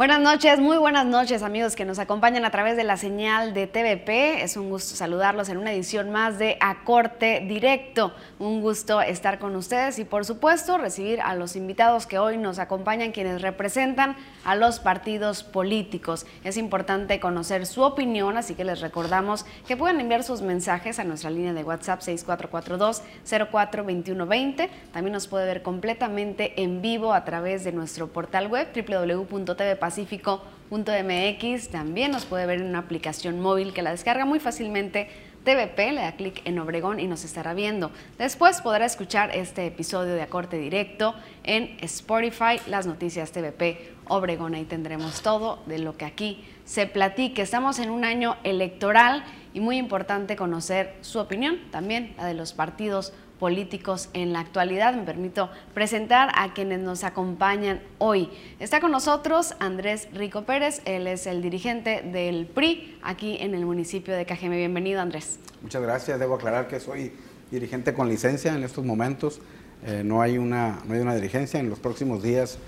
Buenas 0.00 0.22
noches, 0.22 0.60
muy 0.60 0.78
buenas 0.78 1.04
noches 1.04 1.42
amigos 1.42 1.76
que 1.76 1.84
nos 1.84 1.98
acompañan 1.98 2.46
a 2.46 2.50
través 2.50 2.74
de 2.74 2.84
la 2.84 2.96
señal 2.96 3.52
de 3.52 3.66
TVP. 3.66 4.42
Es 4.42 4.56
un 4.56 4.70
gusto 4.70 4.96
saludarlos 4.96 5.50
en 5.50 5.58
una 5.58 5.74
edición 5.74 6.08
más 6.08 6.38
de 6.38 6.56
A 6.60 6.84
Corte 6.84 7.44
Directo. 7.46 8.14
Un 8.38 8.62
gusto 8.62 9.02
estar 9.02 9.38
con 9.38 9.54
ustedes 9.56 9.98
y 9.98 10.06
por 10.06 10.24
supuesto 10.24 10.78
recibir 10.78 11.20
a 11.20 11.34
los 11.34 11.54
invitados 11.54 12.06
que 12.06 12.18
hoy 12.18 12.38
nos 12.38 12.58
acompañan 12.58 13.12
quienes 13.12 13.42
representan 13.42 14.16
a 14.42 14.56
los 14.56 14.80
partidos 14.80 15.42
políticos. 15.42 16.24
Es 16.44 16.56
importante 16.56 17.20
conocer 17.20 17.66
su 17.66 17.82
opinión, 17.82 18.38
así 18.38 18.54
que 18.54 18.64
les 18.64 18.80
recordamos 18.80 19.44
que 19.68 19.76
pueden 19.76 20.00
enviar 20.00 20.22
sus 20.22 20.40
mensajes 20.40 20.98
a 20.98 21.04
nuestra 21.04 21.28
línea 21.28 21.52
de 21.52 21.62
WhatsApp 21.62 22.00
6442-042120. 22.00 24.70
También 24.94 25.12
nos 25.12 25.28
puede 25.28 25.44
ver 25.44 25.60
completamente 25.60 26.62
en 26.62 26.80
vivo 26.80 27.12
a 27.12 27.26
través 27.26 27.64
de 27.64 27.72
nuestro 27.72 28.08
portal 28.08 28.46
web 28.46 28.68
www.tvp 28.74 29.89
pacífico.mx. 29.90 31.68
También 31.68 32.12
nos 32.12 32.24
puede 32.24 32.46
ver 32.46 32.60
en 32.60 32.68
una 32.68 32.78
aplicación 32.78 33.40
móvil 33.40 33.72
que 33.72 33.82
la 33.82 33.90
descarga 33.90 34.24
muy 34.24 34.38
fácilmente. 34.38 35.08
TVP, 35.42 35.92
le 35.92 36.02
da 36.02 36.12
clic 36.12 36.42
en 36.44 36.58
Obregón 36.58 37.00
y 37.00 37.06
nos 37.06 37.24
estará 37.24 37.54
viendo. 37.54 37.90
Después 38.18 38.60
podrá 38.60 38.84
escuchar 38.84 39.34
este 39.34 39.66
episodio 39.66 40.14
de 40.14 40.20
Acorte 40.20 40.58
Directo 40.58 41.14
en 41.44 41.78
Spotify, 41.80 42.60
las 42.66 42.86
noticias 42.86 43.32
TVP 43.32 43.94
Obregón. 44.06 44.54
Ahí 44.54 44.64
tendremos 44.64 45.22
todo 45.22 45.58
de 45.66 45.78
lo 45.78 45.96
que 45.96 46.04
aquí 46.04 46.44
se 46.66 46.86
platique. 46.86 47.40
Estamos 47.42 47.78
en 47.78 47.90
un 47.90 48.04
año 48.04 48.36
electoral 48.44 49.24
y 49.54 49.60
muy 49.60 49.78
importante 49.78 50.36
conocer 50.36 50.94
su 51.00 51.18
opinión, 51.18 51.58
también 51.70 52.14
la 52.18 52.26
de 52.26 52.34
los 52.34 52.52
partidos 52.52 53.14
políticos 53.40 54.10
en 54.12 54.32
la 54.32 54.40
actualidad. 54.40 54.94
Me 54.94 55.02
permito 55.02 55.50
presentar 55.74 56.28
a 56.36 56.52
quienes 56.52 56.78
nos 56.78 57.02
acompañan 57.02 57.80
hoy. 57.98 58.28
Está 58.60 58.80
con 58.80 58.92
nosotros 58.92 59.54
Andrés 59.58 60.08
Rico 60.12 60.44
Pérez, 60.44 60.82
él 60.84 61.08
es 61.08 61.26
el 61.26 61.42
dirigente 61.42 62.02
del 62.02 62.46
PRI 62.46 62.98
aquí 63.02 63.38
en 63.40 63.54
el 63.54 63.64
municipio 63.64 64.14
de 64.14 64.26
Cajeme. 64.26 64.56
Bienvenido 64.58 65.00
Andrés. 65.00 65.40
Muchas 65.62 65.82
gracias, 65.82 66.20
debo 66.20 66.34
aclarar 66.34 66.68
que 66.68 66.78
soy 66.78 67.12
dirigente 67.50 67.94
con 67.94 68.08
licencia 68.08 68.54
en 68.54 68.62
estos 68.62 68.84
momentos. 68.84 69.40
Eh, 69.86 70.02
no, 70.04 70.20
hay 70.20 70.36
una, 70.36 70.78
no 70.86 70.94
hay 70.94 71.00
una 71.00 71.14
dirigencia, 71.14 71.58
en 71.58 71.70
los 71.70 71.78
próximos 71.78 72.22
días 72.22 72.58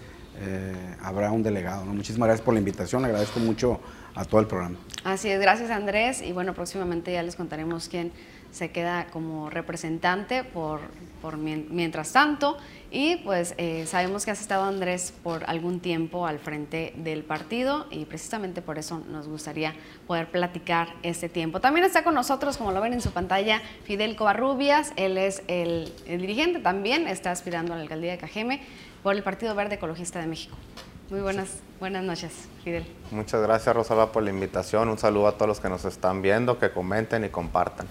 eh, 0.40 0.72
habrá 1.02 1.30
un 1.30 1.42
delegado. 1.42 1.84
Muchísimas 1.84 2.28
gracias 2.28 2.44
por 2.44 2.54
la 2.54 2.60
invitación, 2.60 3.04
agradezco 3.04 3.38
mucho 3.38 3.78
a 4.14 4.24
todo 4.24 4.40
el 4.40 4.46
programa. 4.46 4.76
Así 5.04 5.28
es, 5.28 5.40
gracias 5.40 5.70
Andrés 5.70 6.22
y 6.22 6.32
bueno, 6.32 6.54
próximamente 6.54 7.12
ya 7.12 7.22
les 7.22 7.36
contaremos 7.36 7.88
quién 7.88 8.12
se 8.52 8.70
queda 8.70 9.06
como 9.06 9.48
representante 9.48 10.44
por, 10.44 10.80
por 11.22 11.38
mientras 11.38 12.12
tanto 12.12 12.58
y 12.90 13.16
pues 13.16 13.54
eh, 13.56 13.86
sabemos 13.86 14.26
que 14.26 14.30
has 14.30 14.40
estado 14.42 14.64
Andrés 14.64 15.14
por 15.22 15.42
algún 15.48 15.80
tiempo 15.80 16.26
al 16.26 16.38
frente 16.38 16.92
del 16.96 17.24
partido 17.24 17.86
y 17.90 18.04
precisamente 18.04 18.60
por 18.60 18.78
eso 18.78 19.02
nos 19.10 19.26
gustaría 19.26 19.74
poder 20.06 20.30
platicar 20.30 20.88
este 21.02 21.30
tiempo. 21.30 21.60
También 21.60 21.86
está 21.86 22.04
con 22.04 22.14
nosotros, 22.14 22.58
como 22.58 22.72
lo 22.72 22.82
ven 22.82 22.92
en 22.92 23.00
su 23.00 23.10
pantalla, 23.10 23.62
Fidel 23.84 24.14
Covarrubias, 24.16 24.92
él 24.96 25.16
es 25.16 25.42
el, 25.48 25.90
el 26.06 26.20
dirigente 26.20 26.58
también, 26.58 27.08
está 27.08 27.30
aspirando 27.30 27.72
a 27.72 27.76
la 27.76 27.82
alcaldía 27.82 28.12
de 28.12 28.18
Cajeme 28.18 28.60
por 29.02 29.16
el 29.16 29.22
Partido 29.22 29.54
Verde 29.54 29.76
Ecologista 29.76 30.20
de 30.20 30.26
México. 30.26 30.56
Muy 31.12 31.20
buenas, 31.20 31.60
buenas 31.78 32.02
noches, 32.02 32.48
Fidel. 32.64 32.86
Muchas 33.10 33.42
gracias, 33.42 33.76
Rosalba, 33.76 34.12
por 34.12 34.22
la 34.22 34.30
invitación. 34.30 34.88
Un 34.88 34.96
saludo 34.96 35.28
a 35.28 35.32
todos 35.32 35.46
los 35.46 35.60
que 35.60 35.68
nos 35.68 35.84
están 35.84 36.22
viendo, 36.22 36.58
que 36.58 36.70
comenten 36.70 37.22
y 37.22 37.28
compartan. 37.28 37.86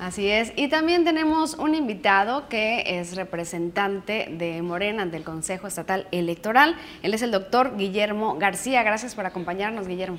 Así 0.00 0.28
es. 0.28 0.52
Y 0.56 0.66
también 0.66 1.04
tenemos 1.04 1.54
un 1.54 1.76
invitado 1.76 2.48
que 2.48 2.98
es 2.98 3.14
representante 3.14 4.26
de 4.36 4.60
Morena 4.60 5.06
del 5.06 5.22
Consejo 5.22 5.68
Estatal 5.68 6.08
Electoral. 6.10 6.74
Él 7.04 7.14
es 7.14 7.22
el 7.22 7.30
doctor 7.30 7.76
Guillermo 7.76 8.38
García. 8.40 8.82
Gracias 8.82 9.14
por 9.14 9.24
acompañarnos, 9.24 9.86
Guillermo. 9.86 10.18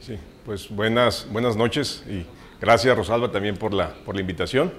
Sí, 0.00 0.18
pues 0.44 0.68
buenas, 0.68 1.26
buenas 1.32 1.56
noches 1.56 2.04
y 2.06 2.26
gracias, 2.60 2.94
Rosalba, 2.94 3.32
también 3.32 3.56
por 3.56 3.72
la, 3.72 3.94
por 4.04 4.14
la 4.14 4.20
invitación. 4.20 4.70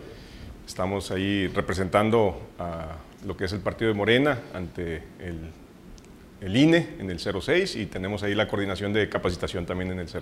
Estamos 0.67 1.09
ahí 1.09 1.47
representando 1.47 2.39
a 2.59 2.97
lo 3.25 3.35
que 3.35 3.45
es 3.45 3.53
el 3.53 3.61
partido 3.61 3.89
de 3.89 3.97
Morena 3.97 4.39
ante 4.53 4.97
el, 5.17 5.49
el 6.41 6.57
INE 6.57 6.95
en 6.99 7.09
el 7.09 7.19
06 7.19 7.75
y 7.75 7.85
tenemos 7.85 8.23
ahí 8.23 8.33
la 8.33 8.47
coordinación 8.47 8.91
de 8.91 9.07
capacitación 9.07 9.65
también 9.65 9.91
en 9.91 9.99
el 9.99 10.09
06. 10.09 10.21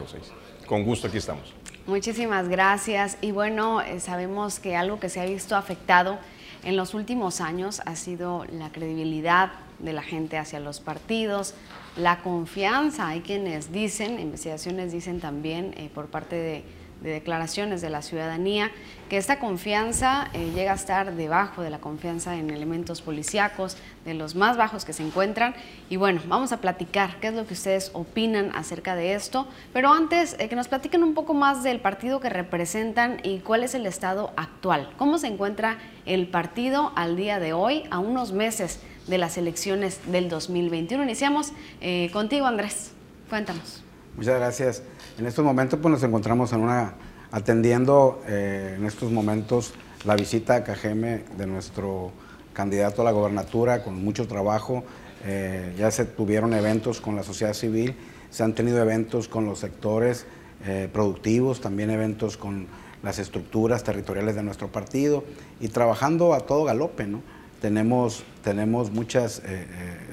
Con 0.66 0.84
gusto 0.84 1.08
aquí 1.08 1.18
estamos. 1.18 1.54
Muchísimas 1.88 2.50
gracias. 2.50 3.18
Y 3.22 3.32
bueno, 3.32 3.82
eh, 3.82 4.00
sabemos 4.02 4.60
que 4.60 4.76
algo 4.76 5.00
que 5.00 5.10
se 5.10 5.22
ha 5.22 5.26
visto 5.26 5.56
afectado 5.56 6.20
en 6.64 6.76
los 6.76 6.94
últimos 6.94 7.40
años 7.40 7.82
ha 7.86 7.96
sido 7.96 8.46
la 8.52 8.70
credibilidad 8.72 9.54
de 9.80 9.94
la 9.94 10.04
gente 10.04 10.38
hacia 10.38 10.60
los 10.60 10.82
partidos, 10.82 11.54
la 11.96 12.22
confianza. 12.22 13.08
Hay 13.08 13.22
quienes 13.22 13.72
dicen, 13.72 14.20
investigaciones 14.20 14.92
dicen 14.92 15.22
también 15.22 15.74
eh, 15.78 15.90
por 15.94 16.08
parte 16.08 16.36
de 16.36 16.64
de 17.02 17.12
declaraciones 17.12 17.82
de 17.82 17.90
la 17.90 18.02
ciudadanía, 18.02 18.72
que 19.10 19.18
esta 19.18 19.40
confianza 19.40 20.28
eh, 20.34 20.52
llega 20.54 20.74
a 20.74 20.76
estar 20.76 21.16
debajo 21.16 21.62
de 21.62 21.70
la 21.70 21.80
confianza 21.80 22.36
en 22.36 22.50
elementos 22.50 23.02
policíacos, 23.02 23.78
de 24.06 24.14
los 24.14 24.36
más 24.36 24.58
bajos 24.58 24.86
que 24.86 24.94
se 24.94 25.04
encuentran. 25.04 25.56
Y 25.90 25.96
bueno, 25.96 26.22
vamos 26.28 26.52
a 26.52 26.58
platicar 26.58 27.20
qué 27.20 27.28
es 27.28 27.34
lo 27.34 27.48
que 27.48 27.54
ustedes 27.54 27.92
opinan 27.94 28.52
acerca 28.56 28.96
de 28.96 29.16
esto. 29.16 29.48
Pero 29.74 29.92
antes, 29.92 30.36
eh, 30.40 30.50
que 30.50 30.56
nos 30.56 30.68
platiquen 30.68 31.04
un 31.04 31.14
poco 31.14 31.34
más 31.34 31.64
del 31.64 31.80
partido 31.80 32.20
que 32.20 32.30
representan 32.30 33.20
y 33.24 33.40
cuál 33.40 33.64
es 33.64 33.74
el 33.74 33.86
estado 33.86 34.32
actual. 34.36 34.92
¿Cómo 34.98 35.18
se 35.18 35.28
encuentra 35.28 35.78
el 36.06 36.28
partido 36.28 36.92
al 36.96 37.16
día 37.16 37.40
de 37.40 37.54
hoy, 37.54 37.84
a 37.90 38.00
unos 38.00 38.32
meses 38.32 38.80
de 39.08 39.18
las 39.18 39.38
elecciones 39.38 40.00
del 40.12 40.30
2021? 40.30 41.04
Iniciamos 41.04 41.54
eh, 41.82 42.10
contigo, 42.12 42.46
Andrés. 42.46 42.92
Cuéntanos. 43.30 43.84
Muchas 44.16 44.36
gracias. 44.36 44.84
En 45.20 45.26
estos 45.26 45.44
momentos 45.44 45.78
pues, 45.82 45.92
nos 45.92 46.04
encontramos 46.04 46.54
en 46.54 46.62
una, 46.62 46.94
atendiendo 47.32 48.24
eh, 48.26 48.76
en 48.78 48.86
estos 48.86 49.12
momentos 49.12 49.74
la 50.06 50.16
visita 50.16 50.56
a 50.56 50.64
Cajeme 50.64 51.26
de 51.38 51.46
nuestro 51.46 52.14
candidato 52.54 53.02
a 53.02 53.06
la 53.06 53.12
gobernatura 53.12 53.84
con 53.84 54.02
mucho 54.02 54.30
trabajo. 54.30 54.86
Eh, 55.26 55.76
ya 55.78 55.92
se 55.92 56.06
tuvieron 56.06 56.54
eventos 56.54 57.02
con 57.02 57.18
la 57.18 57.24
sociedad 57.24 57.54
civil, 57.54 57.96
se 58.30 58.44
han 58.44 58.56
tenido 58.56 58.82
eventos 58.82 59.28
con 59.28 59.46
los 59.46 59.60
sectores 59.60 60.26
eh, 60.66 60.88
productivos, 60.94 61.60
también 61.60 61.90
eventos 61.90 62.38
con 62.38 62.68
las 63.04 63.20
estructuras 63.20 63.84
territoriales 63.84 64.36
de 64.36 64.44
nuestro 64.44 64.70
partido 64.70 65.26
y 65.60 65.68
trabajando 65.68 66.34
a 66.34 66.40
todo 66.40 66.64
galope. 66.64 67.08
¿no? 67.08 67.22
Tenemos, 67.60 68.24
tenemos 68.42 68.90
muchas 68.90 69.42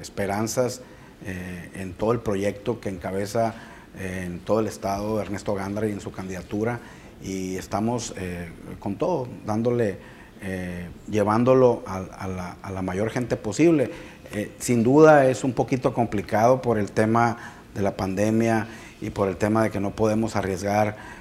esperanzas 0.01 0.81
en 1.25 1.93
todo 1.93 2.11
el 2.11 2.19
proyecto 2.19 2.81
que 2.81 2.89
encabeza 2.89 3.55
en 3.99 4.39
todo 4.39 4.59
el 4.59 4.67
estado, 4.67 5.21
Ernesto 5.21 5.53
Gándara 5.55 5.87
y 5.87 5.91
en 5.91 6.01
su 6.01 6.11
candidatura, 6.11 6.79
y 7.23 7.55
estamos 7.55 8.13
eh, 8.17 8.49
con 8.79 8.95
todo, 8.95 9.27
dándole, 9.45 9.97
eh, 10.41 10.87
llevándolo 11.09 11.83
a, 11.87 12.27
la, 12.71 12.81
mayor 12.81 13.09
gente 13.09 13.35
posible. 13.35 13.91
Eh, 14.33 14.51
sin 14.59 14.83
duda 14.83 15.27
es 15.27 15.43
un 15.43 15.53
poquito 15.53 15.93
complicado 15.93 16.61
por 16.61 16.77
el 16.77 16.91
tema 16.91 17.37
de 17.73 17.81
la 17.81 17.95
pandemia 17.95 18.67
y 19.01 19.09
por 19.09 19.29
el 19.29 19.37
tema 19.37 19.63
de 19.63 19.71
que 19.71 19.79
no 19.79 19.91
podemos 19.91 20.35
arriesgar 20.35 21.17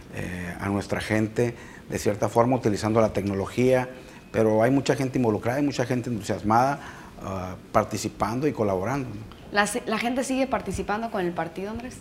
a 0.61 0.71
nuestra 0.71 1.03
gente 1.03 1.55
de 1.91 1.99
cierta 1.99 2.31
forma 2.31 2.57
utilizando 2.57 3.03
la 3.03 3.13
tecnología, 3.13 3.89
pero 4.33 4.63
hay 4.63 4.71
mucha 4.71 4.97
gente 4.97 5.19
involucrada, 5.19 5.59
hay 5.59 5.65
mucha 5.65 5.85
gente 5.85 6.09
entusiasmada, 6.09 6.81
ah, 7.23 7.57
participando 7.71 8.47
y 8.47 8.53
colaborando. 8.53 9.09
¿La, 9.53 9.69
¿La 9.87 9.99
gente 9.99 10.25
sigue 10.25 10.47
participando 10.47 11.11
con 11.11 11.25
el 11.25 11.33
partido, 11.33 11.71
Andrés? 11.71 11.99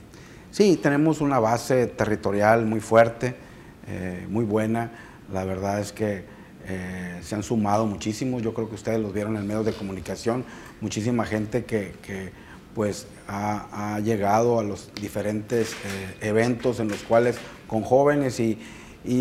Sí, 0.56 0.80
tenemos 0.82 1.20
una 1.20 1.38
base 1.38 1.86
territorial 1.86 2.66
muy 2.66 2.80
fuerte, 2.80 3.36
eh, 3.90 4.26
muy 4.30 4.46
buena. 4.46 4.90
La 5.34 5.44
verdad 5.44 5.82
es 5.82 5.92
que 5.92 6.24
eh, 6.66 7.20
se 7.22 7.36
han 7.36 7.44
sumado 7.44 7.86
muchísimos. 7.86 8.42
Yo 8.42 8.54
creo 8.54 8.70
que 8.70 8.76
ustedes 8.76 9.02
los 9.02 9.14
vieron 9.14 9.36
en 9.36 9.46
medios 9.46 9.66
de 9.66 9.74
comunicación. 9.74 10.46
Muchísima 10.80 11.26
gente 11.26 11.66
que, 11.66 11.92
pues 12.74 13.06
ha, 13.28 14.00
llegado 14.00 14.58
a 14.58 14.64
los 14.64 14.92
diferentes 14.96 15.74
eh, 15.74 16.30
eventos 16.30 16.80
en 16.80 16.88
los 16.88 17.04
cuales 17.04 17.36
con 17.68 17.82
jóvenes 17.82 18.40
y, 18.40 18.58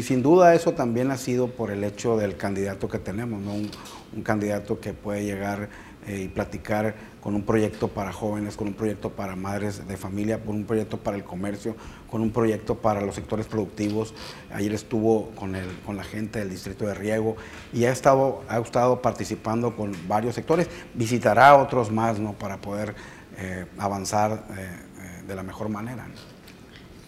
sin 0.02 0.22
duda 0.22 0.54
eso 0.54 0.74
también 0.74 1.10
ha 1.10 1.16
sido 1.16 1.48
por 1.48 1.72
el 1.72 1.82
hecho 1.82 2.16
del 2.16 2.36
candidato 2.36 2.88
que 2.88 3.00
tenemos, 3.00 3.42
¿no? 3.42 3.54
un 3.54 4.22
candidato 4.22 4.78
que 4.78 4.92
puede 4.92 5.24
llegar 5.24 5.68
y 6.06 6.28
platicar 6.28 6.94
con 7.20 7.34
un 7.34 7.42
proyecto 7.42 7.88
para 7.88 8.12
jóvenes, 8.12 8.56
con 8.56 8.68
un 8.68 8.74
proyecto 8.74 9.10
para 9.10 9.34
madres 9.34 9.88
de 9.88 9.96
familia, 9.96 10.40
con 10.40 10.56
un 10.56 10.64
proyecto 10.64 10.98
para 10.98 11.16
el 11.16 11.24
comercio, 11.24 11.74
con 12.10 12.20
un 12.20 12.30
proyecto 12.30 12.74
para 12.76 13.00
los 13.00 13.14
sectores 13.14 13.46
productivos. 13.46 14.14
Ayer 14.52 14.74
estuvo 14.74 15.30
con, 15.30 15.54
el, 15.54 15.66
con 15.86 15.96
la 15.96 16.04
gente 16.04 16.40
del 16.40 16.50
distrito 16.50 16.86
de 16.86 16.94
Riego 16.94 17.36
y 17.72 17.86
ha 17.86 17.92
estado, 17.92 18.42
ha 18.48 18.58
estado 18.58 19.00
participando 19.00 19.74
con 19.74 19.96
varios 20.06 20.34
sectores. 20.34 20.68
Visitará 20.92 21.56
otros 21.56 21.90
más 21.90 22.18
¿no? 22.18 22.34
para 22.34 22.58
poder 22.58 22.94
eh, 23.38 23.64
avanzar 23.78 24.44
eh, 24.56 24.68
eh, 25.00 25.22
de 25.26 25.34
la 25.34 25.42
mejor 25.42 25.68
manera. 25.70 26.06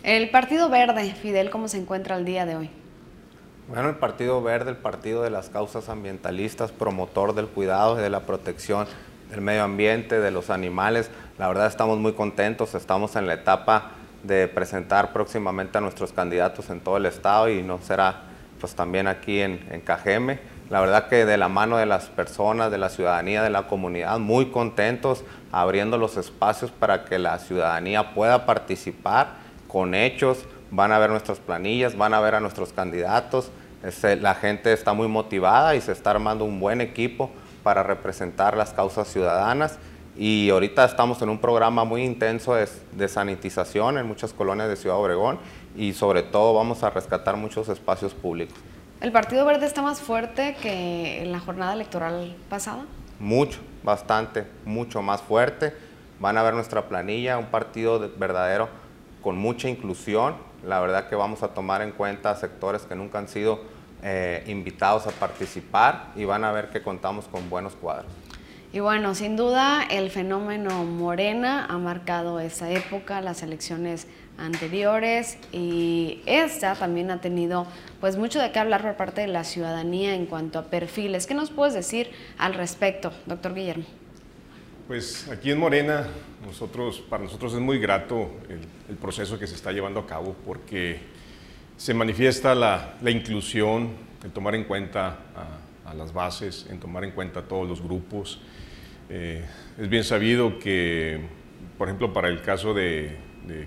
El 0.02 0.30
Partido 0.30 0.68
Verde, 0.68 1.14
Fidel, 1.14 1.50
¿cómo 1.50 1.68
se 1.68 1.78
encuentra 1.78 2.16
el 2.16 2.24
día 2.24 2.46
de 2.46 2.56
hoy? 2.56 2.70
Bueno, 3.68 3.88
el 3.88 3.96
Partido 3.96 4.40
Verde, 4.42 4.70
el 4.70 4.76
partido 4.76 5.22
de 5.22 5.30
las 5.30 5.48
causas 5.48 5.88
ambientalistas, 5.88 6.70
promotor 6.70 7.34
del 7.34 7.48
cuidado 7.48 7.98
y 7.98 8.02
de 8.02 8.10
la 8.10 8.20
protección 8.20 8.86
del 9.28 9.40
medio 9.40 9.64
ambiente, 9.64 10.20
de 10.20 10.30
los 10.30 10.50
animales, 10.50 11.10
La 11.36 11.48
verdad 11.48 11.66
estamos 11.66 11.98
muy 11.98 12.12
contentos, 12.12 12.76
estamos 12.76 13.16
en 13.16 13.26
la 13.26 13.34
etapa 13.34 13.90
de 14.22 14.46
presentar 14.46 15.12
próximamente 15.12 15.78
a 15.78 15.80
nuestros 15.80 16.12
candidatos 16.12 16.70
en 16.70 16.78
todo 16.78 16.96
el 16.96 17.06
estado 17.06 17.48
y 17.48 17.64
no 17.64 17.80
será 17.82 18.22
pues 18.60 18.76
también 18.76 19.08
aquí 19.08 19.40
en, 19.40 19.66
en 19.72 19.80
Cajeme. 19.80 20.38
La 20.70 20.80
verdad 20.80 21.08
que 21.08 21.24
de 21.24 21.36
la 21.36 21.48
mano 21.48 21.76
de 21.76 21.86
las 21.86 22.04
personas, 22.04 22.70
de 22.70 22.78
la 22.78 22.88
ciudadanía, 22.88 23.42
de 23.42 23.50
la 23.50 23.66
comunidad, 23.66 24.20
muy 24.20 24.52
contentos 24.52 25.24
abriendo 25.50 25.98
los 25.98 26.16
espacios 26.16 26.70
para 26.70 27.04
que 27.04 27.18
la 27.18 27.36
ciudadanía 27.40 28.14
pueda 28.14 28.46
participar 28.46 29.44
con 29.66 29.96
hechos, 29.96 30.44
van 30.70 30.92
a 30.92 30.98
ver 30.98 31.10
nuestras 31.10 31.38
planillas, 31.38 31.96
van 31.96 32.14
a 32.14 32.20
ver 32.20 32.34
a 32.34 32.40
nuestros 32.40 32.72
candidatos, 32.72 33.50
la 34.02 34.34
gente 34.34 34.72
está 34.72 34.92
muy 34.92 35.08
motivada 35.08 35.74
y 35.74 35.80
se 35.80 35.92
está 35.92 36.10
armando 36.10 36.44
un 36.44 36.58
buen 36.58 36.80
equipo 36.80 37.30
para 37.62 37.82
representar 37.82 38.56
las 38.56 38.72
causas 38.72 39.08
ciudadanas 39.08 39.78
y 40.18 40.48
ahorita 40.48 40.84
estamos 40.84 41.20
en 41.20 41.28
un 41.28 41.38
programa 41.38 41.84
muy 41.84 42.02
intenso 42.02 42.54
de, 42.54 43.08
sanitización 43.08 43.98
en 43.98 44.06
muchas 44.06 44.32
colonias 44.32 44.68
de 44.68 44.76
Ciudad 44.76 44.98
Obregón 44.98 45.38
y 45.76 45.92
sobre 45.92 46.22
todo 46.22 46.54
vamos 46.54 46.82
a 46.82 46.90
rescatar 46.90 47.36
muchos 47.36 47.68
espacios 47.68 48.14
públicos. 48.14 48.56
¿El 49.00 49.12
Partido 49.12 49.44
Verde 49.44 49.66
está 49.66 49.82
más 49.82 50.00
fuerte 50.00 50.56
que 50.62 51.22
en 51.22 51.32
la 51.32 51.38
jornada 51.38 51.74
electoral 51.74 52.34
pasada? 52.48 52.86
Mucho, 53.20 53.58
bastante, 53.82 54.46
mucho 54.64 55.02
más 55.02 55.20
fuerte. 55.20 55.74
Van 56.18 56.38
a 56.38 56.42
ver 56.42 56.54
nuestra 56.54 56.88
planilla, 56.88 57.36
un 57.36 57.46
partido 57.46 58.10
verdadero 58.16 58.70
con 59.22 59.36
mucha 59.36 59.68
inclusión. 59.68 60.34
La 60.66 60.80
verdad 60.80 61.08
que 61.08 61.14
vamos 61.14 61.42
a 61.44 61.48
tomar 61.48 61.80
en 61.80 61.92
cuenta 61.92 62.34
sectores 62.34 62.82
que 62.82 62.96
nunca 62.96 63.18
han 63.18 63.28
sido 63.28 63.60
eh, 64.02 64.42
invitados 64.48 65.06
a 65.06 65.10
participar 65.12 66.08
y 66.16 66.24
van 66.24 66.42
a 66.42 66.50
ver 66.50 66.70
que 66.70 66.82
contamos 66.82 67.28
con 67.28 67.48
buenos 67.48 67.74
cuadros. 67.76 68.10
Y 68.72 68.80
bueno, 68.80 69.14
sin 69.14 69.36
duda 69.36 69.84
el 69.88 70.10
fenómeno 70.10 70.84
Morena 70.84 71.66
ha 71.66 71.78
marcado 71.78 72.40
esa 72.40 72.68
época, 72.70 73.20
las 73.20 73.42
elecciones 73.42 74.08
anteriores 74.38 75.38
y 75.52 76.20
esta 76.26 76.74
también 76.74 77.10
ha 77.10 77.20
tenido 77.20 77.66
pues 78.00 78.16
mucho 78.16 78.40
de 78.40 78.50
qué 78.50 78.58
hablar 78.58 78.82
por 78.82 78.96
parte 78.96 79.20
de 79.20 79.28
la 79.28 79.44
ciudadanía 79.44 80.14
en 80.14 80.26
cuanto 80.26 80.58
a 80.58 80.64
perfiles. 80.64 81.26
¿Qué 81.26 81.34
nos 81.34 81.50
puedes 81.50 81.74
decir 81.74 82.10
al 82.38 82.54
respecto, 82.54 83.12
doctor 83.26 83.54
Guillermo? 83.54 83.84
Pues 84.86 85.26
aquí 85.28 85.50
en 85.50 85.58
Morena, 85.58 86.06
nosotros, 86.46 87.00
para 87.00 87.24
nosotros 87.24 87.52
es 87.54 87.58
muy 87.58 87.80
grato 87.80 88.30
el, 88.48 88.96
proceso 88.96 89.36
que 89.36 89.48
se 89.48 89.56
está 89.56 89.72
llevando 89.72 89.98
a 89.98 90.06
cabo 90.06 90.36
porque 90.46 91.00
se 91.76 91.92
manifiesta 91.92 92.54
la, 92.54 92.96
inclusión, 93.04 93.90
el 94.22 94.30
tomar 94.30 94.54
en 94.54 94.62
cuenta 94.62 95.18
a, 95.84 95.92
las 95.92 96.12
bases, 96.12 96.68
en 96.70 96.78
tomar 96.78 97.02
en 97.02 97.10
cuenta 97.10 97.40
a 97.40 97.42
todos 97.42 97.68
los 97.68 97.82
grupos, 97.82 98.40
eh, 99.10 99.44
es 99.76 99.88
bien 99.88 100.04
sabido 100.04 100.56
que, 100.60 101.20
por 101.76 101.88
ejemplo, 101.88 102.12
para 102.12 102.28
el 102.28 102.40
caso 102.42 102.72
de, 102.72 103.16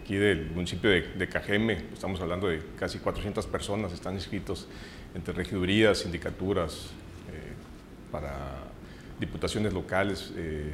aquí 0.01 0.15
del 0.15 0.49
municipio 0.51 0.89
de, 0.89 1.27
Cajeme, 1.27 1.73
estamos 1.91 2.21
hablando 2.21 2.47
de 2.47 2.61
casi 2.77 2.99
400 2.99 3.45
personas 3.47 3.91
están 3.91 4.13
inscritos 4.13 4.69
entre 5.13 5.33
regidurías, 5.33 5.97
sindicaturas, 5.97 6.91
eh, 7.29 7.53
para 8.09 8.69
diputaciones 9.19 9.73
locales, 9.73 10.31
eh, 10.37 10.71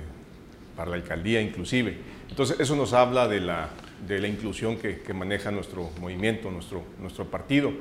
para 0.75 0.89
la 0.89 0.97
alcaldía 0.97 1.41
inclusive. 1.41 1.97
Entonces 2.29 2.59
eso 2.59 2.75
nos 2.75 2.93
habla 2.93 3.27
de 3.27 3.39
la, 3.39 3.69
de 4.07 4.19
la 4.19 4.27
inclusión 4.27 4.77
que, 4.77 4.99
que, 4.99 5.13
maneja 5.13 5.51
nuestro 5.51 5.89
movimiento, 5.99 6.51
nuestro, 6.51 6.83
nuestro 6.99 7.25
partido 7.25 7.71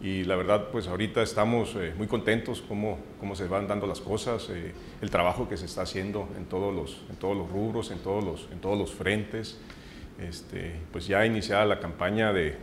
y 0.00 0.24
la 0.24 0.36
verdad 0.36 0.68
pues 0.70 0.86
ahorita 0.86 1.22
estamos 1.22 1.74
eh, 1.76 1.94
muy 1.96 2.06
contentos 2.06 2.62
cómo, 2.66 2.98
cómo 3.18 3.34
se 3.34 3.48
van 3.48 3.66
dando 3.66 3.86
las 3.86 4.00
cosas, 4.00 4.48
eh, 4.50 4.72
el 5.00 5.10
trabajo 5.10 5.48
que 5.48 5.56
se 5.56 5.66
está 5.66 5.82
haciendo 5.82 6.28
en 6.36 6.44
todos 6.44 6.74
los, 6.74 7.02
en 7.08 7.16
todos 7.16 7.36
los 7.36 7.50
rubros, 7.50 7.90
en 7.90 7.98
todos 8.00 8.22
los, 8.22 8.48
en 8.52 8.60
todos 8.60 8.78
los 8.78 8.92
frentes. 8.92 9.58
Este, 10.20 10.76
pues 10.92 11.06
ya 11.06 11.26
iniciada 11.26 11.64
la 11.64 11.80
campaña 11.80 12.32
de, 12.32 12.56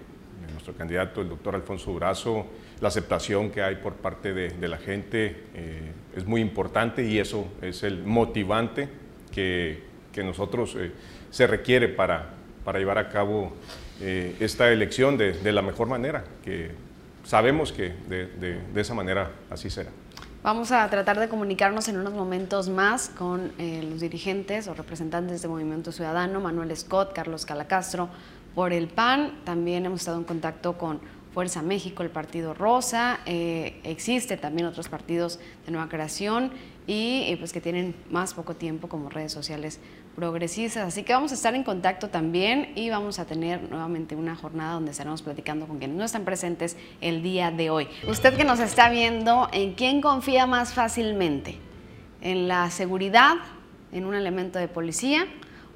nuestro 0.54 0.74
candidato, 0.74 1.22
el 1.22 1.30
doctor 1.30 1.54
Alfonso 1.54 1.94
Brazo, 1.94 2.48
la 2.80 2.88
aceptación 2.88 3.52
que 3.52 3.62
hay 3.62 3.76
por 3.76 3.94
parte 3.94 4.34
de, 4.34 4.50
de 4.50 4.68
la 4.68 4.78
gente 4.78 5.44
eh, 5.54 5.92
es 6.16 6.26
muy 6.26 6.42
importante 6.42 7.06
y 7.06 7.20
eso 7.20 7.48
es 7.62 7.84
el 7.84 8.04
motivante 8.04 8.90
que, 9.31 9.83
que 10.12 10.24
nosotros 10.24 10.78
se 11.30 11.48
requiere 11.48 11.88
para, 11.88 12.30
para 12.63 12.80
llevar 12.80 12.98
a 12.98 13.10
cabo 13.10 13.54
esta 14.00 14.72
elección 14.72 15.18
de, 15.18 15.33
de 15.33 15.51
la 15.51 15.62
mejor 15.62 15.88
manera, 15.88 16.24
que 16.44 16.72
sabemos 17.24 17.72
que 17.72 17.94
de, 18.10 18.60
esa 18.75 18.94
manera 18.94 19.31
así 19.50 19.69
será. 19.69 19.89
Vamos 20.44 20.72
a 20.72 20.89
tratar 20.89 21.19
de 21.19 21.30
comunicarnos 21.30 21.88
en 21.88 21.98
unos 21.98 22.13
momentos 22.13 22.68
más 22.68 23.10
con 23.10 23.51
eh, 23.60 23.88
los 23.88 24.01
dirigentes 24.01 24.68
o 24.68 24.74
representantes 24.74 25.42
de 25.44 25.48
Movimiento 25.48 25.92
Ciudadano, 25.92 26.39
Manuel 26.39 26.75
Scott, 26.75 27.13
Carlos 27.13 27.45
Calacastro, 27.45 28.10
por 28.56 28.74
el 28.74 28.88
PAN. 28.88 29.42
También 29.44 29.86
hemos 29.86 30.01
estado 30.01 30.18
en 30.18 30.24
contacto 30.24 30.80
con 30.80 31.00
Fuerza 31.31 31.62
México, 31.62 32.01
el 32.01 32.10
Partido 32.10 32.56
Rosa. 32.56 33.19
Eh, 33.27 33.80
existe 33.84 34.36
también 34.36 34.68
otros 34.68 34.89
partidos 34.89 35.39
de 35.66 35.72
nueva 35.72 35.89
creación 35.89 36.51
y 36.88 37.36
pues 37.38 37.54
que 37.54 37.62
tienen 37.62 37.95
más 38.10 38.33
poco 38.33 38.56
tiempo 38.56 38.89
como 38.89 39.10
redes 39.10 39.31
sociales 39.31 39.80
progresistas. 40.16 40.88
Así 40.88 41.04
que 41.04 41.13
vamos 41.13 41.31
a 41.31 41.36
estar 41.36 41.56
en 41.56 41.63
contacto 41.63 42.10
también 42.10 42.72
y 42.75 42.89
vamos 42.89 43.19
a 43.19 43.25
tener 43.25 43.69
nuevamente 43.69 44.16
una 44.16 44.36
jornada 44.36 44.74
donde 44.74 44.92
estaremos 44.92 45.22
platicando 45.22 45.68
con 45.68 45.78
quienes 45.78 45.98
no 45.98 46.04
están 46.04 46.25
presentes 46.25 46.75
el 47.00 47.24
día 47.24 47.51
de 47.51 47.69
hoy. 47.69 47.88
Usted 48.07 48.36
que 48.36 48.44
nos 48.44 48.60
está 48.60 48.89
viendo, 48.89 49.48
¿en 49.54 49.74
quién 49.74 50.01
confía 50.01 50.48
más 50.48 50.74
fácilmente? 50.74 51.57
¿En 52.22 52.48
la 52.48 52.69
seguridad? 52.69 53.36
¿En 53.92 54.06
un 54.06 54.16
elemento 54.16 54.60
de 54.60 54.68
policía? 54.68 55.27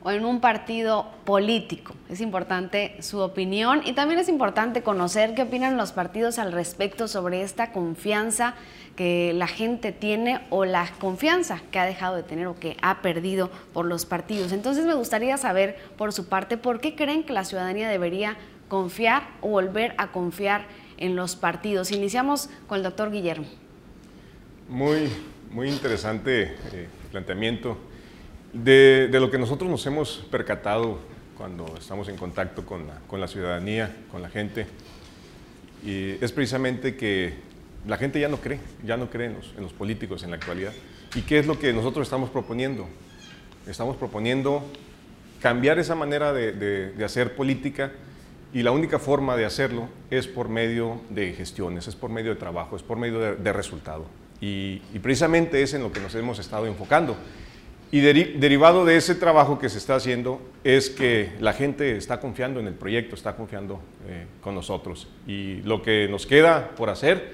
O 0.05 0.11
en 0.11 0.23
un 0.23 0.39
partido 0.39 1.07
político. 1.25 1.95
Es 2.09 2.21
importante 2.21 2.95
su 2.99 3.21
opinión 3.21 3.81
y 3.83 3.93
también 3.93 4.19
es 4.19 4.29
importante 4.29 4.83
conocer 4.83 5.33
qué 5.33 5.41
opinan 5.41 5.77
los 5.77 5.93
partidos 5.93 6.37
al 6.37 6.51
respecto 6.51 7.07
sobre 7.07 7.41
esta 7.41 7.71
confianza 7.71 8.53
que 8.95 9.33
la 9.33 9.47
gente 9.47 9.91
tiene 9.91 10.41
o 10.51 10.63
la 10.63 10.87
confianza 10.99 11.59
que 11.71 11.79
ha 11.79 11.85
dejado 11.85 12.17
de 12.17 12.21
tener 12.21 12.45
o 12.45 12.53
que 12.53 12.77
ha 12.83 13.01
perdido 13.01 13.49
por 13.73 13.87
los 13.87 14.05
partidos. 14.05 14.51
Entonces 14.51 14.85
me 14.85 14.93
gustaría 14.93 15.37
saber 15.37 15.75
por 15.97 16.13
su 16.13 16.27
parte 16.27 16.57
por 16.57 16.81
qué 16.81 16.95
creen 16.95 17.23
que 17.23 17.33
la 17.33 17.43
ciudadanía 17.43 17.89
debería 17.89 18.37
confiar 18.67 19.27
o 19.41 19.49
volver 19.49 19.95
a 19.97 20.11
confiar 20.11 20.67
en 20.97 21.15
los 21.15 21.35
partidos. 21.35 21.91
Iniciamos 21.91 22.51
con 22.67 22.77
el 22.77 22.83
doctor 22.83 23.09
Guillermo. 23.09 23.47
Muy, 24.69 25.09
muy 25.49 25.67
interesante 25.67 26.55
eh, 26.73 26.87
planteamiento. 27.09 27.94
De, 28.63 29.09
lo 29.11 29.29
que 29.29 29.37
nosotros 29.37 29.69
nos 29.69 29.85
hemos 29.85 30.25
percatado 30.31 30.99
cuando 31.37 31.75
estamos 31.77 32.07
en 32.07 32.15
contacto 32.15 32.65
con 32.65 32.87
la, 32.87 32.99
con 33.07 33.19
la 33.19 33.27
ciudadanía, 33.27 33.93
con 34.09 34.21
la 34.21 34.29
gente, 34.29 34.65
y 35.83 36.11
es 36.23 36.31
precisamente 36.31 36.95
que 36.95 37.33
la 37.85 37.97
gente 37.97 38.19
ya 38.19 38.29
no 38.29 38.37
cree, 38.37 38.59
ya 38.83 38.97
no 38.97 39.09
cree 39.09 39.27
en 39.27 39.61
los, 39.61 39.73
políticos 39.73 40.23
en 40.23 40.31
la 40.31 40.37
actualidad. 40.37 40.71
¿Y 41.15 41.21
qué 41.21 41.37
es 41.37 41.45
lo 41.45 41.59
que 41.59 41.73
nosotros 41.73 42.07
estamos 42.07 42.29
proponiendo? 42.29 42.87
Estamos 43.67 43.97
proponiendo 43.97 44.63
cambiar 45.41 45.77
esa 45.77 45.93
manera 45.93 46.33
de, 46.33 46.93
hacer 47.03 47.35
política 47.35 47.91
y 48.53 48.63
la 48.63 48.71
única 48.71 48.99
forma 48.99 49.35
de 49.35 49.45
hacerlo 49.45 49.89
es 50.09 50.27
por 50.27 50.47
medio 50.49 51.01
de 51.09 51.33
gestiones, 51.33 51.87
es 51.87 51.95
por 51.95 52.09
medio 52.09 52.31
de 52.31 52.39
trabajo, 52.39 52.77
es 52.77 52.83
por 52.83 52.97
medio 52.97 53.19
de, 53.35 53.53
resultado. 53.53 54.05
Y, 54.41 54.81
y, 54.93 54.99
precisamente 54.99 55.61
es 55.61 55.73
en 55.73 55.83
lo 55.83 55.91
que 55.91 55.99
nos 55.99 56.15
hemos 56.15 56.39
estado 56.39 56.65
enfocando. 56.65 57.17
Y 57.91 58.01
derivado 58.01 58.83
de 58.83 58.97
ese 58.97 59.15
trabajo 59.15 59.59
que 59.59 59.69
se 59.69 59.77
está 59.77 59.95
haciendo 59.95 60.41
es 60.63 60.89
que 60.89 61.31
la 61.39 61.53
gente 61.53 61.95
está 61.95 62.19
confiando 62.19 62.59
en 62.59 62.67
el 62.67 62.73
proyecto, 62.73 63.15
está 63.15 63.35
confiando 63.35 63.79
eh, 64.07 64.25
con 64.41 64.55
nosotros. 64.55 65.07
Y 65.27 65.61
lo 65.61 65.81
que 65.81 66.07
nos 66.09 66.25
queda 66.25 66.71
por 66.75 66.89
hacer 66.89 67.33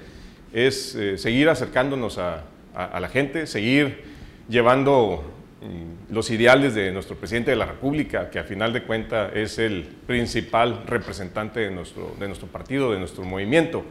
es 0.52 0.94
eh, 0.94 1.18
seguir 1.18 1.48
acercándonos 1.48 2.18
a, 2.18 2.44
la 2.74 3.08
gente, 3.08 3.46
seguir 3.46 4.02
llevando 4.48 5.24
mm, 5.60 6.14
los 6.14 6.30
ideales 6.30 6.74
de 6.74 6.92
nuestro 6.92 7.16
presidente 7.16 7.50
de 7.50 7.56
la 7.56 7.66
República, 7.66 8.30
que 8.30 8.38
a 8.38 8.44
final 8.44 8.72
de 8.72 8.82
cuentas 8.82 9.32
es 9.34 9.58
el 9.58 9.82
principal 10.06 10.84
representante 10.86 11.60
de 11.60 11.70
nuestro, 11.70 12.14
de 12.18 12.28
nuestro 12.28 12.48
partido, 12.48 12.92
de 12.92 12.98
nuestro 12.98 13.24
movimiento. 13.24 13.84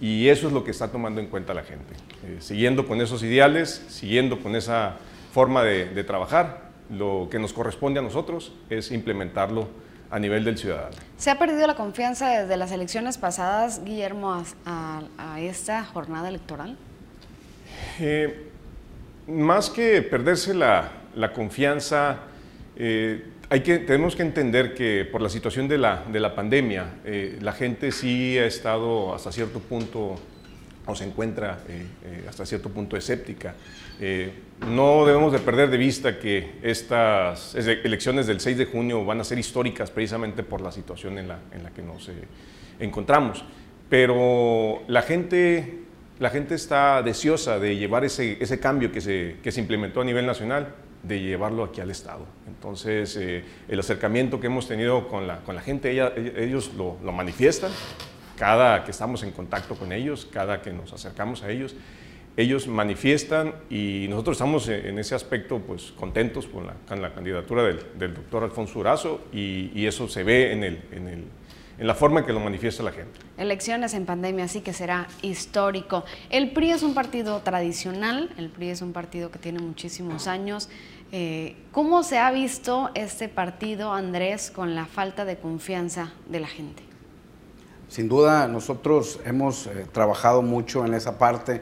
Y 0.00 0.28
eso 0.28 0.46
es 0.46 0.52
lo 0.52 0.62
que 0.62 0.70
está 0.70 0.88
tomando 0.90 1.20
en 1.20 1.26
cuenta 1.26 1.54
la 1.54 1.62
gente. 1.62 1.94
Eh, 2.24 2.36
siguiendo 2.40 2.86
con 2.86 3.00
esos 3.00 3.22
ideales, 3.22 3.84
siguiendo 3.88 4.38
con 4.40 4.54
esa 4.56 4.96
forma 5.36 5.62
de, 5.64 6.02
trabajar. 6.04 6.62
Lo 6.88 7.28
que 7.30 7.38
nos 7.38 7.52
corresponde 7.52 8.00
a 8.00 8.02
nosotros 8.02 8.54
es 8.70 8.90
implementarlo 8.90 9.68
a 10.10 10.18
nivel 10.18 10.46
del 10.46 10.56
ciudadano. 10.56 10.96
¿Se 11.18 11.30
ha 11.30 11.38
perdido 11.38 11.66
la 11.66 11.74
confianza 11.74 12.30
desde 12.30 12.56
las 12.56 12.72
elecciones 12.72 13.18
pasadas, 13.18 13.84
Guillermo, 13.84 14.42
a, 14.64 15.38
esta 15.38 15.84
jornada 15.84 16.30
electoral? 16.30 16.78
Eh, 18.00 18.48
más 19.26 19.68
que 19.68 20.00
perderse 20.00 20.54
la, 20.54 20.90
confianza, 21.34 22.20
eh, 22.74 23.26
hay 23.50 23.60
que, 23.60 23.76
tenemos 23.80 24.16
que 24.16 24.22
entender 24.22 24.72
que 24.72 25.04
por 25.04 25.20
la 25.20 25.28
situación 25.28 25.68
de 25.68 25.76
la, 25.76 26.02
de 26.10 26.18
la 26.18 26.34
pandemia, 26.34 26.94
eh, 27.04 27.38
la 27.42 27.52
gente 27.52 27.92
sí 27.92 28.38
ha 28.38 28.46
estado 28.46 29.14
hasta 29.14 29.30
cierto 29.32 29.60
punto 29.60 30.16
o 30.86 30.94
se 30.94 31.04
encuentra 31.04 31.58
hasta 32.28 32.46
cierto 32.46 32.70
punto 32.70 32.96
escéptica. 32.96 33.54
no 34.70 35.04
debemos 35.04 35.32
de 35.32 35.40
perder 35.40 35.68
de 35.70 35.76
vista 35.76 36.18
que 36.18 36.58
estas 36.62 37.54
elecciones 37.54 38.26
del 38.26 38.40
6 38.40 38.58
de 38.58 38.66
junio 38.66 39.04
van 39.04 39.20
a 39.20 39.24
ser 39.24 39.38
históricas 39.38 39.90
precisamente 39.90 40.42
por 40.42 40.60
la 40.60 40.70
situación 40.70 41.18
en 41.18 41.28
la, 41.28 41.38
en 41.52 41.62
la 41.64 41.70
que 41.70 41.82
nos 41.82 42.10
encontramos. 42.78 43.44
Pero 43.88 44.82
la 44.88 45.02
gente, 45.02 45.80
la 46.18 46.30
gente 46.30 46.54
está 46.54 47.02
deseosa 47.02 47.58
de 47.58 47.76
llevar 47.76 48.04
ese, 48.04 48.36
ese 48.40 48.58
cambio 48.58 48.90
que 48.90 49.00
se, 49.00 49.36
que 49.42 49.52
se 49.52 49.60
implementó 49.60 50.00
a 50.00 50.04
nivel 50.04 50.26
nacional 50.26 50.74
de 51.02 51.20
llevarlo 51.20 51.64
aquí 51.64 51.80
al 51.80 51.90
Estado. 51.90 52.26
Entonces, 52.48 53.16
eh, 53.16 53.44
el 53.68 53.78
acercamiento 53.78 54.40
que 54.40 54.48
hemos 54.48 54.66
tenido 54.66 55.06
con 55.08 55.26
la, 55.26 55.40
con 55.40 55.54
la 55.54 55.62
gente, 55.62 55.90
ellos 55.90 56.72
lo, 56.76 56.96
lo, 57.04 57.12
manifiestan, 57.12 57.70
cada 58.36 58.84
que 58.84 58.90
estamos 58.90 59.22
en 59.22 59.32
contacto 59.32 59.74
con 59.74 59.92
ellos, 59.92 60.28
cada 60.30 60.62
que 60.62 60.72
nos 60.72 60.92
acercamos 60.92 61.42
a 61.42 61.50
ellos, 61.50 61.74
ellos 62.36 62.66
manifiestan 62.68 63.54
y 63.70 64.06
nosotros 64.10 64.36
estamos 64.36 64.68
en 64.68 64.98
ese 64.98 65.14
aspecto 65.14 65.58
pues 65.58 65.92
contentos 65.92 66.46
con 66.46 66.66
la, 66.66 66.74
con 66.86 67.00
la 67.00 67.14
candidatura 67.14 67.62
del, 67.62 68.14
doctor 68.14 68.44
Alfonso 68.44 68.78
Urazo 68.78 69.24
y, 69.32 69.86
eso 69.86 70.06
se 70.06 70.22
ve 70.22 70.52
en 70.52 70.62
el, 70.62 70.80
en 71.78 71.86
la 71.86 71.94
forma 71.94 72.20
en 72.20 72.26
que 72.26 72.32
lo 72.32 72.40
manifiesta 72.40 72.82
la 72.82 72.92
gente. 72.92 73.20
Elecciones 73.36 73.94
en 73.94 74.06
pandemia, 74.06 74.48
sí 74.48 74.60
que 74.60 74.72
será 74.72 75.06
histórico. 75.22 76.04
El 76.30 76.50
PRI 76.52 76.72
es 76.72 76.82
un 76.82 76.94
partido 76.94 77.40
tradicional, 77.40 78.30
el 78.38 78.48
PRI 78.48 78.70
es 78.70 78.82
un 78.82 78.92
partido 78.92 79.30
que 79.30 79.38
tiene 79.38 79.58
muchísimos 79.58 80.26
años. 80.26 80.68
Eh, 81.12 81.56
¿Cómo 81.72 82.02
se 82.02 82.18
ha 82.18 82.30
visto 82.30 82.90
este 82.94 83.28
partido, 83.28 83.92
Andrés, 83.92 84.50
con 84.50 84.74
la 84.74 84.86
falta 84.86 85.24
de 85.24 85.36
confianza 85.36 86.12
de 86.28 86.40
la 86.40 86.48
gente? 86.48 86.82
Sin 87.88 88.08
duda, 88.08 88.48
nosotros 88.48 89.20
hemos 89.24 89.66
eh, 89.66 89.86
trabajado 89.92 90.42
mucho 90.42 90.84
en 90.84 90.94
esa 90.94 91.18
parte, 91.18 91.60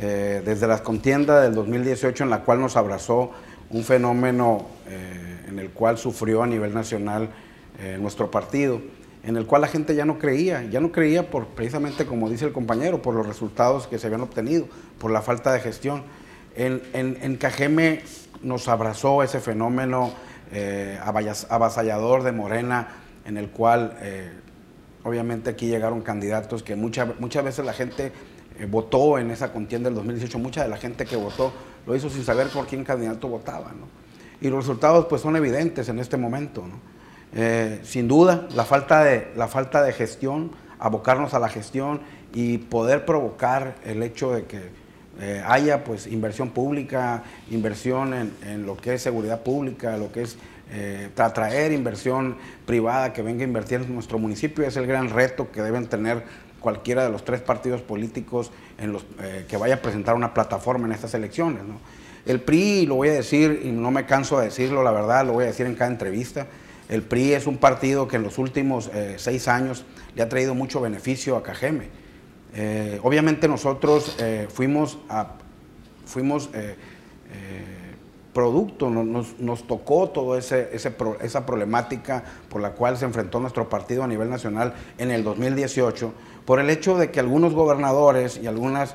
eh, 0.00 0.42
desde 0.44 0.66
la 0.66 0.82
contienda 0.82 1.40
del 1.40 1.54
2018, 1.54 2.24
en 2.24 2.30
la 2.30 2.42
cual 2.42 2.60
nos 2.60 2.76
abrazó 2.76 3.30
un 3.70 3.84
fenómeno 3.84 4.66
en 5.48 5.60
el 5.60 5.70
cual 5.70 5.96
sufrió 5.96 6.42
a 6.42 6.46
nivel 6.46 6.74
nacional 6.74 7.28
nuestro 8.00 8.28
partido 8.28 8.80
en 9.22 9.36
el 9.36 9.46
cual 9.46 9.62
la 9.62 9.68
gente 9.68 9.94
ya 9.94 10.04
no 10.04 10.18
creía, 10.18 10.64
ya 10.64 10.80
no 10.80 10.92
creía 10.92 11.30
por 11.30 11.46
precisamente 11.48 12.06
como 12.06 12.30
dice 12.30 12.46
el 12.46 12.52
compañero, 12.52 13.02
por 13.02 13.14
los 13.14 13.26
resultados 13.26 13.86
que 13.86 13.98
se 13.98 14.06
habían 14.06 14.22
obtenido, 14.22 14.66
por 14.98 15.10
la 15.10 15.22
falta 15.22 15.52
de 15.52 15.60
gestión. 15.60 16.02
En, 16.56 16.82
en, 16.92 17.36
Cajeme 17.36 18.02
nos 18.42 18.68
abrazó 18.68 19.22
ese 19.22 19.40
fenómeno 19.40 20.12
eh, 20.52 20.98
avasallador 21.48 22.22
de 22.22 22.32
Morena, 22.32 22.88
en 23.24 23.36
el 23.36 23.50
cual 23.50 23.96
eh, 24.00 24.32
obviamente 25.04 25.50
aquí 25.50 25.66
llegaron 25.66 26.02
candidatos 26.02 26.62
que 26.62 26.76
muchas 26.76 27.44
veces 27.44 27.64
la 27.64 27.72
gente 27.72 28.12
eh, 28.58 28.66
votó 28.66 29.18
en 29.18 29.30
esa 29.30 29.52
contienda 29.52 29.88
del 29.88 29.96
2018, 29.96 30.38
mucha 30.38 30.62
de 30.62 30.68
la 30.68 30.76
gente 30.76 31.04
que 31.04 31.16
votó 31.16 31.52
lo 31.86 31.96
hizo 31.96 32.10
sin 32.10 32.24
saber 32.24 32.48
por 32.48 32.66
quién 32.66 32.84
candidato 32.84 33.28
votaba. 33.28 33.72
Y 34.40 34.48
los 34.48 34.60
resultados 34.64 35.06
pues 35.06 35.22
son 35.22 35.36
evidentes 35.36 35.88
en 35.88 35.98
este 35.98 36.16
momento. 36.16 36.64
Eh, 37.34 37.80
sin 37.84 38.08
duda, 38.08 38.48
la 38.54 38.64
falta, 38.64 39.04
de, 39.04 39.30
la 39.36 39.48
falta 39.48 39.82
de 39.82 39.92
gestión, 39.92 40.50
abocarnos 40.78 41.34
a 41.34 41.38
la 41.38 41.48
gestión 41.48 42.00
y 42.34 42.58
poder 42.58 43.04
provocar 43.04 43.76
el 43.84 44.02
hecho 44.02 44.32
de 44.32 44.44
que 44.44 44.60
eh, 45.20 45.42
haya 45.46 45.84
pues 45.84 46.06
inversión 46.06 46.50
pública, 46.50 47.22
inversión 47.50 48.32
en, 48.42 48.66
lo 48.66 48.76
que 48.76 48.94
es 48.94 49.02
seguridad 49.02 49.42
pública, 49.42 49.96
lo 49.96 50.10
que 50.10 50.22
es 50.22 50.36
eh, 50.70 51.10
atraer 51.16 51.72
inversión 51.72 52.36
privada 52.66 53.12
que 53.12 53.22
venga 53.22 53.42
a 53.42 53.46
invertir 53.46 53.80
en 53.80 53.94
nuestro 53.94 54.18
municipio, 54.18 54.64
es 54.64 54.76
el 54.76 54.86
gran 54.86 55.10
reto 55.10 55.50
que 55.50 55.62
deben 55.62 55.86
tener 55.86 56.22
cualquiera 56.60 57.04
de 57.04 57.10
los 57.10 57.24
tres 57.24 57.40
partidos 57.40 57.80
políticos 57.80 58.52
en 58.78 58.92
los, 58.92 59.06
que 59.48 59.56
vaya 59.56 59.76
a 59.76 59.82
presentar 59.82 60.14
una 60.14 60.34
plataforma 60.34 60.86
en 60.86 60.92
estas 60.92 61.14
elecciones. 61.14 61.62
El 62.26 62.40
PRI, 62.40 62.86
lo 62.86 62.96
voy 62.96 63.08
a 63.08 63.12
decir 63.12 63.62
y 63.64 63.70
no 63.70 63.90
me 63.90 64.04
canso 64.04 64.38
de 64.38 64.46
decirlo, 64.46 64.82
la 64.82 64.90
verdad, 64.90 65.26
lo 65.26 65.32
voy 65.32 65.44
a 65.44 65.46
decir 65.46 65.66
en 65.66 65.74
cada 65.74 65.90
entrevista, 65.90 66.46
el 66.90 67.02
PRI 67.02 67.34
es 67.34 67.46
un 67.46 67.56
partido 67.56 68.08
que 68.08 68.16
en 68.16 68.24
los 68.24 68.36
últimos 68.38 68.90
eh, 68.92 69.14
seis 69.16 69.46
años 69.48 69.84
le 70.16 70.22
ha 70.22 70.28
traído 70.28 70.54
mucho 70.54 70.80
beneficio 70.80 71.36
a 71.36 71.42
Cajeme. 71.42 71.88
Eh, 72.52 72.98
obviamente 73.04 73.46
nosotros 73.46 74.16
eh, 74.18 74.48
fuimos, 74.52 74.98
fuimos 76.04 76.50
producto, 78.32 78.90
nos, 78.90 79.66
tocó 79.66 80.08
toda 80.08 80.38
esa 80.38 81.46
problemática 81.46 82.24
por 82.48 82.60
la 82.60 82.72
cual 82.72 82.96
se 82.96 83.04
enfrentó 83.04 83.40
nuestro 83.40 83.68
partido 83.68 84.04
a 84.04 84.06
nivel 84.06 84.30
nacional 84.30 84.74
en 84.98 85.10
el 85.10 85.24
2018, 85.24 86.12
por 86.44 86.60
el 86.60 86.70
hecho 86.70 86.96
de 86.96 87.10
que 87.10 87.20
algunos 87.20 87.54
gobernadores 87.54 88.40
y 88.42 88.46
algunos 88.46 88.94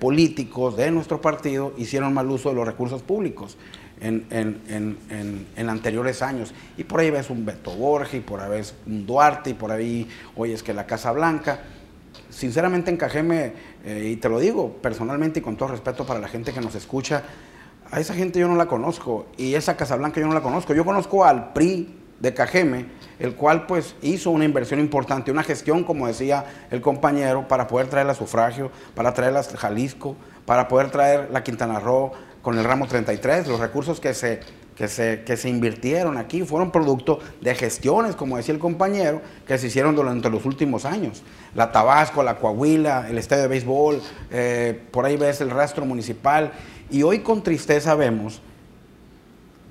políticos 0.00 0.76
de 0.76 0.90
nuestro 0.90 1.20
partido 1.20 1.72
hicieron 1.76 2.12
mal 2.12 2.28
uso 2.30 2.48
de 2.48 2.56
los 2.56 2.66
recursos 2.66 3.02
públicos 3.02 3.56
en, 4.00 5.68
anteriores 5.68 6.22
años. 6.22 6.52
Y 6.76 6.84
por 6.84 7.00
ahí 7.00 7.10
ves 7.10 7.30
un 7.30 7.44
Beto 7.44 7.72
Borges, 7.72 8.14
y 8.14 8.20
por 8.20 8.40
ahí 8.40 8.50
ves 8.50 8.74
un 8.86 9.06
Duarte, 9.06 9.50
y 9.50 9.54
por 9.54 9.70
ahí 9.70 10.08
oyes 10.36 10.62
que 10.62 10.72
la 10.72 10.86
Casa 10.86 11.12
Blanca. 11.12 11.60
Sinceramente 12.30 12.90
encajéme, 12.90 13.52
eh, 13.84 14.10
y 14.12 14.16
te 14.16 14.28
lo 14.28 14.38
digo 14.38 14.74
personalmente 14.82 15.40
y 15.40 15.42
con 15.42 15.56
todo 15.56 15.70
respeto 15.70 16.04
para 16.04 16.20
la 16.20 16.28
gente 16.28 16.52
que 16.52 16.60
nos 16.60 16.74
escucha, 16.74 17.22
a 17.90 18.00
esa 18.00 18.14
gente 18.14 18.38
yo 18.38 18.48
no 18.48 18.56
la 18.56 18.66
conozco, 18.66 19.26
y 19.36 19.54
esa 19.54 19.76
Casa 19.76 19.96
Blanca 19.96 20.20
yo 20.20 20.26
no 20.26 20.34
la 20.34 20.42
conozco. 20.42 20.74
Yo 20.74 20.84
conozco 20.84 21.24
al 21.24 21.52
PRI 21.52 21.94
de 22.20 22.34
Cajeme, 22.34 22.86
el 23.18 23.34
cual 23.34 23.66
pues 23.66 23.94
hizo 24.02 24.30
una 24.30 24.44
inversión 24.44 24.80
importante, 24.80 25.30
una 25.30 25.42
gestión, 25.42 25.84
como 25.84 26.06
decía 26.06 26.44
el 26.70 26.80
compañero, 26.80 27.46
para 27.48 27.66
poder 27.66 27.88
traer 27.88 28.08
a 28.08 28.14
sufragio, 28.14 28.70
para 28.94 29.14
traer 29.14 29.36
a 29.36 29.42
Jalisco, 29.42 30.16
para 30.44 30.68
poder 30.68 30.90
traer 30.90 31.30
la 31.32 31.42
Quintana 31.42 31.80
Roo, 31.80 32.12
con 32.42 32.58
el 32.58 32.64
ramo 32.64 32.86
33. 32.86 33.46
Los 33.46 33.60
recursos 33.60 34.00
que 34.00 34.14
se, 34.14 34.40
que 34.78 34.86
se, 34.86 35.24
que 35.24 35.36
se 35.36 35.48
invirtieron 35.48 36.16
aquí 36.16 36.44
fueron 36.44 36.70
producto 36.70 37.18
de 37.40 37.52
gestiones, 37.56 38.14
como 38.14 38.36
decía 38.36 38.54
el 38.54 38.60
compañero, 38.60 39.20
que 39.44 39.58
se 39.58 39.66
hicieron 39.66 39.96
durante 39.96 40.30
los 40.30 40.44
últimos 40.44 40.84
años. 40.84 41.24
La 41.56 41.72
Tabasco, 41.72 42.22
la 42.22 42.36
Coahuila, 42.36 43.08
el 43.10 43.18
estadio 43.18 43.42
de 43.42 43.48
béisbol, 43.48 44.00
eh, 44.30 44.80
por 44.92 45.04
ahí 45.04 45.16
ves 45.16 45.40
el 45.40 45.50
rastro 45.50 45.84
municipal. 45.84 46.52
Y 46.90 47.02
hoy 47.02 47.18
con 47.18 47.42
tristeza 47.42 47.96
vemos 47.96 48.40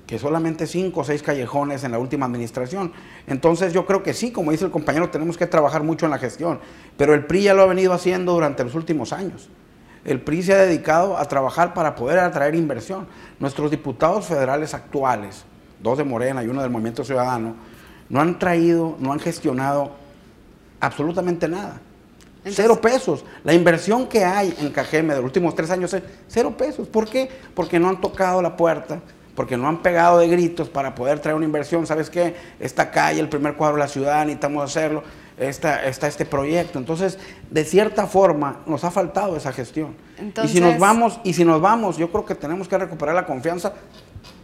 que 0.06 0.18
solamente 0.18 0.66
cinco 0.66 1.00
o 1.00 1.04
seis 1.04 1.22
callejones 1.22 1.84
en 1.84 1.92
la 1.92 1.98
última 1.98 2.26
administración. 2.26 2.92
Entonces 3.26 3.72
yo 3.72 3.86
creo 3.86 4.02
que 4.02 4.12
sí, 4.12 4.30
como 4.30 4.52
dice 4.52 4.66
el 4.66 4.70
compañero, 4.70 5.08
tenemos 5.08 5.38
que 5.38 5.46
trabajar 5.46 5.82
mucho 5.82 6.04
en 6.04 6.10
la 6.10 6.18
gestión, 6.18 6.60
pero 6.98 7.14
el 7.14 7.24
PRI 7.24 7.44
ya 7.44 7.54
lo 7.54 7.62
ha 7.62 7.66
venido 7.66 7.94
haciendo 7.94 8.34
durante 8.34 8.62
los 8.62 8.74
últimos 8.74 9.14
años 9.14 9.48
el 10.08 10.20
PRI 10.22 10.42
se 10.42 10.54
ha 10.54 10.58
dedicado 10.58 11.18
a 11.18 11.24
trabajar 11.26 11.74
para 11.74 11.94
poder 11.94 12.18
atraer 12.18 12.54
inversión. 12.54 13.06
Nuestros 13.38 13.70
diputados 13.70 14.26
federales 14.26 14.72
actuales, 14.72 15.44
dos 15.80 15.98
de 15.98 16.04
Morena 16.04 16.42
y 16.42 16.48
uno 16.48 16.62
del 16.62 16.70
Movimiento 16.70 17.04
Ciudadano, 17.04 17.54
no 18.08 18.20
han 18.20 18.38
traído, 18.38 18.96
no 18.98 19.12
han 19.12 19.20
gestionado 19.20 19.92
absolutamente 20.80 21.46
nada. 21.46 21.80
cero 22.44 22.80
pesos. 22.80 23.24
La 23.44 23.52
inversión 23.52 24.06
que 24.06 24.24
hay 24.24 24.54
en 24.60 24.70
Cajeme 24.70 25.12
de 25.12 25.20
los 25.20 25.26
últimos 25.26 25.54
tres 25.54 25.70
años 25.70 25.92
es 25.92 26.02
cero 26.26 26.54
pesos. 26.56 26.88
¿Por 26.88 27.06
qué? 27.06 27.28
Porque 27.54 27.78
no 27.78 27.90
han 27.90 28.00
tocado 28.00 28.40
la 28.40 28.56
puerta, 28.56 29.00
porque 29.34 29.58
no 29.58 29.68
han 29.68 29.82
pegado 29.82 30.18
de 30.18 30.28
gritos 30.28 30.70
para 30.70 30.94
poder 30.94 31.20
traer 31.20 31.36
una 31.36 31.44
inversión. 31.44 31.86
¿Sabes 31.86 32.08
qué? 32.08 32.34
Esta 32.58 32.90
calle, 32.90 33.20
el 33.20 33.28
primer 33.28 33.56
cuadro 33.56 33.76
de 33.76 33.80
la 33.80 33.88
ciudad, 33.88 34.24
necesitamos 34.24 34.64
hacerlo 34.64 35.02
está, 35.40 35.86
este 35.86 36.24
proyecto. 36.24 36.78
Entonces, 36.78 37.18
de 37.50 37.64
cierta 37.64 38.06
forma, 38.06 38.60
nos 38.66 38.84
ha 38.84 38.90
faltado 38.90 39.36
esa 39.36 39.52
gestión. 39.52 39.96
y 40.42 40.48
si 40.48 40.60
nos 40.60 40.78
vamos, 40.78 41.20
y 41.24 41.32
si 41.32 41.44
nos 41.44 41.60
vamos, 41.60 41.96
yo 41.96 42.10
creo 42.10 42.24
que 42.24 42.34
tenemos 42.34 42.68
que 42.68 42.78
recuperar 42.78 43.14
la 43.14 43.26
confianza 43.26 43.74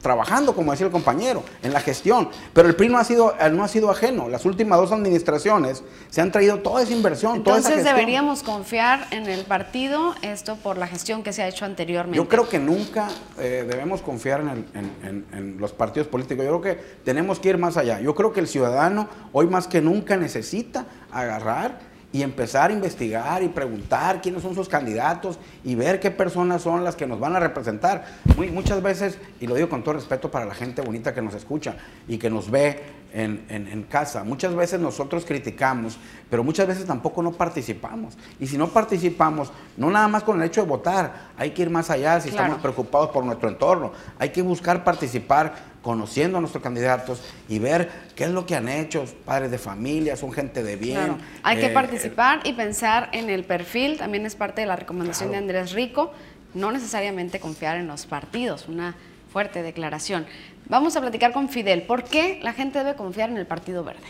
trabajando, 0.04 0.54
como 0.54 0.70
decía 0.70 0.86
el 0.86 0.92
compañero, 0.92 1.42
en 1.62 1.72
la 1.72 1.80
gestión. 1.80 2.28
Pero 2.52 2.68
el 2.68 2.76
PRI 2.76 2.90
no 2.90 2.98
ha 2.98 3.04
sido, 3.04 3.34
no 3.52 3.64
ha 3.64 3.68
sido 3.68 3.90
ajeno. 3.90 4.28
Las 4.28 4.44
últimas 4.44 4.78
dos 4.78 4.92
administraciones 4.92 5.82
se 6.10 6.20
han 6.20 6.30
traído 6.30 6.58
toda 6.58 6.82
esa 6.82 6.92
inversión. 6.92 7.36
Entonces 7.36 7.64
toda 7.64 7.80
esa 7.80 7.94
deberíamos 7.94 8.42
confiar 8.42 9.06
en 9.10 9.26
el 9.26 9.46
partido, 9.46 10.14
esto 10.20 10.56
por 10.56 10.76
la 10.76 10.86
gestión 10.86 11.22
que 11.22 11.32
se 11.32 11.42
ha 11.42 11.48
hecho 11.48 11.64
anteriormente. 11.64 12.18
Yo 12.18 12.28
creo 12.28 12.46
que 12.46 12.58
nunca 12.58 13.08
eh, 13.38 13.64
debemos 13.66 14.02
confiar 14.02 14.42
en, 14.42 15.24
en, 15.32 15.56
los 15.58 15.72
partidos 15.72 16.06
políticos. 16.06 16.44
Yo 16.44 16.60
creo 16.60 16.76
que 16.76 16.82
tenemos 17.02 17.40
que 17.40 17.48
ir 17.48 17.56
más 17.56 17.78
allá. 17.78 17.98
Yo 18.00 18.14
creo 18.14 18.30
que 18.34 18.40
el 18.40 18.46
ciudadano 18.46 19.08
hoy 19.32 19.46
más 19.46 19.66
que 19.66 19.80
nunca 19.80 20.18
necesita 20.18 20.84
agarrar 21.10 21.93
y 22.14 22.22
empezar 22.22 22.70
a 22.70 22.72
investigar 22.72 23.42
y 23.42 23.48
preguntar 23.48 24.22
quiénes 24.22 24.40
son 24.40 24.54
sus 24.54 24.68
candidatos 24.68 25.36
y 25.64 25.74
ver 25.74 25.98
qué 25.98 26.12
personas 26.12 26.62
son 26.62 26.84
las 26.84 26.94
que 26.94 27.08
nos 27.08 27.18
van 27.18 27.34
a 27.34 27.40
representar. 27.40 28.04
Muy, 28.36 28.52
muchas 28.52 28.80
veces, 28.80 29.18
y 29.40 29.48
lo 29.48 29.56
digo 29.56 29.68
con 29.68 29.82
todo 29.82 29.94
respeto 29.94 30.30
para 30.30 30.44
la 30.44 30.54
gente 30.54 30.80
bonita 30.80 31.12
que 31.12 31.20
nos 31.20 31.34
escucha 31.34 31.74
y 32.06 32.16
que 32.16 32.30
nos 32.30 32.52
ve 32.52 32.80
en, 33.12 33.44
en, 33.48 33.82
casa, 33.82 34.22
muchas 34.22 34.54
veces 34.54 34.78
nosotros 34.78 35.24
criticamos, 35.24 35.98
pero 36.30 36.44
muchas 36.44 36.68
veces 36.68 36.86
tampoco 36.86 37.20
no 37.20 37.32
participamos. 37.32 38.16
Y 38.38 38.46
si 38.46 38.56
no 38.56 38.68
participamos, 38.68 39.50
no 39.76 39.90
nada 39.90 40.06
más 40.06 40.22
con 40.22 40.40
el 40.40 40.46
hecho 40.46 40.62
de 40.62 40.68
votar, 40.68 41.30
hay 41.36 41.50
que 41.50 41.62
ir 41.62 41.70
más 41.70 41.90
allá 41.90 42.20
si 42.20 42.28
estamos 42.28 42.58
preocupados 42.58 43.10
por 43.10 43.24
nuestro 43.24 43.48
entorno, 43.48 43.90
hay 44.20 44.28
que 44.28 44.42
buscar 44.42 44.84
participar 44.84 45.73
conociendo 45.84 46.38
a 46.38 46.40
nuestros 46.40 46.62
candidatos 46.62 47.22
y 47.48 47.58
ver 47.58 47.90
qué 48.16 48.24
es 48.24 48.30
lo 48.30 48.46
que 48.46 48.56
han 48.56 48.68
hecho, 48.68 49.04
padres 49.24 49.50
de 49.50 49.58
familia, 49.58 50.16
son 50.16 50.32
gente 50.32 50.62
de 50.62 50.76
bien. 50.76 51.18
Hay 51.42 51.58
que 51.58 51.66
eh, 51.66 51.70
participar 51.70 52.40
y 52.42 52.54
pensar 52.54 53.10
en 53.12 53.28
el 53.28 53.44
perfil, 53.44 53.98
también 53.98 54.24
es 54.24 54.34
parte 54.34 54.62
de 54.62 54.66
la 54.66 54.76
recomendación 54.76 55.30
de 55.30 55.36
Andrés 55.36 55.72
Rico, 55.72 56.10
no 56.54 56.72
necesariamente 56.72 57.38
confiar 57.38 57.76
en 57.76 57.86
los 57.86 58.06
partidos, 58.06 58.66
una 58.66 58.96
fuerte 59.30 59.62
declaración. 59.62 60.26
Vamos 60.66 60.96
a 60.96 61.02
platicar 61.02 61.32
con 61.32 61.50
Fidel, 61.50 61.82
¿por 61.82 62.02
qué 62.04 62.40
la 62.42 62.54
gente 62.54 62.78
debe 62.78 62.96
confiar 62.96 63.28
en 63.28 63.36
el 63.36 63.46
Partido 63.46 63.84
Verde? 63.84 64.06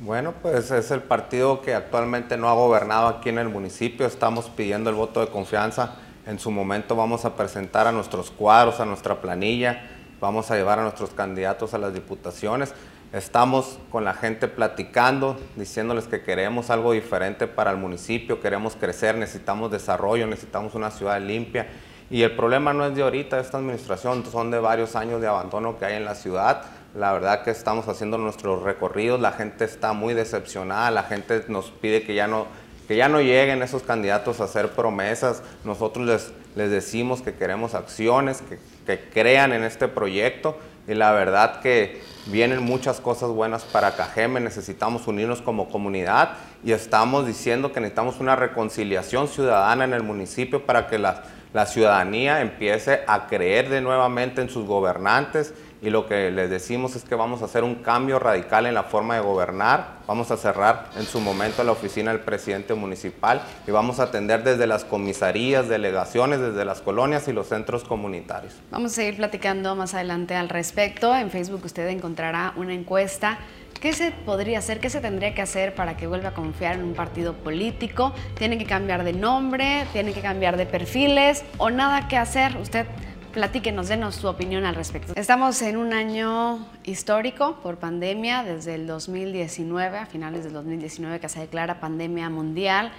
Bueno, 0.00 0.32
pues 0.40 0.70
es 0.70 0.90
el 0.90 1.02
partido 1.02 1.60
que 1.60 1.74
actualmente 1.74 2.38
no 2.38 2.48
ha 2.48 2.54
gobernado 2.54 3.06
aquí 3.06 3.28
en 3.28 3.36
el 3.36 3.50
municipio, 3.50 4.06
estamos 4.06 4.48
pidiendo 4.48 4.88
el 4.88 4.96
voto 4.96 5.20
de 5.20 5.26
confianza, 5.26 5.96
en 6.26 6.38
su 6.38 6.50
momento 6.50 6.96
vamos 6.96 7.26
a 7.26 7.36
presentar 7.36 7.86
a 7.86 7.92
nuestros 7.92 8.30
cuadros, 8.30 8.80
a 8.80 8.86
nuestra 8.86 9.20
planilla, 9.20 9.99
vamos 10.20 10.50
a 10.50 10.56
llevar 10.56 10.78
a 10.78 10.82
nuestros 10.82 11.10
candidatos 11.10 11.74
a 11.74 11.78
las 11.78 11.94
diputaciones. 11.94 12.74
Estamos 13.12 13.78
con 13.90 14.04
la 14.04 14.14
gente 14.14 14.46
platicando, 14.46 15.36
diciéndoles 15.56 16.06
que 16.06 16.22
queremos 16.22 16.70
algo 16.70 16.92
diferente 16.92 17.48
para 17.48 17.72
el 17.72 17.76
municipio, 17.76 18.40
queremos 18.40 18.76
crecer, 18.76 19.16
necesitamos 19.16 19.72
desarrollo, 19.72 20.28
necesitamos 20.28 20.76
una 20.76 20.92
ciudad 20.92 21.20
limpia. 21.20 21.66
Y 22.08 22.22
el 22.22 22.36
problema 22.36 22.72
no 22.72 22.86
es 22.86 22.94
de 22.94 23.02
ahorita, 23.02 23.40
esta 23.40 23.58
administración, 23.58 24.24
son 24.26 24.50
de 24.50 24.60
varios 24.60 24.94
años 24.94 25.20
de 25.20 25.26
abandono 25.26 25.78
que 25.78 25.86
hay 25.86 25.96
en 25.96 26.04
la 26.04 26.14
ciudad. 26.14 26.62
La 26.94 27.12
verdad 27.12 27.42
que 27.42 27.50
estamos 27.50 27.88
haciendo 27.88 28.18
nuestros 28.18 28.62
recorridos, 28.62 29.20
la 29.20 29.32
gente 29.32 29.64
está 29.64 29.92
muy 29.92 30.14
decepcionada, 30.14 30.90
la 30.90 31.04
gente 31.04 31.44
nos 31.48 31.70
pide 31.70 32.02
que 32.02 32.14
ya 32.14 32.26
no, 32.26 32.46
que 32.88 32.96
ya 32.96 33.08
no 33.08 33.20
lleguen 33.20 33.62
esos 33.62 33.82
candidatos 33.82 34.40
a 34.40 34.44
hacer 34.44 34.70
promesas. 34.70 35.42
Nosotros 35.64 36.06
les, 36.06 36.32
les 36.56 36.70
decimos 36.70 37.22
que 37.22 37.34
queremos 37.34 37.74
acciones, 37.74 38.42
que 38.42 38.58
que 38.98 39.08
crean 39.10 39.52
en 39.52 39.64
este 39.64 39.88
proyecto. 39.88 40.58
Y 40.88 40.94
la 40.94 41.12
verdad 41.12 41.60
que 41.60 42.02
vienen 42.26 42.62
muchas 42.62 43.00
cosas 43.00 43.30
buenas 43.30 43.64
para 43.64 43.96
Cajeme, 43.96 44.40
necesitamos 44.40 45.06
unirnos 45.06 45.40
como 45.42 45.68
comunidad 45.68 46.36
y 46.64 46.72
estamos 46.72 47.26
diciendo 47.26 47.72
que 47.72 47.80
necesitamos 47.80 48.20
una 48.20 48.36
reconciliación 48.36 49.28
ciudadana 49.28 49.84
en 49.84 49.94
el 49.94 50.02
municipio 50.02 50.66
para 50.66 50.86
que 50.88 50.98
la, 50.98 51.22
la 51.52 51.66
ciudadanía 51.66 52.40
empiece 52.40 53.00
a 53.06 53.26
creer 53.26 53.68
de 53.68 53.80
nuevamente 53.80 54.40
en 54.42 54.48
sus 54.48 54.66
gobernantes 54.66 55.54
y 55.82 55.90
lo 55.90 56.06
que 56.06 56.30
les 56.30 56.50
decimos 56.50 56.94
es 56.96 57.04
que 57.04 57.14
vamos 57.14 57.42
a 57.42 57.46
hacer 57.46 57.64
un 57.64 57.76
cambio 57.76 58.18
radical 58.18 58.66
en 58.66 58.74
la 58.74 58.82
forma 58.82 59.14
de 59.14 59.20
gobernar, 59.20 60.00
vamos 60.06 60.30
a 60.30 60.36
cerrar 60.36 60.90
en 60.96 61.04
su 61.04 61.20
momento 61.20 61.64
la 61.64 61.72
oficina 61.72 62.12
del 62.12 62.20
presidente 62.20 62.74
municipal 62.74 63.42
y 63.66 63.70
vamos 63.70 64.00
a 64.00 64.04
atender 64.04 64.44
desde 64.44 64.66
las 64.66 64.84
comisarías, 64.84 65.68
delegaciones, 65.68 66.40
desde 66.40 66.64
las 66.64 66.80
colonias 66.80 67.28
y 67.28 67.32
los 67.32 67.48
centros 67.48 67.84
comunitarios. 67.84 68.54
Vamos 68.70 68.92
a 68.92 68.94
seguir 68.96 69.16
platicando 69.16 69.74
más 69.74 69.94
adelante 69.94 70.34
al 70.34 70.48
respecto. 70.48 71.14
En 71.14 71.30
Facebook 71.30 71.62
usted 71.64 71.88
encontrará 71.88 72.52
una 72.56 72.74
encuesta. 72.74 73.38
¿Qué 73.80 73.94
se 73.94 74.10
podría 74.10 74.58
hacer? 74.58 74.78
¿Qué 74.78 74.90
se 74.90 75.00
tendría 75.00 75.34
que 75.34 75.40
hacer 75.40 75.74
para 75.74 75.96
que 75.96 76.06
vuelva 76.06 76.30
a 76.30 76.34
confiar 76.34 76.74
en 76.74 76.84
un 76.84 76.92
partido 76.92 77.32
político? 77.32 78.12
¿Tiene 78.36 78.58
que 78.58 78.66
cambiar 78.66 79.04
de 79.04 79.14
nombre? 79.14 79.86
¿Tiene 79.94 80.12
que 80.12 80.20
cambiar 80.20 80.58
de 80.58 80.66
perfiles? 80.66 81.44
¿O 81.56 81.70
nada 81.70 82.06
que 82.06 82.18
hacer? 82.18 82.58
Usted 82.58 82.86
Platíquenos, 83.32 83.86
denos 83.86 84.16
su 84.16 84.26
opinión 84.26 84.64
al 84.64 84.74
respecto. 84.74 85.12
Estamos 85.14 85.62
en 85.62 85.76
un 85.76 85.92
año 85.92 86.66
histórico 86.82 87.60
por 87.62 87.76
pandemia, 87.76 88.42
desde 88.42 88.74
el 88.74 88.88
2019, 88.88 89.98
a 89.98 90.06
finales 90.06 90.42
del 90.42 90.52
2019 90.52 91.20
que 91.20 91.28
se 91.28 91.38
declara 91.38 91.78
pandemia 91.78 92.28
mundial. 92.28 92.90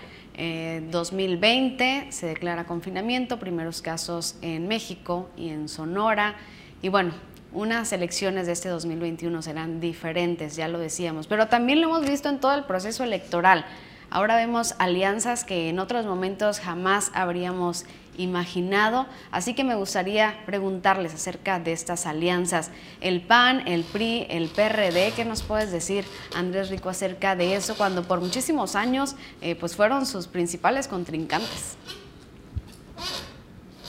2020 0.89 1.83
eh, 1.83 2.11
se 2.11 2.27
declara 2.27 2.63
confinamiento, 2.63 3.39
primeros 3.39 3.81
casos 3.81 4.37
en 4.41 4.69
México 4.69 5.29
y 5.35 5.49
en 5.49 5.67
Sonora. 5.67 6.35
Y 6.81 6.87
bueno, 6.87 7.11
unas 7.51 7.91
elecciones 7.91 8.47
de 8.47 8.53
este 8.53 8.69
2021 8.69 9.41
serán 9.41 9.81
diferentes, 9.81 10.55
ya 10.55 10.69
lo 10.69 10.79
decíamos, 10.79 11.27
pero 11.27 11.47
también 11.47 11.81
lo 11.81 11.87
hemos 11.87 12.09
visto 12.09 12.29
en 12.29 12.39
todo 12.39 12.53
el 12.53 12.63
proceso 12.63 13.03
electoral. 13.03 13.65
Ahora 14.09 14.35
vemos 14.35 14.75
alianzas 14.77 15.43
que 15.43 15.69
en 15.69 15.79
otros 15.79 16.05
momentos 16.05 16.59
jamás 16.59 17.11
habríamos 17.13 17.85
imaginado. 18.17 19.07
Así 19.31 19.53
que 19.53 19.63
me 19.63 19.75
gustaría 19.75 20.35
preguntarles 20.45 21.13
acerca 21.13 21.59
de 21.59 21.71
estas 21.71 22.05
alianzas. 22.05 22.71
El 22.99 23.21
PAN, 23.21 23.67
el 23.67 23.83
PRI, 23.83 24.27
el 24.29 24.49
PRD, 24.49 25.13
¿qué 25.15 25.25
nos 25.25 25.43
puedes 25.43 25.71
decir, 25.71 26.05
Andrés 26.35 26.69
Rico, 26.69 26.89
acerca 26.89 27.35
de 27.35 27.55
eso 27.55 27.75
cuando 27.75 28.03
por 28.03 28.21
muchísimos 28.21 28.75
años 28.75 29.15
eh, 29.41 29.55
pues 29.55 29.75
fueron 29.75 30.05
sus 30.05 30.27
principales 30.27 30.87
contrincantes? 30.87 31.75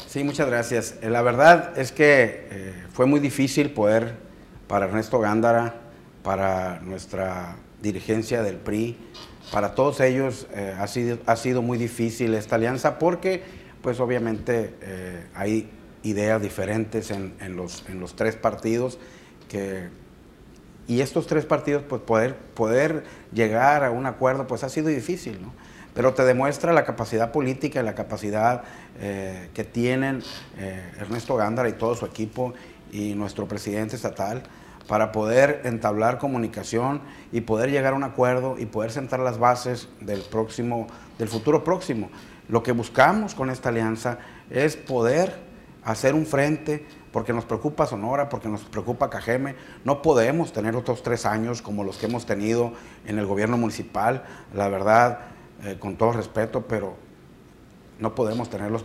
Sí, 0.06 0.24
muchas 0.24 0.46
gracias. 0.46 0.96
Eh, 1.02 1.08
la 1.08 1.22
verdad 1.22 1.78
es 1.78 1.90
que 1.92 2.48
eh, 2.50 2.84
fue 2.92 3.06
muy 3.06 3.20
difícil 3.20 3.70
poder, 3.70 4.16
para 4.68 4.86
Ernesto 4.86 5.18
Gándara, 5.18 5.74
para 6.22 6.80
nuestra 6.80 7.56
dirigencia 7.80 8.42
del 8.42 8.56
PRI, 8.56 8.96
para 9.50 9.74
todos 9.74 10.00
ellos 10.00 10.46
ha, 10.78 10.86
sido, 10.86 11.18
ha 11.26 11.36
sido 11.36 11.60
muy 11.60 11.76
difícil 11.76 12.32
esta 12.32 12.54
alianza 12.54 12.98
porque 12.98 13.42
pues 13.82 14.00
obviamente 14.00 14.74
eh, 14.80 15.26
hay 15.34 15.68
ideas 16.02 16.40
diferentes 16.40 17.10
en, 17.10 17.34
los, 17.56 17.84
en 17.88 18.00
los 18.00 18.16
tres 18.16 18.36
partidos 18.36 18.98
que 19.48 19.88
y 20.88 21.00
estos 21.00 21.26
tres 21.26 21.46
partidos 21.46 21.82
pues 21.88 22.02
poder, 22.02 22.36
poder 22.36 23.04
llegar 23.32 23.84
a 23.84 23.90
un 23.90 24.06
acuerdo 24.06 24.46
pues 24.46 24.64
ha 24.64 24.68
sido 24.68 24.88
difícil, 24.88 25.40
¿no? 25.40 25.52
Pero 25.94 26.14
te 26.14 26.24
demuestra 26.24 26.72
la 26.72 26.84
capacidad 26.84 27.32
política 27.32 27.80
y 27.80 27.84
la 27.84 27.94
capacidad 27.94 28.62
eh, 28.98 29.50
que 29.52 29.62
tienen 29.62 30.22
eh, 30.58 30.92
Ernesto 30.98 31.36
Gándara 31.36 31.68
y 31.68 31.72
todo 31.72 31.94
su 31.94 32.06
equipo 32.06 32.54
y 32.90 33.14
nuestro 33.14 33.46
presidente 33.46 33.96
estatal 33.96 34.42
para 34.88 35.12
poder 35.12 35.60
entablar 35.64 36.18
comunicación 36.18 37.02
y 37.30 37.42
poder 37.42 37.70
llegar 37.70 37.92
a 37.92 37.96
un 37.96 38.04
acuerdo 38.04 38.56
y 38.58 38.66
poder 38.66 38.90
sentar 38.90 39.20
las 39.20 39.38
bases 39.38 39.88
del 40.00 40.22
próximo, 40.22 40.86
del 41.18 41.28
futuro 41.28 41.62
próximo. 41.62 42.10
Lo 42.48 42.62
que 42.62 42.72
buscamos 42.72 43.34
con 43.34 43.50
esta 43.50 43.68
alianza 43.68 44.18
es 44.50 44.76
poder 44.76 45.34
hacer 45.84 46.14
un 46.14 46.26
frente, 46.26 46.84
porque 47.12 47.32
nos 47.32 47.44
preocupa 47.44 47.86
Sonora, 47.86 48.28
porque 48.28 48.48
nos 48.48 48.62
preocupa 48.62 49.10
Cajeme. 49.10 49.54
No 49.84 50.02
podemos 50.02 50.52
tener 50.52 50.76
otros 50.76 51.02
tres 51.02 51.26
años 51.26 51.62
como 51.62 51.84
los 51.84 51.98
que 51.98 52.06
hemos 52.06 52.26
tenido 52.26 52.72
en 53.06 53.18
el 53.18 53.26
gobierno 53.26 53.56
municipal, 53.58 54.24
la 54.54 54.68
verdad, 54.68 55.20
eh, 55.64 55.76
con 55.78 55.96
todo 55.96 56.12
respeto, 56.12 56.62
pero 56.66 56.94
no 57.98 58.14
podemos 58.14 58.48
tener 58.48 58.70
los 58.70 58.84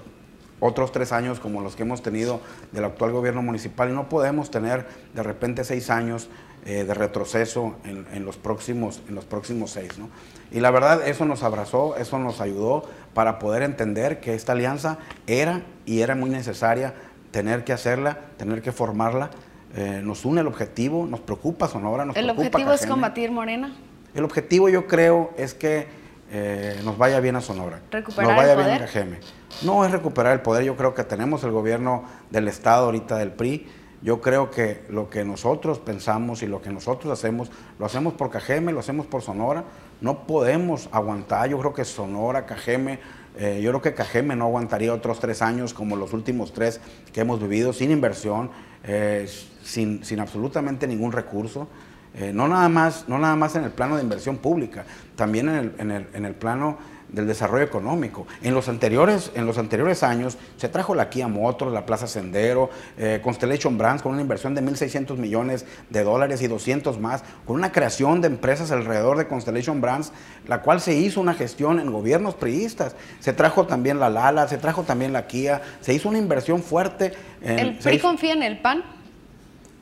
otros 0.60 0.91
tres 0.91 1.12
años 1.12 1.39
como 1.39 1.62
los 1.62 1.76
que 1.76 1.84
hemos 1.84 2.02
tenido 2.02 2.41
del 2.72 2.86
actual 2.86 3.12
gobierno 3.12 3.41
municipal 3.41 3.89
y 3.89 3.93
no 3.93 4.10
podemos 4.10 4.50
tener 4.50 4.88
de 5.13 5.24
repente 5.24 5.63
seis 5.63 5.89
años 5.89 6.30
eh, 6.69 6.84
de 6.84 6.93
retroceso 6.93 7.77
en, 7.86 8.25
los 8.25 8.36
próximos, 8.36 9.01
en 9.08 9.15
los 9.15 9.23
próximos 9.23 9.71
seis. 9.71 9.97
¿no? 9.97 10.10
Y 10.51 10.60
la 10.60 10.69
verdad, 10.69 11.08
eso 11.08 11.23
nos 11.23 11.41
abrazó, 11.41 11.95
eso 11.95 12.19
nos 12.19 12.41
ayudó 12.41 12.84
para 13.13 13.39
poder 13.39 13.63
entender 13.63 14.19
que 14.19 14.34
esta 14.34 14.51
alianza 14.51 14.97
era 15.27 15.62
y 15.86 16.01
era 16.01 16.13
muy 16.13 16.30
necesaria 16.30 16.93
tener 17.32 17.63
que 17.63 17.71
hacerla, 17.71 18.17
tener 18.36 18.62
que 18.62 18.73
formarla. 18.73 19.30
Eh, 19.77 20.01
nos 20.03 20.25
une 20.25 20.41
el 20.41 20.47
objetivo, 20.47 21.08
nos 21.08 21.21
preocupa 21.21 21.69
Sonora, 21.69 22.03
nos 22.03 22.17
¿El 22.17 22.30
objetivo 22.30 22.73
es 22.73 22.86
combatir 22.86 23.32
Morena? 23.32 23.73
El 24.13 24.25
objetivo 24.25 24.67
yo 24.67 24.88
creo 24.88 25.32
es 25.38 25.53
que 25.53 25.88
eh, 26.30 26.82
nos 26.84 26.97
vaya 26.97 27.21
bien 27.21 27.38
a 27.38 27.41
Sonora. 27.41 27.80
¿Recuperar 27.89 28.27
nos 28.27 28.38
vaya 28.38 28.53
el 28.53 28.58
bien 28.58 28.71
a 28.71 28.80
Cajeme. 28.80 29.19
No 29.62 29.86
es 29.86 29.91
recuperar 29.91 30.34
el 30.34 30.41
poder, 30.41 30.65
yo 30.65 30.75
creo 30.75 30.93
que 30.93 31.06
tenemos 31.06 31.45
el 31.45 31.51
gobierno 31.51 32.03
del 32.30 32.49
Estado 32.49 32.88
ahorita 32.88 33.17
del 33.17 33.32
PRI, 33.32 33.65
yo 34.08 34.22
creo 34.22 34.50
que 34.50 34.86
lo 34.88 35.10
que 35.10 35.26
nosotros 35.26 35.80
pensamos 35.80 36.41
y 36.41 36.48
lo 36.48 36.62
que 36.62 36.70
nosotros 36.70 37.12
hacemos, 37.12 37.52
lo 37.78 37.86
hacemos 37.86 38.13
por 38.13 38.30
Cajeme, 38.30 38.72
lo 38.72 38.80
hacemos 38.80 39.06
por 39.06 39.22
Sonora. 39.22 39.65
No 40.00 40.26
podemos 40.26 40.88
aguantar, 40.93 41.50
yo 41.50 41.60
creo 41.60 41.74
que 41.74 41.84
Sonora, 41.84 42.46
Cajeme, 42.46 43.00
eh, 43.38 43.60
yo 43.62 43.70
creo 43.72 43.82
que 43.82 43.93
Cajeme 43.93 44.38
no 44.38 44.46
aguantaría 44.46 44.93
otros 44.93 45.20
tres 45.20 45.41
años 45.41 45.74
como 45.74 45.98
los 45.98 46.13
últimos 46.13 46.54
tres 46.54 46.80
que 47.12 47.20
hemos 47.20 47.41
vivido, 47.41 47.74
sin 47.74 47.91
inversión, 47.91 48.50
eh, 48.86 49.30
sin, 49.62 50.06
sin, 50.06 50.22
absolutamente 50.22 50.88
ningún 50.88 51.12
recurso. 51.12 51.67
Eh, 52.15 52.32
no, 52.34 52.48
nada 52.48 52.70
más, 52.70 53.10
no 53.10 53.20
nada 53.20 53.36
más 53.36 53.58
en 53.58 53.65
el 53.65 53.72
plano 53.72 53.98
de 53.98 54.04
inversión 54.04 54.38
pública, 54.38 54.86
también 55.17 55.50
en 55.50 55.56
el, 55.56 55.76
en 55.80 55.91
el, 55.91 56.08
en 56.13 56.24
el 56.24 56.34
plano 56.34 56.78
del 57.10 57.28
desarrollo 57.28 57.63
económico. 57.63 58.28
En 58.41 58.54
los 58.54 58.67
anteriores, 58.67 59.32
en 59.36 59.46
los 59.46 59.58
anteriores 59.58 60.04
años 60.04 60.38
se 60.58 60.70
trajo 60.70 60.96
la 60.96 61.10
Kia 61.10 61.28
Motors, 61.28 61.72
la 61.72 61.86
Plaza 61.86 62.08
Sendero, 62.08 62.70
eh, 62.98 63.22
Constellation 63.24 63.78
Brands 63.78 64.02
con 64.02 64.13
una 64.13 64.22
inversión 64.22 64.56
de 64.56 64.62
1.600 64.62 65.17
millones 65.17 65.65
de 65.89 66.04
dólares 66.04 66.41
y 66.41 66.48
200 66.48 67.00
más, 67.00 67.24
con 67.46 67.56
una 67.56 67.72
creación 67.72 68.22
de 68.22 68.28
empresas 68.28 68.72
alrededor 68.72 69.17
de 69.17 69.28
Constellation 69.28 69.82
Brands, 69.82 70.12
la 70.48 70.62
cual 70.62 70.82
se 70.82 70.96
hizo 70.96 71.22
una 71.22 71.34
gestión 71.34 71.80
en 71.80 71.91
gobiernos 71.91 72.36
priistas. 72.36 72.96
Se 73.20 73.34
trajo 73.34 73.65
también 73.65 74.00
la 74.00 74.10
Lala, 74.10 74.48
se 74.48 74.58
trajo 74.58 74.84
también 74.84 75.13
la 75.13 75.28
Kia, 75.28 75.62
se 75.82 75.93
hizo 75.93 76.10
una 76.10 76.17
inversión 76.17 76.62
fuerte. 76.62 77.13
¿El 77.41 77.78
PRI 77.78 78.00
confía 78.00 78.34
en 78.34 78.43
el 78.43 78.60
PAN? 78.60 78.84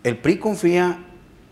El 0.03 0.17
PRI 0.17 0.37
confía 0.37 0.99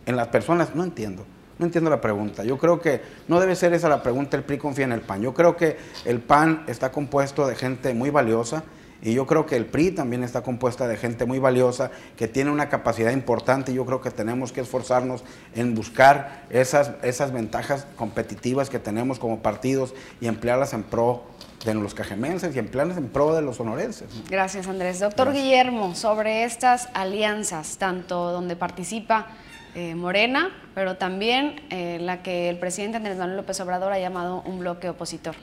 en 0.05 0.15
las 0.15 0.27
personas, 0.27 0.75
no 0.75 0.83
entiendo. 0.83 1.25
No 1.59 1.65
entiendo 1.65 1.89
la 1.89 2.01
pregunta. 2.01 2.43
Yo 2.43 2.57
creo 2.57 2.81
que 2.81 3.01
no 3.27 3.39
debe 3.39 3.55
ser 3.55 3.73
esa 3.73 3.89
la 3.89 4.01
pregunta, 4.01 4.37
el 4.37 4.43
PRI 4.43 4.57
confía 4.57 4.85
en 4.85 4.91
el 4.91 5.01
PAN. 5.01 5.21
Yo 5.21 5.33
creo 5.33 5.55
que 5.55 5.77
el 6.05 6.19
PAN 6.19 6.63
está 6.67 6.91
compuesto 6.91 7.45
de 7.47 7.55
gente 7.55 7.93
muy 7.93 8.09
valiosa 8.09 8.63
Y 9.05 9.13
yo 9.13 9.27
creo 9.27 9.45
que 9.45 9.57
el 9.57 9.65
PRI 9.65 9.91
también 9.91 10.23
está 10.23 10.43
compuesta 10.43 10.87
de 10.87 10.95
gente 10.95 11.25
muy 11.25 11.37
valiosa, 11.37 11.91
que 12.15 12.29
tiene 12.29 12.51
una 12.51 12.69
capacidad 12.69 13.11
importante 13.11 13.73
y 13.73 13.75
yo 13.75 13.85
creo 13.85 13.99
que 13.99 14.11
tenemos 14.11 14.53
que 14.53 14.61
esforzarnos 14.61 15.25
en 15.55 15.75
buscar 15.75 16.45
esas, 16.49 16.91
esas 17.03 17.33
ventajas 17.33 17.85
competitivas 17.97 18.69
que 18.69 18.79
tenemos 18.79 19.19
como 19.19 19.39
partidos 19.41 19.93
y 20.21 20.27
emplearlas 20.27 20.73
en 20.73 20.83
pro 20.83 21.23
de 21.65 21.73
los 21.73 21.93
cajemenses 21.93 22.55
y 22.55 22.59
emplearlas 22.59 22.97
en 22.97 23.09
pro 23.09 23.35
de 23.35 23.41
los 23.41 23.57
sonorenses. 23.57 24.07
Gracias, 24.29 24.67
Andrés. 24.67 25.01
Doctor 25.01 25.33
Guillermo, 25.33 25.95
sobre 25.95 26.45
estas 26.45 26.87
alianzas, 26.93 27.77
tanto 27.77 28.31
donde 28.31 28.55
participa 28.55 29.27
eh, 29.75 29.95
Morena, 29.95 30.51
pero 30.75 30.97
también 30.97 31.55
eh, 31.71 31.97
la 31.99 32.21
que 32.21 32.47
el 32.47 32.59
presidente 32.59 32.97
Andrés 32.97 33.17
Manuel 33.17 33.37
López 33.37 33.59
Obrador 33.59 33.91
ha 33.91 33.99
llamado 33.99 34.43
un 34.45 34.59
bloque 34.59 34.87
opositor. 34.87 35.33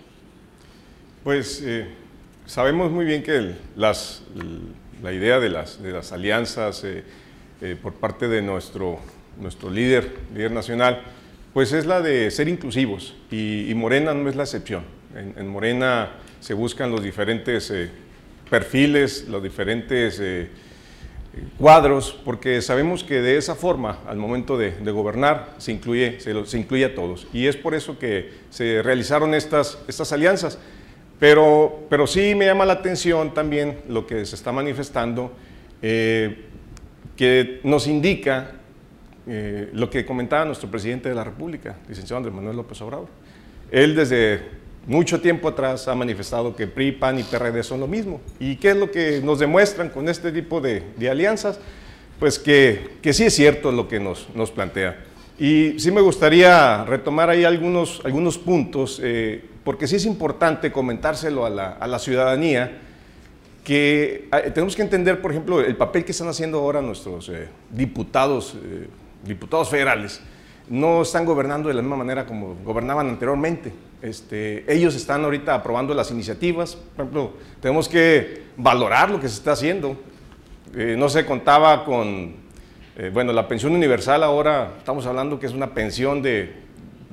Pues 1.24 1.60
eh, 1.64 1.88
sabemos 2.46 2.92
muy 2.92 3.04
bien 3.04 3.24
que 3.24 3.56
las, 3.74 4.22
la 5.02 5.12
idea 5.12 5.40
de 5.40 5.48
las, 5.48 5.82
de 5.82 5.90
las 5.90 6.12
alianzas 6.12 6.86
por 7.82 7.94
parte 7.94 8.28
de 8.28 8.40
nuestro, 8.40 9.00
nuestro 9.38 9.68
líder, 9.68 10.16
líder 10.32 10.52
nacional, 10.52 11.02
pues 11.52 11.72
es 11.72 11.84
la 11.84 12.00
de 12.00 12.30
ser 12.30 12.48
inclusivos 12.48 13.16
y, 13.32 13.72
Morena 13.74 14.14
no 14.14 14.28
es 14.30 14.36
la 14.36 14.44
excepción. 14.44 14.84
En, 15.14 15.48
Morena 15.48 16.10
se 16.38 16.54
buscan 16.54 16.92
los 16.92 17.02
diferentes 17.02 17.72
perfiles, 18.48 19.26
los 19.28 19.42
diferentes 19.42 20.22
cuadros, 21.58 22.18
porque 22.24 22.60
sabemos 22.62 23.04
que 23.04 23.20
de 23.20 23.36
esa 23.36 23.54
forma, 23.54 23.98
al 24.06 24.16
momento 24.16 24.58
de, 24.58 24.72
gobernar, 24.90 25.54
se 25.58 25.72
incluye, 25.72 26.18
se, 26.20 26.58
incluye 26.58 26.84
a 26.84 26.94
todos. 26.94 27.26
Y 27.32 27.46
es 27.46 27.56
por 27.56 27.74
eso 27.74 27.98
que 27.98 28.30
se 28.50 28.82
realizaron 28.82 29.34
estas, 29.34 29.78
estas 29.86 30.12
alianzas. 30.12 30.58
Pero, 31.18 31.80
pero 31.90 32.06
sí 32.06 32.34
me 32.34 32.46
llama 32.46 32.64
la 32.64 32.74
atención 32.74 33.34
también 33.34 33.80
lo 33.88 34.06
que 34.06 34.24
se 34.24 34.34
está 34.34 34.52
manifestando, 34.52 35.32
eh, 35.82 36.46
que 37.16 37.60
nos 37.62 37.86
indica 37.86 38.52
eh, 39.26 39.68
lo 39.74 39.90
que 39.90 40.06
comentaba 40.06 40.46
nuestro 40.46 40.70
presidente 40.70 41.10
de 41.10 41.14
la 41.14 41.24
República, 41.24 41.76
licenciado 41.88 42.16
Andrés 42.16 42.34
Manuel 42.34 42.56
López 42.56 42.80
Obrador. 42.80 43.08
Él 43.70 43.94
desde 43.94 44.40
mucho 44.86 45.20
tiempo 45.20 45.48
atrás 45.48 45.88
ha 45.88 45.94
manifestado 45.94 46.56
que 46.56 46.66
PRI, 46.66 46.92
PAN 46.92 47.18
y 47.18 47.22
PRD 47.22 47.62
son 47.62 47.80
lo 47.80 47.86
mismo. 47.86 48.20
¿Y 48.38 48.56
qué 48.56 48.70
es 48.70 48.76
lo 48.76 48.90
que 48.90 49.20
nos 49.22 49.38
demuestran 49.38 49.90
con 49.90 50.08
este 50.08 50.32
tipo 50.32 50.60
de, 50.60 50.82
alianzas? 51.10 51.60
Pues 52.18 52.38
que, 52.38 52.96
que, 53.02 53.12
sí 53.12 53.24
es 53.24 53.34
cierto 53.34 53.72
lo 53.72 53.88
que 53.88 54.00
nos, 54.00 54.26
plantea. 54.54 55.04
Y 55.38 55.78
sí 55.78 55.90
me 55.90 56.00
gustaría 56.00 56.84
retomar 56.84 57.30
ahí 57.30 57.44
algunos, 57.44 58.02
algunos 58.04 58.36
puntos, 58.36 59.00
eh, 59.02 59.42
porque 59.64 59.86
sí 59.86 59.96
es 59.96 60.04
importante 60.04 60.70
comentárselo 60.70 61.46
a 61.46 61.50
la, 61.50 61.98
ciudadanía, 61.98 62.78
que 63.64 64.28
eh, 64.32 64.50
tenemos 64.52 64.76
que 64.76 64.82
entender, 64.82 65.22
por 65.22 65.30
ejemplo, 65.30 65.60
el 65.60 65.76
papel 65.76 66.04
que 66.04 66.12
están 66.12 66.28
haciendo 66.28 66.58
ahora 66.58 66.82
nuestros 66.82 67.28
eh, 67.30 67.48
diputados, 67.70 68.56
diputados 69.24 69.68
federales. 69.70 70.20
No 70.70 71.02
están 71.02 71.26
gobernando 71.26 71.68
de 71.68 71.74
la 71.74 71.82
misma 71.82 71.96
manera 71.96 72.24
como 72.24 72.56
gobernaban 72.64 73.10
anteriormente 73.10 73.72
este, 74.02 74.72
ellos 74.72 74.94
están 74.94 75.24
ahorita 75.24 75.54
aprobando 75.54 75.94
las 75.94 76.10
iniciativas. 76.10 76.74
Por 76.74 77.04
ejemplo, 77.04 77.32
tenemos 77.60 77.88
que 77.88 78.44
valorar 78.56 79.10
lo 79.10 79.20
que 79.20 79.28
se 79.28 79.34
está 79.34 79.52
haciendo. 79.52 79.96
Eh, 80.74 80.94
no 80.98 81.08
se 81.08 81.26
contaba 81.26 81.84
con, 81.84 82.34
eh, 82.96 83.10
bueno, 83.12 83.32
la 83.32 83.46
pensión 83.46 83.72
universal 83.74 84.22
ahora 84.22 84.74
estamos 84.78 85.04
hablando 85.06 85.38
que 85.38 85.46
es 85.46 85.52
una 85.52 85.74
pensión 85.74 86.22
de 86.22 86.54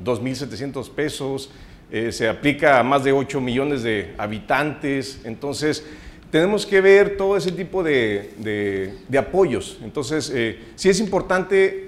2.700 0.03 0.89
pesos, 0.91 1.51
eh, 1.91 2.11
se 2.11 2.29
aplica 2.29 2.79
a 2.79 2.83
más 2.83 3.03
de 3.03 3.11
8 3.11 3.41
millones 3.41 3.81
de 3.83 4.13
habitantes, 4.17 5.21
entonces 5.23 5.85
tenemos 6.29 6.65
que 6.65 6.81
ver 6.81 7.17
todo 7.17 7.35
ese 7.35 7.51
tipo 7.51 7.81
de, 7.83 8.93
apoyos. 9.17 9.79
Entonces, 9.81 10.31
sí 10.75 10.89
es 10.89 10.99
importante 10.99 11.87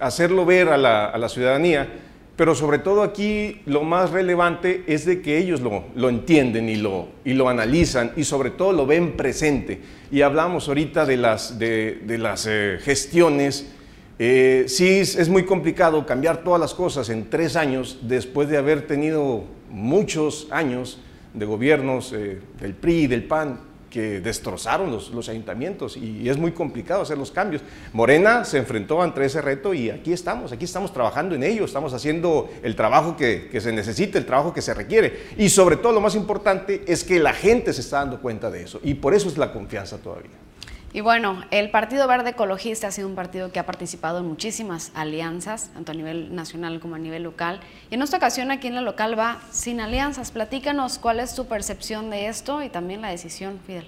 hacerlo 0.00 0.44
ver 0.44 0.68
a 0.68 0.76
la, 0.76 1.28
ciudadanía 1.28 1.88
pero 2.36 2.54
sobre 2.54 2.78
todo 2.78 3.02
aquí 3.02 3.60
lo 3.66 3.82
más 3.82 4.12
relevante 4.12 4.82
es 4.86 5.04
de 5.04 5.20
que 5.20 5.36
ellos 5.36 5.60
lo, 5.60 6.08
entienden 6.08 6.70
y 6.70 6.76
lo, 6.76 7.08
lo 7.22 7.48
analizan 7.50 8.12
y 8.16 8.24
sobre 8.24 8.48
todo 8.48 8.72
lo 8.72 8.86
ven 8.86 9.14
presente. 9.14 9.78
Y 10.10 10.22
hablamos 10.22 10.66
ahorita 10.66 11.04
de 11.04 11.18
las, 11.18 11.58
de, 11.58 12.00
las 12.18 12.46
eh, 12.48 12.78
gestiones. 12.80 13.70
Eh, 14.18 14.64
sí, 14.68 15.00
es 15.00 15.28
muy 15.28 15.44
complicado 15.44 16.06
cambiar 16.06 16.42
todas 16.42 16.58
las 16.58 16.72
cosas 16.72 17.10
en 17.10 17.28
tres 17.28 17.56
años 17.56 17.98
después 18.00 18.48
de 18.48 18.56
haber 18.56 18.86
tenido 18.86 19.44
muchos 19.68 20.48
años 20.50 20.98
de 21.34 21.44
gobiernos 21.44 22.14
eh, 22.14 22.40
del 22.58 22.72
PRI 22.72 23.02
y 23.02 23.06
del 23.06 23.24
PAN 23.24 23.69
que 23.90 24.20
destrozaron 24.20 24.90
los, 24.90 25.10
los, 25.10 25.28
ayuntamientos 25.28 25.96
y, 25.96 26.28
es 26.28 26.38
muy 26.38 26.52
complicado 26.52 27.02
hacer 27.02 27.18
los 27.18 27.30
cambios. 27.30 27.62
Morena 27.92 28.44
se 28.44 28.58
enfrentó 28.58 29.02
ante 29.02 29.24
ese 29.24 29.42
reto 29.42 29.74
y 29.74 29.90
aquí 29.90 30.12
estamos, 30.12 30.52
aquí 30.52 30.64
estamos 30.64 30.92
trabajando 30.92 31.34
en 31.34 31.42
ello, 31.42 31.64
estamos 31.64 31.92
haciendo 31.92 32.48
el 32.62 32.76
trabajo 32.76 33.16
que, 33.16 33.48
que, 33.50 33.60
se 33.60 33.72
necesita, 33.72 34.16
el 34.16 34.26
trabajo 34.26 34.54
que 34.54 34.62
se 34.62 34.72
requiere 34.72 35.28
y 35.36 35.48
sobre 35.48 35.76
todo 35.76 35.92
lo 35.92 36.00
más 36.00 36.14
importante 36.14 36.84
es 36.86 37.04
que 37.04 37.18
la 37.18 37.32
gente 37.32 37.72
se 37.72 37.80
está 37.80 37.98
dando 37.98 38.20
cuenta 38.20 38.50
de 38.50 38.62
eso 38.62 38.80
y 38.82 38.94
por 38.94 39.12
eso 39.12 39.28
es 39.28 39.36
la 39.36 39.52
confianza 39.52 39.98
todavía. 39.98 40.49
Y 40.92 41.02
bueno, 41.02 41.44
el 41.52 41.70
Partido 41.70 42.08
Verde 42.08 42.30
Ecologista 42.30 42.88
ha 42.88 42.90
sido 42.90 43.06
un 43.06 43.14
partido 43.14 43.52
que 43.52 43.60
ha 43.60 43.66
participado 43.66 44.18
en 44.18 44.26
muchísimas 44.26 44.90
alianzas, 44.96 45.70
tanto 45.72 45.92
a 45.92 45.94
nivel 45.94 46.34
nacional 46.34 46.80
como 46.80 46.96
a 46.96 46.98
nivel 46.98 47.22
local. 47.22 47.60
Y 47.90 47.94
en 47.94 48.02
esta 48.02 48.16
ocasión 48.16 48.50
aquí 48.50 48.66
en 48.66 48.74
la 48.74 48.80
local 48.80 49.16
va 49.16 49.40
sin 49.52 49.80
alianzas. 49.80 50.32
Platícanos 50.32 50.98
cuál 50.98 51.20
es 51.20 51.36
tu 51.36 51.46
percepción 51.46 52.10
de 52.10 52.26
esto 52.26 52.60
y 52.64 52.70
también 52.70 53.02
la 53.02 53.10
decisión, 53.10 53.60
Fidel. 53.64 53.86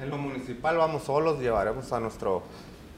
En 0.00 0.08
lo 0.08 0.16
municipal 0.16 0.78
vamos 0.78 1.04
solos, 1.04 1.40
llevaremos 1.40 1.92
a 1.92 2.00
nuestro 2.00 2.42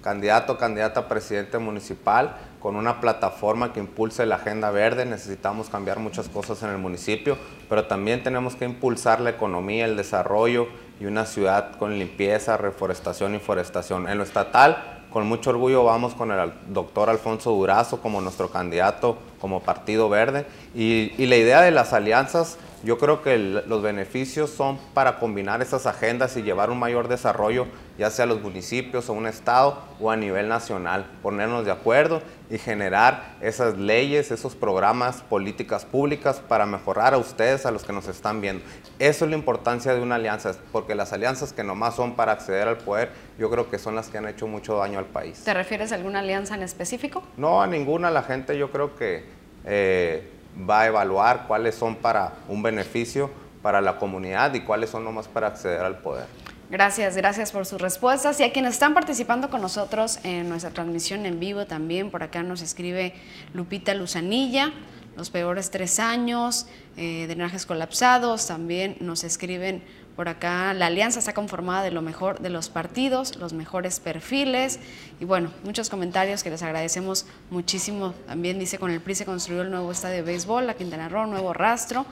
candidato 0.02 0.56
candidata 0.56 1.00
a 1.00 1.08
presidente 1.08 1.58
municipal 1.58 2.36
con 2.60 2.76
una 2.76 3.00
plataforma 3.00 3.72
que 3.72 3.80
impulse 3.80 4.24
la 4.24 4.36
agenda 4.36 4.70
verde. 4.70 5.04
Necesitamos 5.04 5.68
cambiar 5.68 5.98
muchas 5.98 6.28
cosas 6.28 6.62
en 6.62 6.70
el 6.70 6.78
municipio, 6.78 7.36
pero 7.68 7.86
también 7.86 8.22
tenemos 8.22 8.54
que 8.54 8.66
impulsar 8.66 9.20
la 9.20 9.30
economía, 9.30 9.84
el 9.84 9.96
desarrollo 9.96 10.68
y 11.00 11.06
una 11.06 11.26
ciudad 11.26 11.76
con 11.78 11.98
limpieza, 11.98 12.56
reforestación 12.56 13.34
y 13.34 13.38
forestación. 13.38 14.08
En 14.08 14.18
lo 14.18 14.24
estatal, 14.24 15.02
con 15.10 15.26
mucho 15.26 15.50
orgullo 15.50 15.84
vamos 15.84 16.14
con 16.14 16.30
el 16.30 16.52
doctor 16.68 17.10
Alfonso 17.10 17.50
Durazo 17.50 18.00
como 18.00 18.20
nuestro 18.20 18.50
candidato 18.50 19.18
como 19.40 19.62
Partido 19.62 20.08
Verde 20.08 20.46
y, 20.74 21.12
y 21.16 21.26
la 21.26 21.36
idea 21.36 21.62
de 21.62 21.70
las 21.70 21.92
alianzas 21.92 22.58
yo 22.86 22.98
creo 22.98 23.20
que 23.20 23.36
los 23.36 23.82
beneficios 23.82 24.48
son 24.48 24.78
para 24.94 25.18
combinar 25.18 25.60
esas 25.60 25.86
agendas 25.86 26.36
y 26.36 26.42
llevar 26.42 26.70
un 26.70 26.78
mayor 26.78 27.08
desarrollo, 27.08 27.66
ya 27.98 28.10
sea 28.10 28.26
a 28.26 28.28
los 28.28 28.40
municipios 28.40 29.10
o 29.10 29.12
un 29.12 29.26
estado 29.26 29.82
o 29.98 30.12
a 30.12 30.16
nivel 30.16 30.48
nacional, 30.48 31.04
ponernos 31.20 31.64
de 31.64 31.72
acuerdo 31.72 32.22
y 32.48 32.58
generar 32.58 33.34
esas 33.40 33.76
leyes, 33.76 34.30
esos 34.30 34.54
programas, 34.54 35.20
políticas 35.22 35.84
públicas 35.84 36.38
para 36.38 36.64
mejorar 36.64 37.12
a 37.12 37.18
ustedes, 37.18 37.66
a 37.66 37.72
los 37.72 37.82
que 37.82 37.92
nos 37.92 38.06
están 38.06 38.40
viendo. 38.40 38.64
Eso 39.00 39.24
es 39.24 39.30
la 39.32 39.36
importancia 39.36 39.92
de 39.92 40.00
una 40.00 40.14
alianza, 40.14 40.54
porque 40.70 40.94
las 40.94 41.12
alianzas 41.12 41.52
que 41.52 41.64
nomás 41.64 41.96
son 41.96 42.14
para 42.14 42.30
acceder 42.30 42.68
al 42.68 42.78
poder, 42.78 43.10
yo 43.36 43.50
creo 43.50 43.68
que 43.68 43.80
son 43.80 43.96
las 43.96 44.10
que 44.10 44.18
han 44.18 44.28
hecho 44.28 44.46
mucho 44.46 44.76
daño 44.76 45.00
al 45.00 45.06
país. 45.06 45.42
¿Te 45.42 45.54
refieres 45.54 45.90
a 45.90 45.96
alguna 45.96 46.20
alianza 46.20 46.54
en 46.54 46.62
específico? 46.62 47.24
No, 47.36 47.60
a 47.60 47.66
ninguna. 47.66 48.12
La 48.12 48.22
gente 48.22 48.56
yo 48.56 48.70
creo 48.70 48.94
que... 48.94 49.24
Eh, 49.64 50.34
va 50.58 50.82
a 50.82 50.86
evaluar 50.86 51.46
cuáles 51.46 51.74
son 51.74 51.96
para 51.96 52.34
un 52.48 52.62
beneficio 52.62 53.30
para 53.62 53.80
la 53.80 53.98
comunidad 53.98 54.54
y 54.54 54.60
cuáles 54.60 54.90
son 54.90 55.04
nomás 55.04 55.26
para 55.28 55.48
acceder 55.48 55.80
al 55.80 55.98
poder. 55.98 56.26
Gracias, 56.70 57.16
gracias 57.16 57.52
por 57.52 57.64
sus 57.64 57.80
respuestas. 57.80 58.40
Y 58.40 58.44
a 58.44 58.52
quienes 58.52 58.74
están 58.74 58.94
participando 58.94 59.50
con 59.50 59.60
nosotros 59.60 60.18
en 60.24 60.48
nuestra 60.48 60.70
transmisión 60.70 61.26
en 61.26 61.38
vivo 61.38 61.66
también, 61.66 62.10
por 62.10 62.22
acá 62.22 62.42
nos 62.42 62.60
escribe 62.60 63.14
Lupita 63.54 63.94
Luzanilla, 63.94 64.72
los 65.16 65.30
peores 65.30 65.70
tres 65.70 65.98
años, 66.00 66.66
eh, 66.96 67.26
drenajes 67.26 67.66
colapsados, 67.66 68.46
también 68.46 68.96
nos 69.00 69.24
escriben 69.24 69.82
por 70.16 70.30
acá 70.30 70.72
la 70.72 70.86
alianza 70.86 71.18
está 71.18 71.34
conformada 71.34 71.82
de 71.82 71.90
lo 71.90 72.00
mejor 72.00 72.40
de 72.40 72.48
los 72.48 72.70
partidos, 72.70 73.36
los 73.36 73.52
mejores 73.52 74.00
perfiles 74.00 74.80
y 75.20 75.26
bueno, 75.26 75.52
muchos 75.62 75.90
comentarios 75.90 76.42
que 76.42 76.50
les 76.50 76.62
agradecemos 76.62 77.26
muchísimo. 77.50 78.14
También 78.26 78.58
dice 78.58 78.78
con 78.78 78.90
el 78.90 79.00
PRI 79.00 79.14
se 79.14 79.26
construyó 79.26 79.62
el 79.62 79.70
nuevo 79.70 79.92
estadio 79.92 80.16
de 80.16 80.22
béisbol, 80.22 80.66
la 80.66 80.74
Quintana 80.74 81.10
Roo, 81.10 81.26
nuevo 81.26 81.52
rastro. 81.52 82.06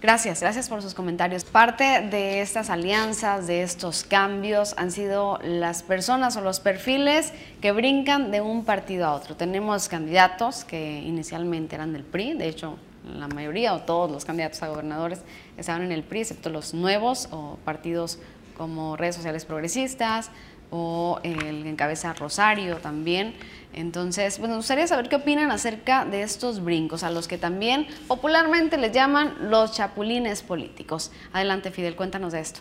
Gracias, 0.00 0.40
gracias 0.40 0.68
por 0.68 0.82
sus 0.82 0.94
comentarios. 0.94 1.44
Parte 1.44 1.84
de 2.10 2.40
estas 2.40 2.70
alianzas, 2.70 3.46
de 3.46 3.62
estos 3.62 4.02
cambios, 4.02 4.74
han 4.76 4.90
sido 4.90 5.38
las 5.44 5.84
personas 5.84 6.36
o 6.36 6.40
los 6.40 6.58
perfiles 6.58 7.32
que 7.60 7.70
brincan 7.70 8.32
de 8.32 8.40
un 8.40 8.64
partido 8.64 9.06
a 9.06 9.14
otro. 9.14 9.36
Tenemos 9.36 9.88
candidatos 9.88 10.64
que 10.64 11.00
inicialmente 11.00 11.76
eran 11.76 11.92
del 11.92 12.02
PRI, 12.02 12.34
de 12.34 12.48
hecho 12.48 12.78
la 13.04 13.28
mayoría 13.28 13.74
o 13.74 13.80
todos 13.82 14.10
los 14.10 14.24
candidatos 14.24 14.62
a 14.62 14.68
gobernadores 14.68 15.20
estaban 15.56 15.82
en 15.82 15.92
el 15.92 16.02
PRI, 16.02 16.20
excepto 16.20 16.50
los 16.50 16.74
nuevos 16.74 17.28
o 17.30 17.58
partidos 17.64 18.18
como 18.56 18.96
redes 18.96 19.16
sociales 19.16 19.44
progresistas 19.44 20.30
o 20.70 21.20
el 21.22 21.66
encabeza 21.66 22.14
Rosario 22.14 22.78
también. 22.78 23.34
Entonces, 23.74 24.38
pues 24.38 24.50
me 24.50 24.56
gustaría 24.56 24.86
saber 24.86 25.08
qué 25.08 25.16
opinan 25.16 25.50
acerca 25.50 26.04
de 26.04 26.22
estos 26.22 26.62
brincos, 26.64 27.02
a 27.02 27.10
los 27.10 27.28
que 27.28 27.38
también 27.38 27.86
popularmente 28.08 28.78
les 28.78 28.92
llaman 28.92 29.50
los 29.50 29.72
chapulines 29.72 30.42
políticos. 30.42 31.12
Adelante, 31.32 31.70
Fidel, 31.70 31.94
cuéntanos 31.94 32.32
de 32.32 32.40
esto. 32.40 32.60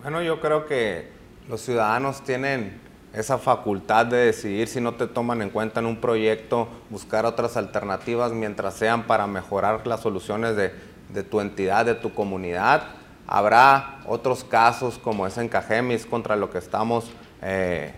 Bueno, 0.00 0.22
yo 0.22 0.40
creo 0.40 0.66
que 0.66 1.10
los 1.48 1.60
ciudadanos 1.60 2.24
tienen 2.24 2.80
esa 3.12 3.38
facultad 3.38 4.06
de 4.06 4.18
decidir 4.18 4.68
si 4.68 4.80
no 4.80 4.94
te 4.94 5.06
toman 5.06 5.42
en 5.42 5.50
cuenta 5.50 5.80
en 5.80 5.86
un 5.86 5.96
proyecto, 5.96 6.68
buscar 6.90 7.26
otras 7.26 7.56
alternativas 7.56 8.32
mientras 8.32 8.74
sean 8.74 9.04
para 9.04 9.26
mejorar 9.26 9.86
las 9.86 10.00
soluciones 10.00 10.56
de, 10.56 11.22
tu 11.24 11.40
entidad, 11.40 11.84
de 11.84 11.94
tu 11.94 12.14
comunidad. 12.14 12.84
Habrá 13.26 14.00
otros 14.06 14.44
casos 14.44 14.98
como 14.98 15.26
es 15.26 15.38
en 15.38 15.48
Cajemis 15.48 16.06
contra 16.06 16.36
lo 16.36 16.50
que 16.50 16.58
estamos 16.58 17.10
eh, 17.42 17.94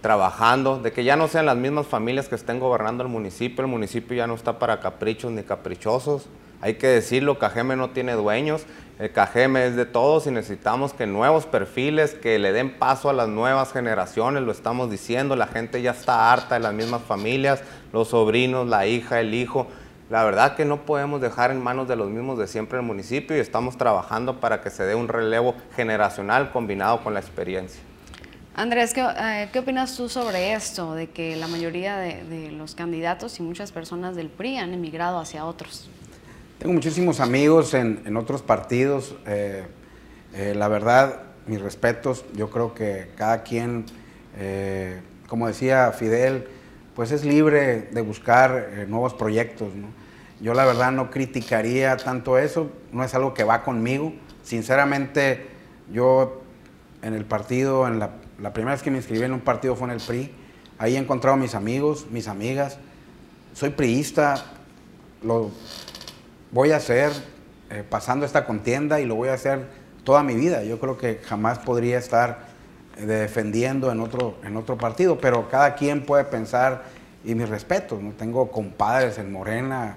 trabajando, 0.00 0.78
de 0.78 0.92
que 0.92 1.04
ya 1.04 1.16
no 1.16 1.28
sean 1.28 1.46
las 1.46 1.56
mismas 1.56 1.86
familias 1.86 2.28
que 2.28 2.34
estén 2.34 2.58
gobernando 2.58 3.02
el 3.02 3.08
municipio, 3.08 3.64
el 3.64 3.70
municipio 3.70 4.16
ya 4.16 4.26
no 4.26 4.34
está 4.34 4.58
para 4.58 4.80
caprichos 4.80 5.30
ni 5.30 5.42
caprichosos, 5.42 6.26
hay 6.60 6.74
que 6.74 6.86
decirlo, 6.86 7.38
Cajeme 7.38 7.76
no 7.76 7.90
tiene 7.90 8.14
dueños, 8.14 8.66
el 8.98 9.12
Cajeme 9.12 9.66
es 9.66 9.76
de 9.76 9.84
todos 9.84 10.26
y 10.26 10.30
necesitamos 10.30 10.94
que 10.94 11.06
nuevos 11.06 11.44
perfiles, 11.44 12.14
que 12.14 12.38
le 12.38 12.52
den 12.52 12.78
paso 12.78 13.10
a 13.10 13.12
las 13.12 13.28
nuevas 13.28 13.72
generaciones, 13.72 14.42
lo 14.42 14.52
estamos 14.52 14.90
diciendo, 14.90 15.36
la 15.36 15.46
gente 15.46 15.82
ya 15.82 15.90
está 15.90 16.32
harta 16.32 16.54
de 16.54 16.60
las 16.60 16.72
mismas 16.72 17.02
familias, 17.02 17.62
los 17.92 18.08
sobrinos, 18.08 18.66
la 18.66 18.86
hija, 18.86 19.20
el 19.20 19.34
hijo. 19.34 19.66
La 20.08 20.24
verdad 20.24 20.54
que 20.54 20.64
no 20.64 20.86
podemos 20.86 21.20
dejar 21.20 21.50
en 21.50 21.62
manos 21.62 21.88
de 21.88 21.96
los 21.96 22.08
mismos 22.08 22.38
de 22.38 22.46
siempre 22.46 22.78
el 22.78 22.84
municipio 22.84 23.36
y 23.36 23.40
estamos 23.40 23.76
trabajando 23.76 24.40
para 24.40 24.62
que 24.62 24.70
se 24.70 24.84
dé 24.84 24.94
un 24.94 25.08
relevo 25.08 25.54
generacional 25.74 26.52
combinado 26.52 27.02
con 27.02 27.12
la 27.12 27.20
experiencia. 27.20 27.82
Andrés, 28.54 28.94
¿qué, 28.94 29.02
eh, 29.02 29.58
opinas 29.58 29.94
tú 29.94 30.08
sobre 30.08 30.54
esto, 30.54 30.94
de 30.94 31.10
que 31.10 31.36
la 31.36 31.48
mayoría 31.48 31.98
de 31.98 32.50
los 32.52 32.74
candidatos 32.74 33.38
y 33.40 33.42
muchas 33.42 33.72
personas 33.72 34.16
del 34.16 34.30
PRI 34.30 34.56
han 34.56 34.72
emigrado 34.72 35.18
hacia 35.18 35.44
otros? 35.44 35.90
Tengo 36.58 36.72
muchísimos 36.72 37.20
amigos 37.20 37.74
en, 37.74 38.16
otros 38.16 38.40
partidos. 38.40 39.14
Eh, 39.26 39.66
eh, 40.32 40.54
la 40.56 40.68
verdad, 40.68 41.20
mis 41.46 41.60
respetos. 41.60 42.24
Yo 42.34 42.48
creo 42.48 42.72
que 42.72 43.10
cada 43.14 43.42
quien, 43.42 43.84
eh, 44.38 45.02
como 45.28 45.48
decía 45.48 45.92
Fidel, 45.92 46.48
pues 46.94 47.12
es 47.12 47.26
libre 47.26 47.82
de 47.92 48.00
buscar 48.00 48.86
nuevos 48.88 49.12
proyectos. 49.12 49.68
Yo 50.40 50.54
la 50.54 50.64
verdad 50.64 50.92
no 50.92 51.10
criticaría 51.10 51.94
tanto 51.98 52.38
eso. 52.38 52.70
No 52.90 53.04
es 53.04 53.14
algo 53.14 53.34
que 53.34 53.44
va 53.44 53.62
conmigo. 53.62 54.14
Sinceramente, 54.42 55.48
yo 55.92 56.40
en 57.02 57.12
el 57.12 57.26
partido, 57.26 57.86
en 57.86 57.98
la, 57.98 58.12
primera 58.54 58.72
vez 58.72 58.82
que 58.82 58.90
me 58.90 58.96
inscribí 58.96 59.22
en 59.24 59.34
un 59.34 59.40
partido 59.40 59.76
fue 59.76 59.88
en 59.88 59.94
el 59.94 60.00
PRI. 60.00 60.32
Ahí 60.78 60.96
he 60.96 60.98
encontrado 60.98 61.36
mis 61.36 61.54
amigos, 61.54 62.06
mis 62.10 62.28
amigas. 62.28 62.78
Soy 63.52 63.70
priista. 63.70 64.42
Lo, 65.22 65.50
voy 66.52 66.72
a 66.72 66.76
hacer 66.76 67.12
eh, 67.70 67.82
pasando 67.88 68.24
esta 68.24 68.44
contienda 68.44 69.00
y 69.00 69.06
lo 69.06 69.16
voy 69.16 69.28
a 69.28 69.34
hacer 69.34 69.66
toda 70.04 70.22
mi 70.22 70.34
vida. 70.34 70.62
Yo 70.62 70.78
creo 70.78 70.96
que 70.96 71.20
jamás 71.24 71.58
podría 71.58 71.98
estar 71.98 72.46
eh, 72.96 73.06
defendiendo 73.06 73.90
en 73.90 74.00
otro, 74.00 74.36
en 74.44 74.56
otro 74.56 74.78
partido, 74.78 75.18
pero 75.18 75.48
cada 75.48 75.74
quien 75.74 76.06
puede 76.06 76.24
pensar, 76.24 76.84
y 77.24 77.34
mis 77.34 77.48
respetos, 77.48 78.00
¿no? 78.00 78.12
tengo 78.12 78.52
compadres 78.52 79.18
en 79.18 79.32
Morena, 79.32 79.96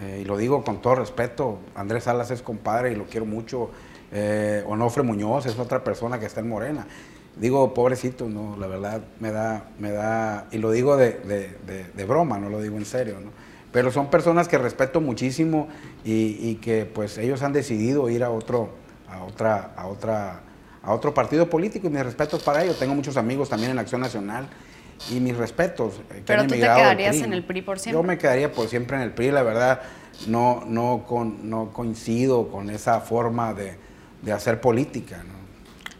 eh, 0.00 0.20
y 0.22 0.24
lo 0.24 0.36
digo 0.36 0.64
con 0.64 0.82
todo 0.82 0.96
respeto, 0.96 1.60
Andrés 1.76 2.04
Salas 2.04 2.32
es 2.32 2.42
compadre 2.42 2.90
y 2.90 2.96
lo 2.96 3.04
quiero 3.04 3.24
mucho, 3.24 3.70
Onofre 4.66 5.02
Muñoz 5.02 5.46
es 5.46 5.58
otra 5.58 5.84
persona 5.84 6.18
que 6.18 6.26
está 6.26 6.40
en 6.40 6.48
Morena. 6.48 6.86
Digo, 7.36 7.74
pobrecito, 7.74 8.28
no, 8.28 8.56
la 8.56 8.66
verdad 8.66 9.02
me 9.20 9.30
da, 9.30 9.68
me 9.78 9.90
da, 9.90 10.46
y 10.50 10.58
lo 10.58 10.70
digo 10.70 10.96
de, 10.96 11.12
de 11.94 12.04
broma, 12.04 12.38
no 12.38 12.48
lo 12.48 12.62
digo 12.62 12.78
en 12.78 12.86
serio, 12.86 13.18
¿no? 13.22 13.30
Pero 13.72 13.90
son 13.90 14.10
personas 14.10 14.48
que 14.48 14.58
respeto 14.58 15.00
muchísimo 15.00 15.68
y, 16.04 16.54
que 16.56 16.86
pues 16.86 17.18
ellos 17.18 17.42
han 17.42 17.52
decidido 17.52 18.08
ir 18.08 18.24
a 18.24 18.30
otro, 18.30 18.70
a 19.08 19.24
otra, 19.24 19.72
a 19.76 19.86
otra, 19.86 20.40
a 20.82 20.92
otro 20.92 21.12
partido 21.12 21.50
político 21.50 21.86
y 21.86 21.90
mis 21.90 22.04
respetos 22.04 22.42
para 22.42 22.64
ellos. 22.64 22.78
Tengo 22.78 22.94
muchos 22.94 23.16
amigos 23.16 23.48
también 23.48 23.72
en 23.72 23.78
Acción 23.78 24.00
Nacional 24.00 24.48
y 25.10 25.20
mis 25.20 25.36
respetos. 25.36 26.00
Eh, 26.10 26.22
pero 26.24 26.42
tú 26.44 26.54
te 26.54 26.60
quedarías 26.60 27.16
en 27.16 27.32
el 27.32 27.44
PRI 27.44 27.62
por 27.62 27.78
siempre. 27.78 28.00
Yo 28.00 28.06
me 28.06 28.18
quedaría 28.18 28.50
por 28.52 28.68
siempre 28.68 28.96
en 28.96 29.02
el 29.02 29.12
PRI, 29.12 29.30
la 29.30 29.42
verdad 29.42 29.82
no, 30.26 30.64
no, 30.66 31.04
con, 31.06 31.50
no 31.50 31.72
coincido 31.72 32.48
con 32.48 32.70
esa 32.70 33.00
forma 33.00 33.52
de, 33.52 33.76
de 34.22 34.32
hacer 34.32 34.60
política. 34.60 35.22
¿no? 35.26 35.35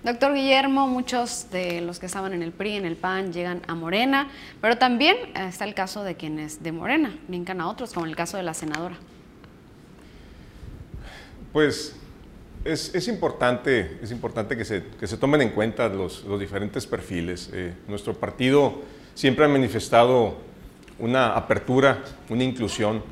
Doctor 0.07 0.35
Guillermo, 0.35 0.87
muchos 0.87 1.49
de 1.51 1.81
los 1.81 1.99
que 1.99 2.07
estaban 2.07 2.33
en 2.33 2.41
el 2.41 2.53
PRI, 2.53 2.77
en 2.77 2.85
el 2.85 2.95
PAN, 2.95 3.33
llegan 3.33 3.63
a 3.67 3.75
Morena, 3.75 4.31
pero 4.61 4.79
también 4.79 5.17
está 5.35 5.65
el 5.65 5.75
caso 5.75 6.05
de 6.05 6.15
quienes 6.15 6.63
de 6.63 6.71
Morena 6.71 7.19
brincan 7.27 7.61
a 7.61 7.69
otros, 7.69 7.93
como 7.93 8.07
el 8.07 8.15
caso 8.15 8.37
de 8.37 8.45
la 8.45 8.55
senadora. 8.55 8.95
Pues 11.53 11.97
es, 12.65 13.09
importante, 13.09 13.99
es 14.01 14.13
importante 14.13 14.57
que 14.57 14.65
se, 14.65 14.81
tomen 15.17 15.43
en 15.43 15.51
cuenta 15.51 15.89
los, 15.89 16.25
diferentes 16.39 16.87
perfiles. 16.87 17.51
Eh, 17.53 17.75
nuestro 17.89 18.15
partido 18.15 18.83
siempre 19.13 19.45
ha 19.45 19.49
manifestado 19.49 20.37
una 21.01 21.35
apertura, 21.35 22.05
una 22.29 22.45
inclusión. 22.45 23.03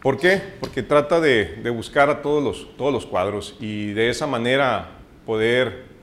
¿Por 0.00 0.16
qué? 0.16 0.40
Porque 0.60 0.82
trata 0.82 1.20
de, 1.20 1.68
buscar 1.68 2.08
a 2.08 2.22
todos 2.22 2.42
los, 2.42 2.74
todos 2.78 2.90
los 2.90 3.04
cuadros 3.04 3.54
y 3.60 3.88
de 3.88 4.08
esa 4.08 4.26
manera 4.26 4.92
poder 5.26 5.94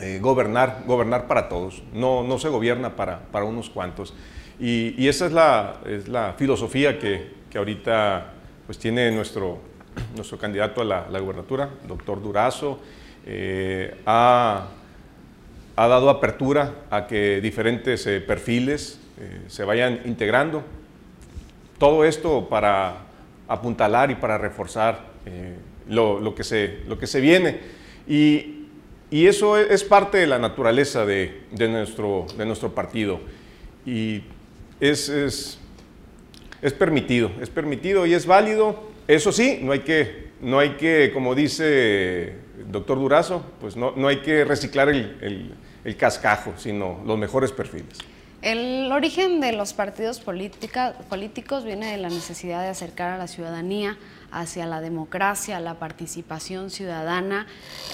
eh, 0.00 0.20
gobernar, 0.22 0.84
gobernar 0.86 1.26
para 1.26 1.48
todos, 1.48 1.82
no, 1.92 2.22
no 2.22 2.38
se 2.38 2.48
gobierna 2.48 2.94
para, 2.94 3.18
para 3.32 3.44
unos 3.44 3.68
cuantos. 3.68 4.14
Y, 4.60 5.08
esa 5.08 5.26
es 5.26 5.32
la, 5.32 5.80
es 5.86 6.06
la 6.06 6.34
filosofía 6.38 7.00
que, 7.00 7.32
que, 7.50 7.58
ahorita 7.58 8.32
pues, 8.66 8.78
tiene 8.78 9.10
nuestro, 9.10 9.58
nuestro 10.14 10.38
candidato 10.38 10.82
a 10.82 10.84
la, 10.84 11.08
la 11.10 11.18
gubernatura, 11.18 11.68
doctor 11.88 12.22
Durazo. 12.22 12.78
Eh, 13.26 13.96
ha, 14.06 14.68
ha, 15.74 15.88
dado 15.88 16.10
apertura 16.10 16.74
a 16.90 17.08
que 17.08 17.40
diferentes 17.40 18.06
eh, 18.06 18.20
perfiles 18.20 19.00
se 19.48 19.64
vayan 19.64 20.02
integrando. 20.04 20.62
Todo 21.76 22.04
esto 22.04 22.48
para 22.48 22.98
apuntalar 23.48 24.12
y 24.12 24.14
para 24.14 24.38
reforzar 24.38 25.06
lo, 25.88 26.20
lo, 26.20 26.36
que 26.36 26.44
se, 26.44 26.82
lo 26.86 27.00
que 27.00 27.08
se 27.08 27.20
viene. 27.20 27.58
Y, 28.06 28.57
y 29.10 29.26
eso 29.26 29.56
es 29.56 29.84
parte 29.84 30.18
de 30.18 30.26
la 30.26 30.38
naturaleza 30.38 31.06
de, 31.06 31.40
nuestro, 31.68 32.26
de 32.36 32.44
nuestro 32.44 32.74
partido. 32.74 33.20
Y 33.86 34.22
es, 34.80 35.08
es, 35.08 35.58
es, 36.60 36.72
permitido, 36.74 37.30
es 37.40 37.48
permitido 37.48 38.04
y 38.04 38.14
es 38.14 38.26
válido. 38.26 38.90
Eso 39.06 39.32
sí, 39.32 39.60
no 39.62 39.72
hay 39.72 39.80
que, 39.80 40.28
no 40.42 40.58
hay 40.58 40.70
que 40.70 41.10
como 41.14 41.34
dice 41.34 42.24
el 42.58 42.70
doctor 42.70 42.98
Durazo, 42.98 43.44
pues 43.60 43.76
no, 43.76 43.94
no 43.96 44.08
hay 44.08 44.18
que 44.18 44.44
reciclar 44.44 44.90
el, 44.90 45.16
el, 45.22 45.54
el 45.84 45.96
cascajo, 45.96 46.52
sino 46.58 47.00
los 47.06 47.18
mejores 47.18 47.50
perfiles. 47.50 47.98
El 48.42 48.92
origen 48.92 49.40
de 49.40 49.52
los 49.52 49.72
partidos 49.72 50.20
políticos 50.20 51.64
viene 51.64 51.90
de 51.90 51.96
la 51.96 52.08
necesidad 52.08 52.62
de 52.62 52.68
acercar 52.68 53.10
a 53.10 53.18
la 53.18 53.26
ciudadanía 53.26 53.98
hacia 54.30 54.66
la 54.66 54.80
democracia, 54.80 55.60
la 55.60 55.74
participación 55.74 56.70
ciudadana. 56.70 57.46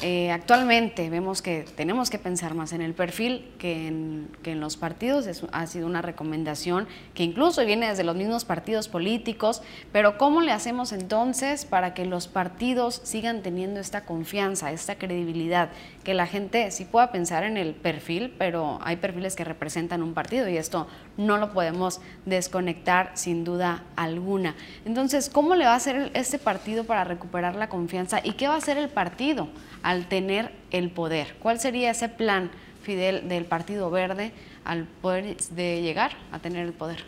Eh, 0.02 0.30
actualmente 0.30 1.10
vemos 1.10 1.42
que 1.42 1.64
tenemos 1.76 2.10
que 2.10 2.18
pensar 2.18 2.54
más 2.54 2.72
en 2.72 2.80
el 2.80 2.94
perfil 2.94 3.50
que 3.58 3.88
en, 3.88 4.28
que 4.42 4.52
en 4.52 4.60
los 4.60 4.76
partidos, 4.76 5.28
ha 5.52 5.66
sido 5.66 5.86
una 5.86 6.02
recomendación 6.02 6.86
que 7.14 7.22
incluso 7.22 7.64
viene 7.64 7.88
desde 7.88 8.04
los 8.04 8.16
mismos 8.16 8.44
partidos 8.44 8.88
políticos, 8.88 9.62
pero 9.92 10.18
¿cómo 10.18 10.40
le 10.40 10.52
hacemos 10.52 10.92
entonces 10.92 11.64
para 11.64 11.94
que 11.94 12.04
los 12.04 12.28
partidos 12.28 13.00
sigan 13.04 13.42
teniendo 13.42 13.80
esta 13.80 14.04
confianza, 14.04 14.72
esta 14.72 14.96
credibilidad, 14.96 15.70
que 16.04 16.14
la 16.14 16.26
gente 16.26 16.70
sí 16.70 16.84
pueda 16.84 17.10
pensar 17.10 17.44
en 17.44 17.56
el 17.56 17.74
perfil, 17.74 18.34
pero 18.38 18.78
hay 18.82 18.96
perfiles 18.96 19.34
que 19.34 19.42
representan 19.42 20.02
un 20.02 20.14
partido 20.14 20.48
y 20.48 20.56
esto 20.56 20.86
no 21.16 21.38
lo 21.38 21.52
podemos 21.52 22.00
desconectar 22.26 23.12
sin 23.14 23.42
duda 23.42 23.82
alguna. 23.96 24.54
Entonces, 24.84 25.30
¿cómo 25.30 25.54
le 25.54 25.64
va 25.64 25.72
a 25.72 25.76
hacer 25.76 26.10
este 26.14 26.38
partido 26.38 26.84
para 26.84 27.04
recuperar 27.04 27.56
la 27.56 27.68
confianza 27.68 28.20
y 28.22 28.32
qué 28.32 28.46
va 28.46 28.54
a 28.54 28.58
hacer 28.58 28.76
el 28.76 28.90
partido 28.90 29.48
al 29.82 30.06
tener 30.06 30.52
el 30.70 30.90
poder? 30.90 31.36
¿Cuál 31.40 31.58
sería 31.58 31.90
ese 31.90 32.08
plan, 32.08 32.50
Fidel, 32.82 33.28
del 33.28 33.46
Partido 33.46 33.90
Verde 33.90 34.32
al 34.64 34.84
poder 34.84 35.36
de 35.36 35.80
llegar 35.82 36.12
a 36.30 36.38
tener 36.38 36.66
el 36.66 36.74
poder? 36.74 37.04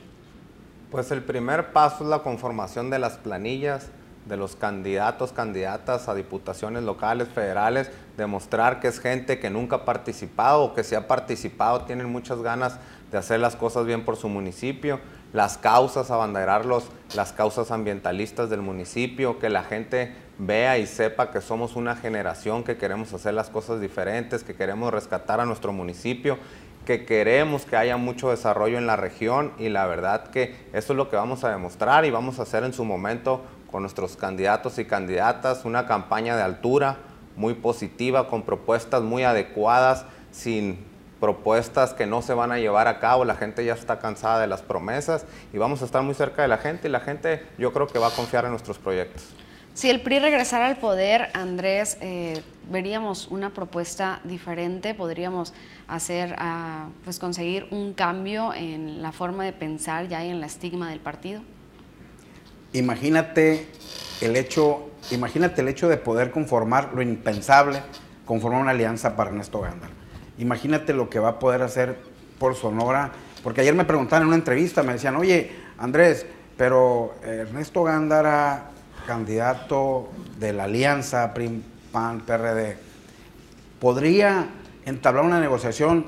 Pues 0.90 1.10
el 1.10 1.22
primer 1.22 1.72
paso 1.72 2.04
es 2.04 2.10
la 2.10 2.20
conformación 2.20 2.90
de 2.90 2.98
las 2.98 3.18
planillas 3.18 3.90
de 4.26 4.36
los 4.36 4.56
candidatos, 4.56 5.32
candidatas 5.32 6.08
a 6.08 6.14
diputaciones 6.14 6.82
locales, 6.82 7.28
federales, 7.28 7.90
demostrar 8.16 8.80
que 8.80 8.88
es 8.88 8.98
gente 8.98 9.38
que 9.38 9.50
nunca 9.50 9.76
ha 9.76 9.84
participado 9.84 10.62
o 10.62 10.74
que 10.74 10.84
si 10.84 10.94
ha 10.94 11.06
participado 11.06 11.82
tienen 11.82 12.10
muchas 12.10 12.42
ganas 12.42 12.78
de 13.10 13.18
hacer 13.18 13.40
las 13.40 13.56
cosas 13.56 13.86
bien 13.86 14.04
por 14.04 14.16
su 14.16 14.28
municipio, 14.28 15.00
las 15.32 15.58
causas, 15.58 16.10
abanderarlos, 16.10 16.88
las 17.14 17.32
causas 17.32 17.70
ambientalistas 17.70 18.50
del 18.50 18.62
municipio, 18.62 19.38
que 19.38 19.48
la 19.48 19.62
gente 19.62 20.14
vea 20.38 20.78
y 20.78 20.86
sepa 20.86 21.30
que 21.30 21.40
somos 21.40 21.76
una 21.76 21.96
generación 21.96 22.64
que 22.64 22.76
queremos 22.76 23.12
hacer 23.12 23.34
las 23.34 23.48
cosas 23.48 23.80
diferentes, 23.80 24.42
que 24.42 24.54
queremos 24.54 24.92
rescatar 24.92 25.40
a 25.40 25.46
nuestro 25.46 25.72
municipio, 25.72 26.38
que 26.84 27.04
queremos 27.04 27.64
que 27.64 27.76
haya 27.76 27.96
mucho 27.96 28.30
desarrollo 28.30 28.78
en 28.78 28.86
la 28.86 28.96
región 28.96 29.52
y 29.58 29.68
la 29.68 29.86
verdad 29.86 30.28
que 30.28 30.54
eso 30.72 30.92
es 30.92 30.96
lo 30.96 31.10
que 31.10 31.16
vamos 31.16 31.42
a 31.44 31.50
demostrar 31.50 32.04
y 32.04 32.10
vamos 32.10 32.38
a 32.38 32.42
hacer 32.42 32.64
en 32.64 32.72
su 32.72 32.84
momento 32.84 33.42
con 33.76 33.82
nuestros 33.82 34.16
candidatos 34.16 34.78
y 34.78 34.86
candidatas 34.86 35.66
una 35.66 35.86
campaña 35.86 36.34
de 36.34 36.42
altura, 36.42 36.96
muy 37.36 37.52
positiva, 37.52 38.26
con 38.26 38.40
propuestas 38.40 39.02
muy 39.02 39.22
adecuadas, 39.22 40.06
sin 40.32 40.78
propuestas 41.20 41.92
que 41.92 42.06
no 42.06 42.22
se 42.22 42.32
van 42.32 42.52
a 42.52 42.58
llevar 42.58 42.88
a 42.88 43.00
cabo, 43.00 43.26
la 43.26 43.34
gente 43.34 43.66
ya 43.66 43.74
está 43.74 43.98
cansada 43.98 44.40
de 44.40 44.46
las 44.46 44.62
promesas 44.62 45.26
y 45.52 45.58
vamos 45.58 45.82
a 45.82 45.84
estar 45.84 46.02
muy 46.02 46.14
cerca 46.14 46.40
de 46.40 46.48
la 46.48 46.56
gente 46.56 46.88
y 46.88 46.90
la 46.90 47.00
gente 47.00 47.44
yo 47.58 47.74
creo 47.74 47.86
que 47.86 47.98
va 47.98 48.06
a 48.06 48.12
confiar 48.12 48.46
en 48.46 48.52
nuestros 48.52 48.78
proyectos. 48.78 49.34
Si 49.74 49.90
el 49.90 50.00
PRI 50.00 50.20
regresara 50.20 50.68
al 50.68 50.78
poder, 50.78 51.28
Andrés, 51.34 51.98
eh, 52.00 52.42
veríamos 52.70 53.28
una 53.28 53.50
propuesta 53.50 54.20
diferente, 54.24 54.94
podríamos 54.94 55.52
hacer, 55.86 56.34
ah, 56.38 56.88
pues 57.04 57.18
conseguir 57.18 57.66
un 57.70 57.92
cambio 57.92 58.54
en 58.54 59.02
la 59.02 59.12
forma 59.12 59.44
de 59.44 59.52
pensar 59.52 60.08
ya 60.08 60.24
y 60.24 60.30
en 60.30 60.40
la 60.40 60.46
estigma 60.46 60.88
del 60.88 61.00
partido. 61.00 61.42
Imagínate 62.76 63.66
el 64.20 64.36
hecho, 64.36 64.90
imagínate 65.10 65.62
el 65.62 65.68
hecho 65.68 65.88
de 65.88 65.96
poder 65.96 66.30
conformar 66.30 66.90
lo 66.94 67.00
impensable, 67.00 67.80
conformar 68.26 68.60
una 68.60 68.72
alianza 68.72 69.16
para 69.16 69.30
Ernesto 69.30 69.62
Gándara. 69.62 69.94
Imagínate 70.36 70.92
lo 70.92 71.08
que 71.08 71.18
va 71.18 71.30
a 71.30 71.38
poder 71.38 71.62
hacer 71.62 71.96
por 72.38 72.54
Sonora, 72.54 73.12
porque 73.42 73.62
ayer 73.62 73.74
me 73.74 73.86
preguntaban 73.86 74.24
en 74.24 74.28
una 74.28 74.36
entrevista, 74.36 74.82
me 74.82 74.92
decían, 74.92 75.16
oye, 75.16 75.52
Andrés, 75.78 76.26
pero 76.58 77.14
Ernesto 77.22 77.82
Gándara 77.82 78.72
candidato 79.06 80.10
de 80.38 80.52
la 80.52 80.64
alianza 80.64 81.32
PRI, 81.32 81.62
PAN, 81.92 82.26
PRD, 82.26 82.76
podría 83.80 84.48
entablar 84.84 85.24
una 85.24 85.40
negociación 85.40 86.04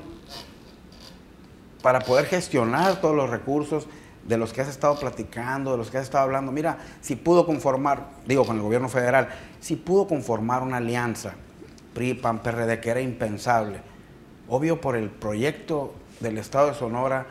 para 1.81 2.01
poder 2.01 2.25
gestionar 2.25 3.01
todos 3.01 3.15
los 3.15 3.31
recursos 3.31 3.87
de 4.29 4.37
los 4.37 4.53
que 4.53 4.61
has 4.61 4.67
estado 4.67 4.97
platicando, 4.99 5.71
de 5.71 5.77
los 5.77 5.89
que 5.89 5.97
has 5.97 6.03
estado 6.03 6.23
hablando. 6.23 6.51
Mira, 6.51 6.77
si 7.01 7.15
pudo 7.15 7.47
conformar, 7.47 8.09
digo, 8.27 8.45
con 8.45 8.57
el 8.57 8.61
gobierno 8.61 8.87
federal, 8.87 9.29
si 9.59 9.75
pudo 9.75 10.07
conformar 10.07 10.61
una 10.61 10.77
alianza 10.77 11.33
PRI, 11.95 12.13
PAN, 12.13 12.43
PRD, 12.43 12.79
que 12.79 12.91
era 12.91 13.01
impensable, 13.01 13.81
obvio 14.47 14.79
por 14.79 14.95
el 14.95 15.09
proyecto 15.09 15.95
del 16.19 16.37
Estado 16.37 16.67
de 16.67 16.75
Sonora, 16.75 17.25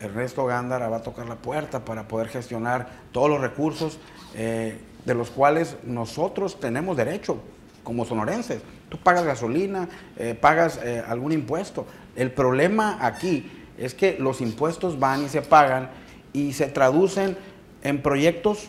Ernesto 0.00 0.46
Gándara 0.46 0.88
va 0.88 0.98
a 0.98 1.02
tocar 1.02 1.26
la 1.26 1.34
puerta 1.34 1.84
para 1.84 2.06
poder 2.06 2.28
gestionar 2.28 2.88
todos 3.10 3.28
los 3.28 3.40
recursos 3.40 3.98
eh, 4.36 4.78
de 5.04 5.14
los 5.14 5.30
cuales 5.30 5.76
nosotros 5.82 6.60
tenemos 6.60 6.96
derecho 6.96 7.38
como 7.82 8.04
sonorenses. 8.04 8.62
Tú 8.88 8.98
pagas 8.98 9.24
gasolina, 9.24 9.88
eh, 10.16 10.38
pagas 10.40 10.78
eh, 10.84 11.02
algún 11.04 11.32
impuesto. 11.32 11.84
El 12.14 12.30
problema 12.30 13.04
aquí 13.04 13.50
es 13.76 13.92
que 13.92 14.16
los 14.20 14.40
impuestos 14.40 15.00
van 15.00 15.24
y 15.24 15.28
se 15.28 15.42
pagan 15.42 16.03
y 16.34 16.52
se 16.52 16.66
traducen 16.66 17.38
en 17.82 18.02
proyectos 18.02 18.68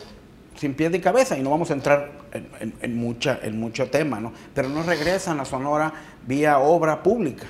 sin 0.54 0.72
pies 0.72 0.90
de 0.90 1.02
cabeza 1.02 1.36
y 1.36 1.42
no 1.42 1.50
vamos 1.50 1.70
a 1.70 1.74
entrar 1.74 2.12
en, 2.80 2.96
mucha, 2.96 3.38
en 3.42 3.60
mucho 3.60 3.90
tema, 3.90 4.20
¿no? 4.20 4.32
pero 4.54 4.70
no 4.70 4.82
regresan 4.82 5.38
a 5.40 5.44
Sonora 5.44 5.92
vía 6.26 6.58
obra 6.58 7.02
pública 7.02 7.46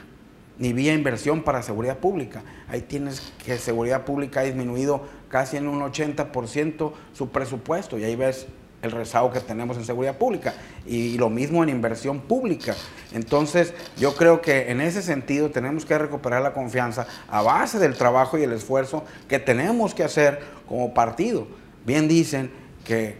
ni 0.58 0.72
vía 0.72 0.94
inversión 0.94 1.42
para 1.42 1.62
seguridad 1.62 1.98
pública. 1.98 2.42
Ahí 2.68 2.80
tienes 2.80 3.32
que 3.44 3.58
seguridad 3.58 4.04
pública 4.04 4.40
ha 4.40 4.44
disminuido 4.44 5.02
casi 5.28 5.58
en 5.58 5.68
un 5.68 5.80
80% 5.80 6.92
su 7.12 7.28
presupuesto 7.28 7.98
y 7.98 8.04
ahí 8.04 8.16
ves 8.16 8.46
el 8.86 8.92
rezago 8.92 9.30
que 9.30 9.40
tenemos 9.40 9.76
en 9.76 9.84
seguridad 9.84 10.16
pública 10.16 10.54
y 10.86 11.18
lo 11.18 11.28
mismo 11.28 11.62
en 11.62 11.68
inversión 11.68 12.20
pública. 12.20 12.74
Entonces, 13.12 13.74
yo 13.98 14.14
creo 14.14 14.40
que 14.40 14.70
en 14.70 14.80
ese 14.80 15.02
sentido 15.02 15.50
tenemos 15.50 15.84
que 15.84 15.98
recuperar 15.98 16.42
la 16.42 16.54
confianza 16.54 17.06
a 17.28 17.42
base 17.42 17.78
del 17.78 17.94
trabajo 17.94 18.38
y 18.38 18.42
el 18.44 18.52
esfuerzo 18.52 19.04
que 19.28 19.38
tenemos 19.38 19.94
que 19.94 20.04
hacer 20.04 20.40
como 20.68 20.94
partido. 20.94 21.46
Bien 21.84 22.08
dicen 22.08 22.50
que 22.84 23.18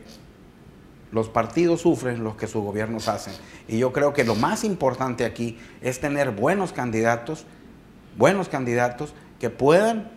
los 1.12 1.29
partidos 1.29 1.83
sufren 1.83 2.24
lo 2.24 2.37
que 2.37 2.46
sus 2.46 2.62
gobiernos 2.62 3.09
hacen. 3.09 3.35
Y 3.68 3.79
yo 3.79 3.92
creo 3.92 4.12
que 4.12 4.24
lo 4.24 4.35
más 4.35 4.64
importante 4.64 5.24
aquí 5.24 5.59
es 5.81 6.00
tener 6.00 6.31
buenos 6.31 6.72
candidatos, 6.72 7.46
buenos 8.16 8.48
candidatos 8.48 9.14
que 9.38 9.50
puedan, 9.50 10.11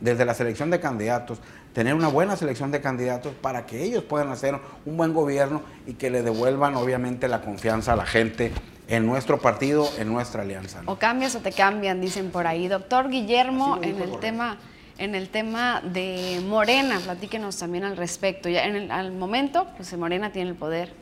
desde 0.00 0.24
la 0.24 0.34
selección 0.34 0.70
de 0.70 0.80
candidatos, 0.80 1.38
tener 1.74 1.94
una 1.94 2.08
buena 2.08 2.36
selección 2.36 2.70
de 2.70 2.80
candidatos 2.80 3.34
para 3.34 3.66
que 3.66 3.82
ellos 3.82 4.04
puedan 4.04 4.30
hacer 4.30 4.58
un 4.86 4.96
buen 4.96 5.12
gobierno 5.12 5.60
y 5.86 5.94
que 5.94 6.08
le 6.08 6.22
devuelvan 6.22 6.76
obviamente 6.76 7.28
la 7.28 7.42
confianza 7.42 7.92
a 7.92 7.96
la 7.96 8.06
gente 8.06 8.52
en 8.88 9.04
nuestro 9.04 9.40
partido, 9.40 9.88
en 9.98 10.08
nuestra 10.08 10.42
alianza. 10.42 10.82
O 10.86 10.96
cambias 10.96 11.34
o 11.34 11.40
te 11.40 11.52
cambian, 11.52 12.00
dicen 12.00 12.30
por 12.30 12.46
ahí. 12.46 12.68
Doctor 12.68 13.10
Guillermo, 13.10 13.80
en 13.82 14.00
el 14.00 14.18
tema 14.20 14.58
en 14.96 15.16
el 15.16 15.28
tema 15.28 15.80
de 15.80 16.40
Morena, 16.46 17.00
platíquenos 17.00 17.56
también 17.56 17.82
al 17.82 17.96
respecto. 17.96 18.48
Ya 18.48 18.64
en 18.64 18.76
el, 18.76 18.90
al 18.92 19.10
momento, 19.12 19.66
pues 19.76 19.92
Morena 19.98 20.30
tiene 20.30 20.50
el 20.50 20.56
poder 20.56 20.92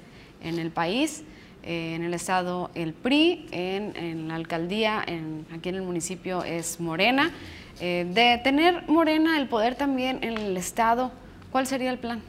en 0.42 0.58
el 0.58 0.70
país, 0.70 1.24
eh, 1.62 1.94
en 1.94 2.02
el 2.02 2.14
estado 2.14 2.70
el 2.74 2.94
PRI, 2.94 3.48
en, 3.50 4.28
la 4.28 4.36
alcaldía, 4.36 5.04
en, 5.06 5.46
aquí 5.54 5.68
en 5.68 5.74
el 5.74 5.82
municipio 5.82 6.42
es 6.42 6.80
Morena. 6.80 7.30
Eh, 7.80 8.06
de 8.08 8.40
tener 8.44 8.84
Morena 8.88 9.38
el 9.38 9.48
poder 9.48 9.74
también 9.74 10.22
en 10.22 10.36
el 10.38 10.56
Estado, 10.56 11.10
¿cuál 11.50 11.66
sería 11.66 11.90
el 11.90 11.98
plan? 11.98 12.22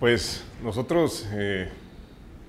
Pues 0.00 0.44
nosotros 0.62 1.28
eh, 1.32 1.68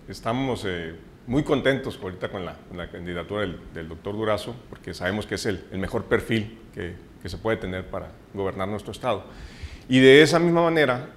estamos 0.08 0.64
eh, 0.66 0.96
muy 1.28 1.44
contentos 1.44 2.00
ahorita 2.02 2.30
con 2.30 2.46
la, 2.46 2.56
candidatura 2.92 3.42
del, 3.42 3.90
doctor 3.90 4.16
Durazo, 4.16 4.56
porque 4.70 4.94
sabemos 4.94 5.26
que 5.26 5.36
es 5.36 5.46
el, 5.46 5.64
mejor 5.74 6.06
perfil 6.06 6.58
que, 6.74 6.96
se 7.28 7.38
puede 7.38 7.58
tener 7.58 7.86
para 7.86 8.12
gobernar 8.34 8.68
nuestro 8.70 8.92
Estado. 8.92 9.26
Y 9.90 10.00
de 10.00 10.22
esa 10.22 10.40
misma 10.40 10.62
manera, 10.62 11.10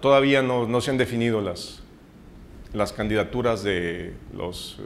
todavía 0.00 0.42
no, 0.42 0.68
no, 0.68 0.80
se 0.80 0.90
han 0.90 0.98
definido 0.98 1.40
las, 1.40 1.82
las 2.72 2.92
candidaturas 2.92 3.62
de 3.62 4.14
los 4.32 4.78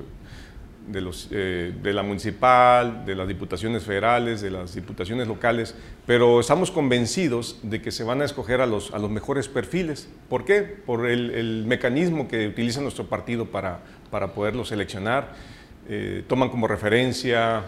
eh, 1.31 1.73
de 1.81 1.93
la 1.93 2.03
municipal, 2.03 3.07
de 3.07 3.15
las 3.15 3.29
diputaciones 3.29 3.85
federales, 3.85 4.41
de 4.41 4.51
las 4.51 4.75
diputaciones 4.75 5.29
locales, 5.29 5.77
pero 6.07 6.41
estamos 6.41 6.73
convencidos 6.73 7.61
de 7.63 7.81
que 7.81 7.93
se 7.93 8.03
van 8.03 8.21
a 8.21 8.25
escoger 8.25 8.61
a 8.61 8.67
los, 8.67 8.93
a 8.93 8.99
los 8.99 9.09
mejores 9.09 9.49
perfiles. 9.49 10.09
¿Por 10.29 10.45
qué? 10.45 10.63
Por 10.63 11.07
el, 11.07 11.65
mecanismo 11.67 12.27
que 12.27 12.49
utiliza 12.49 12.81
nuestro 12.81 13.07
partido 13.07 13.47
para, 13.47 13.79
para 14.11 14.35
poderlo 14.35 14.65
seleccionar. 14.65 15.35
Eh, 15.89 16.25
toman 16.27 16.49
como 16.51 16.67
referencia 16.67 17.63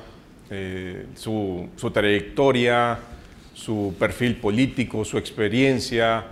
eh, 0.51 1.07
su, 1.15 1.69
su, 1.77 1.91
trayectoria, 1.93 2.99
su 3.55 3.95
perfil 3.99 4.37
político, 4.37 5.05
su 5.05 5.19
experiencia, 5.19 6.25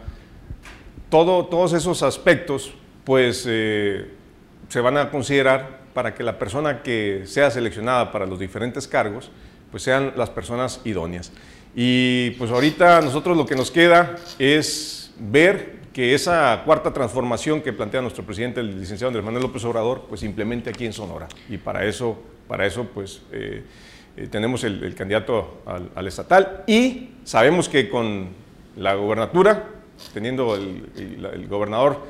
todo, 1.09 1.47
todos 1.47 1.75
esos 1.75 2.03
aspectos 2.03 2.75
pues 3.05 3.43
se 3.43 4.81
van 4.81 4.97
a 4.97 5.11
considerar 5.11 5.82
para 5.95 6.15
que 6.15 6.23
la 6.23 6.39
persona 6.39 6.83
que 6.83 7.23
sea 7.27 7.51
seleccionada 7.51 8.13
para 8.13 8.27
los 8.27 8.39
diferentes 8.39 8.89
cargos, 8.89 9.31
pues 9.71 9.83
sean 9.83 10.13
las 10.17 10.31
personas 10.31 10.81
idóneas. 10.85 11.33
Y 11.75 12.31
pues 12.33 12.51
ahorita 12.51 13.01
nosotros 13.01 13.37
lo 13.37 13.47
que 13.47 13.57
nos 13.57 13.71
queda 13.71 14.17
es 14.39 15.13
ver 15.19 15.81
que 15.93 16.15
esa 16.15 16.63
cuarta 16.65 16.93
transformación 16.93 17.61
que 17.61 17.73
plantea 17.73 18.01
nuestro 18.01 18.25
presidente, 18.25 18.61
el 18.61 18.81
licenciado 18.81 19.09
Andrés 19.09 19.25
Manuel 19.25 19.43
López 19.43 19.65
Obrador, 19.65 20.07
pues 20.09 20.23
implemente 20.23 20.71
aquí 20.71 20.87
en 20.87 20.93
Sonora. 20.93 21.29
Y 21.49 21.59
para 21.59 21.85
eso, 21.85 22.19
para 22.49 22.67
eso 22.67 22.85
pues 22.85 23.23
eh, 23.31 23.63
eh, 24.17 24.29
tenemos 24.31 24.65
el, 24.65 24.95
candidato 24.95 25.63
al, 25.95 26.07
estatal 26.07 26.65
y 26.67 27.11
sabemos 27.25 27.69
que 27.69 27.89
con 27.89 28.29
la 28.77 28.95
gobernatura, 28.95 29.69
teniendo 30.15 30.55
el, 30.55 31.47
gobernador 31.49 32.01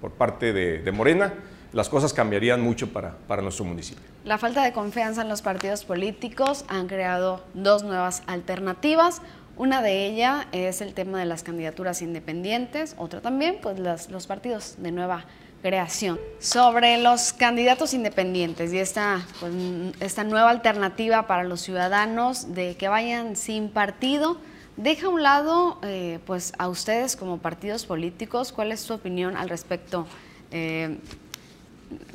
por 0.00 0.12
parte 0.12 0.52
de 0.52 0.92
Morena, 0.92 1.32
las 1.72 1.88
cosas 1.88 2.12
cambiarían 2.12 2.60
mucho 2.60 2.92
para, 2.92 3.16
para 3.26 3.42
nuestro 3.42 3.64
municipio. 3.64 4.04
La 4.24 4.38
falta 4.38 4.62
de 4.62 4.72
confianza 4.72 5.22
en 5.22 5.28
los 5.28 5.42
partidos 5.42 5.84
políticos 5.84 6.64
han 6.68 6.86
creado 6.86 7.42
dos 7.54 7.82
nuevas 7.82 8.22
alternativas. 8.26 9.22
Una 9.56 9.82
de 9.82 10.06
ellas 10.06 10.46
es 10.52 10.80
el 10.80 10.94
tema 10.94 11.18
de 11.18 11.26
las 11.26 11.42
candidaturas 11.42 12.02
independientes, 12.02 12.94
otra 12.98 13.20
también, 13.20 13.58
pues 13.60 13.78
los 13.78 14.26
partidos 14.26 14.76
de 14.78 14.92
nueva 14.92 15.24
creación. 15.62 16.18
Sobre 16.40 16.98
los 16.98 17.32
candidatos 17.32 17.94
independientes 17.94 18.72
y 18.72 18.78
esta, 18.78 19.24
pues, 19.40 19.52
esta 20.00 20.24
nueva 20.24 20.50
alternativa 20.50 21.26
para 21.26 21.44
los 21.44 21.60
ciudadanos 21.60 22.54
de 22.54 22.76
que 22.76 22.88
vayan 22.88 23.36
sin 23.36 23.68
partido, 23.68 24.38
deja 24.76 25.06
a 25.06 25.10
un 25.10 25.22
lado 25.22 25.78
eh, 25.82 26.18
pues, 26.26 26.52
a 26.58 26.68
ustedes 26.68 27.16
como 27.16 27.38
partidos 27.38 27.86
políticos. 27.86 28.52
¿Cuál 28.52 28.72
es 28.72 28.80
su 28.80 28.94
opinión 28.94 29.36
al 29.36 29.48
respecto? 29.48 30.06
Eh, 30.50 30.98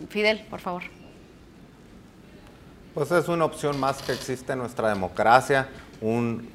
Fidel, 0.10 0.46
por 0.50 0.60
favor. 0.60 0.84
Pues 2.94 3.12
es 3.12 3.28
una 3.28 3.46
opción 3.46 3.80
más 3.80 4.02
que 4.02 4.12
existe 4.12 4.54
en 4.54 4.60
nuestra 4.60 4.90
democracia, 4.90 5.70
un, 6.02 6.50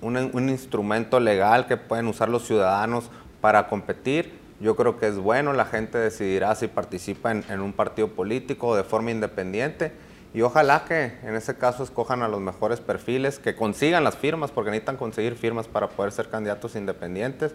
un, 0.00 0.48
instrumento 0.48 1.18
legal 1.18 1.66
que 1.66 1.76
pueden 1.76 2.06
usar 2.06 2.28
los 2.28 2.46
ciudadanos 2.46 3.10
para 3.40 3.66
competir. 3.66 4.38
Yo 4.60 4.76
creo 4.76 4.98
que 4.98 5.08
es 5.08 5.18
bueno, 5.18 5.52
la 5.52 5.64
gente 5.64 5.98
decidirá 5.98 6.54
si 6.54 6.68
participa 6.68 7.32
en, 7.32 7.44
en 7.48 7.60
un 7.60 7.72
partido 7.72 8.08
político 8.08 8.76
de 8.76 8.84
forma 8.84 9.10
independiente 9.10 9.92
y 10.34 10.42
ojalá 10.42 10.84
que 10.84 11.18
en 11.22 11.34
ese 11.34 11.56
caso 11.56 11.82
escojan 11.82 12.22
a 12.22 12.28
los 12.28 12.40
mejores 12.40 12.80
perfiles, 12.80 13.38
que 13.38 13.56
consigan 13.56 14.04
las 14.04 14.16
firmas, 14.16 14.50
porque 14.50 14.70
necesitan 14.70 14.96
conseguir 14.96 15.34
firmas 15.34 15.66
para 15.66 15.88
poder 15.88 16.12
ser 16.12 16.28
candidatos 16.28 16.76
independientes 16.76 17.54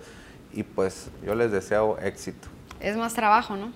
y 0.51 0.63
pues 0.63 1.09
yo 1.23 1.35
les 1.35 1.51
deseo 1.51 1.97
éxito. 1.99 2.47
Es 2.79 2.97
más 2.97 3.13
trabajo, 3.13 3.55
¿no? 3.55 3.71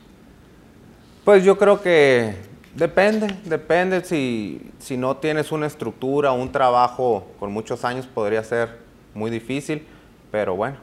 Pues 1.28 1.44
yo 1.44 1.58
creo 1.58 1.82
que 1.82 2.36
depende, 2.74 3.28
depende 3.44 4.02
si, 4.02 4.62
si 4.80 4.96
no 4.96 5.18
tienes 5.18 5.52
una 5.52 5.68
estructura, 5.68 6.32
un 6.32 6.54
trabajo 6.54 7.28
con 7.38 7.52
muchos 7.52 7.84
años 7.84 8.08
podría 8.08 8.42
ser 8.46 8.78
muy 9.14 9.30
difícil, 9.30 9.86
pero 10.32 10.56
bueno, 10.56 10.78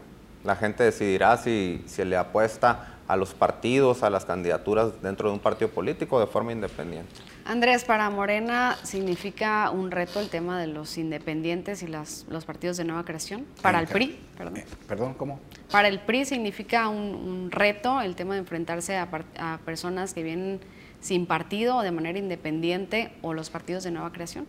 la 0.45 0.57
gente 0.57 0.84
decidirá 0.84 1.36
si, 1.38 1.82
si 1.86 2.05
le 2.05 2.16
apuesta 2.16 2.95
a 3.09 3.16
los 3.16 3.34
partidos, 3.34 4.03
a 4.03 4.11
las 4.11 4.24
candidaturas 4.24 5.03
dentro 5.03 5.28
de 5.28 5.34
un 5.34 5.40
partido 5.40 5.70
político 5.70 6.20
de 6.20 6.26
forma 6.26 6.53
independiente. 6.53 7.12
Andrés, 7.45 7.84
para 7.84 8.09
Morena 8.09 8.78
significa 8.82 9.70
un 9.70 9.90
reto 9.90 10.20
el 10.20 10.30
tema 10.30 10.59
de 10.59 10.66
los 10.66 10.97
independientes 10.97 11.82
y 11.82 11.86
las, 11.86 12.24
los 12.28 12.47
partidos 12.47 12.78
de 12.78 12.84
nueva 12.84 13.05
creación. 13.05 13.45
Para 13.61 13.80
el 13.80 13.86
PRI, 13.86 14.18
perdón. 14.36 14.57
Eh, 14.57 14.64
perdón, 14.88 15.14
¿cómo? 15.14 15.40
Para 15.70 15.88
el 15.88 16.01
PRI 16.01 16.24
significa 16.24 16.88
un, 16.88 17.51
reto 17.51 18.01
el 18.01 18.16
tema 18.16 18.34
de 18.34 18.40
enfrentarse 18.40 18.97
a, 18.97 19.09
a, 19.38 19.59
personas 19.59 20.14
que 20.14 20.22
vienen 20.22 20.61
sin 21.01 21.26
partido 21.26 21.76
o 21.76 21.82
de 21.82 21.90
manera 21.90 22.18
independiente 22.18 23.12
o 23.20 23.34
los 23.34 23.51
partidos 23.51 23.84
de 23.84 23.90
nueva 23.90 24.11
creación. 24.12 24.47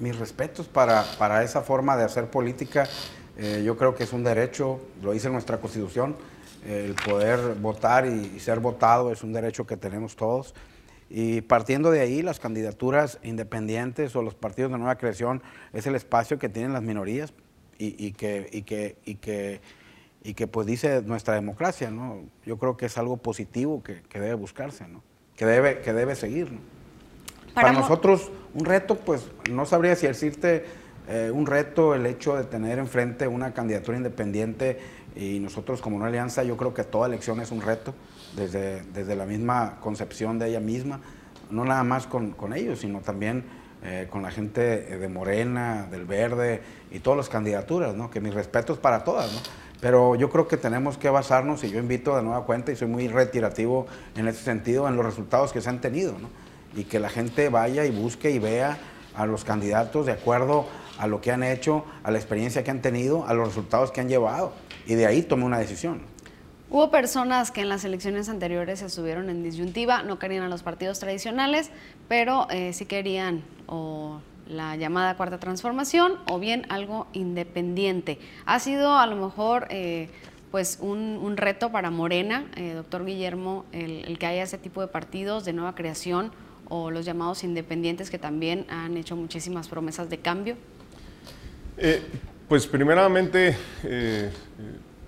Mis 0.00 0.18
respetos 0.18 0.66
para, 0.66 1.04
para 1.18 1.44
esa 1.44 1.62
forma 1.62 1.96
de 1.96 2.04
hacer 2.04 2.28
política. 2.28 2.88
Eh, 3.38 3.62
yo 3.64 3.76
creo 3.76 3.94
que 3.94 4.04
es 4.04 4.12
un 4.12 4.24
derecho, 4.24 4.80
lo 5.02 5.12
dice 5.12 5.28
nuestra 5.28 5.58
Constitución, 5.58 6.16
el 6.66 6.94
poder 6.94 7.54
votar 7.54 8.06
y, 8.06 8.40
ser 8.40 8.60
votado 8.60 9.12
es 9.12 9.22
un 9.22 9.32
derecho 9.32 9.66
que 9.66 9.76
tenemos 9.76 10.16
todos. 10.16 10.54
Y 11.08 11.42
partiendo 11.42 11.90
de 11.90 12.00
ahí, 12.00 12.22
las 12.22 12.40
candidaturas 12.40 13.18
independientes 13.22 14.16
o 14.16 14.22
los 14.22 14.34
partidos 14.34 14.72
de 14.72 14.78
nueva 14.78 14.96
creación 14.96 15.42
es 15.72 15.86
el 15.86 15.94
espacio 15.94 16.38
que 16.38 16.48
tienen 16.48 16.72
las 16.72 16.82
minorías 16.82 17.32
y, 17.78 18.12
que, 18.12 18.48
y 18.50 18.62
que, 18.62 18.96
y 19.04 19.16
que, 19.16 19.60
y 20.24 20.34
que 20.34 20.46
pues 20.48 20.66
dice 20.66 21.02
nuestra 21.02 21.34
democracia, 21.34 21.90
¿no? 21.90 22.24
Yo 22.44 22.58
creo 22.58 22.76
que 22.76 22.86
es 22.86 22.98
algo 22.98 23.16
positivo 23.18 23.82
que, 23.84 24.02
debe 24.12 24.34
buscarse, 24.34 24.88
¿no? 24.88 25.02
Que 25.36 25.46
debe, 25.46 25.82
que 25.82 25.92
debe 25.92 26.16
seguir, 26.16 26.50
Para, 27.54 27.72
nosotros, 27.72 28.32
un 28.54 28.64
reto, 28.64 28.96
pues 28.96 29.28
no 29.50 29.66
sabría 29.66 29.94
si 29.94 30.06
decirte 30.06 30.64
eh, 31.08 31.30
un 31.32 31.46
reto 31.46 31.94
el 31.94 32.06
hecho 32.06 32.36
de 32.36 32.44
tener 32.44 32.78
enfrente 32.78 33.28
una 33.28 33.54
candidatura 33.54 33.96
independiente 33.96 34.78
y 35.14 35.38
nosotros 35.38 35.80
como 35.80 35.96
una 35.96 36.06
alianza 36.06 36.42
yo 36.42 36.56
creo 36.56 36.74
que 36.74 36.84
toda 36.84 37.06
elección 37.06 37.40
es 37.40 37.50
un 37.50 37.62
reto 37.62 37.94
desde, 38.34 38.82
desde 38.82 39.16
la 39.16 39.24
misma 39.24 39.78
concepción 39.80 40.38
de 40.38 40.48
ella 40.48 40.60
misma, 40.60 41.00
no 41.50 41.64
nada 41.64 41.84
más 41.84 42.06
con, 42.06 42.32
con 42.32 42.52
ellos, 42.52 42.80
sino 42.80 43.00
también 43.00 43.44
eh, 43.84 44.08
con 44.10 44.22
la 44.22 44.30
gente 44.30 44.60
de 44.60 45.08
Morena, 45.08 45.86
del 45.90 46.06
Verde 46.06 46.60
y 46.90 46.98
todas 46.98 47.18
las 47.18 47.28
candidaturas, 47.28 47.94
¿no? 47.94 48.10
que 48.10 48.20
mis 48.20 48.34
respetos 48.34 48.78
para 48.78 49.04
todas. 49.04 49.32
¿no? 49.32 49.38
Pero 49.80 50.16
yo 50.16 50.28
creo 50.28 50.48
que 50.48 50.56
tenemos 50.56 50.98
que 50.98 51.08
basarnos, 51.08 51.62
y 51.62 51.70
yo 51.70 51.78
invito 51.78 52.16
de 52.16 52.22
nueva 52.22 52.44
cuenta, 52.44 52.72
y 52.72 52.76
soy 52.76 52.88
muy 52.88 53.06
retirativo 53.06 53.86
en 54.16 54.26
ese 54.28 54.42
sentido, 54.42 54.88
en 54.88 54.96
los 54.96 55.04
resultados 55.04 55.52
que 55.52 55.60
se 55.60 55.68
han 55.68 55.80
tenido, 55.80 56.12
¿no? 56.18 56.30
y 56.74 56.84
que 56.84 56.98
la 56.98 57.10
gente 57.10 57.48
vaya 57.48 57.84
y 57.84 57.90
busque 57.90 58.30
y 58.30 58.38
vea 58.38 58.76
a 59.14 59.24
los 59.24 59.44
candidatos 59.44 60.06
de 60.06 60.12
acuerdo 60.12 60.66
a 60.98 61.06
lo 61.06 61.20
que 61.20 61.32
han 61.32 61.42
hecho, 61.42 61.84
a 62.02 62.10
la 62.10 62.18
experiencia 62.18 62.64
que 62.64 62.70
han 62.70 62.82
tenido, 62.82 63.26
a 63.26 63.34
los 63.34 63.48
resultados 63.48 63.90
que 63.90 64.00
han 64.00 64.08
llevado 64.08 64.52
y 64.86 64.94
de 64.94 65.06
ahí 65.06 65.22
tomé 65.22 65.44
una 65.44 65.58
decisión. 65.58 66.00
Hubo 66.68 66.90
personas 66.90 67.52
que 67.52 67.60
en 67.60 67.68
las 67.68 67.84
elecciones 67.84 68.28
anteriores 68.28 68.80
se 68.80 68.86
estuvieron 68.86 69.30
en 69.30 69.42
disyuntiva, 69.42 70.02
no 70.02 70.18
querían 70.18 70.42
a 70.42 70.48
los 70.48 70.64
partidos 70.64 70.98
tradicionales, 70.98 71.70
pero 72.08 72.48
eh, 72.50 72.72
sí 72.72 72.86
querían 72.86 73.44
o 73.66 74.20
la 74.48 74.76
llamada 74.76 75.16
cuarta 75.16 75.38
transformación 75.38 76.14
o 76.28 76.38
bien 76.38 76.66
algo 76.68 77.06
independiente. 77.12 78.18
Ha 78.46 78.58
sido 78.58 78.98
a 78.98 79.06
lo 79.06 79.16
mejor 79.16 79.68
eh, 79.70 80.08
pues 80.50 80.78
un, 80.80 81.36
reto 81.36 81.70
para 81.70 81.90
Morena, 81.90 82.46
eh, 82.56 82.72
doctor 82.74 83.04
Guillermo, 83.04 83.64
el, 83.72 84.18
que 84.18 84.26
haya 84.26 84.42
ese 84.42 84.58
tipo 84.58 84.80
de 84.80 84.88
partidos 84.88 85.44
de 85.44 85.52
nueva 85.52 85.74
creación 85.74 86.32
o 86.68 86.90
los 86.90 87.04
llamados 87.04 87.44
independientes 87.44 88.10
que 88.10 88.18
también 88.18 88.66
han 88.68 88.96
hecho 88.96 89.14
muchísimas 89.14 89.68
promesas 89.68 90.10
de 90.10 90.18
cambio. 90.18 90.56
Pues 92.48 92.68
primeramente, 92.68 93.56
eh, 93.82 94.30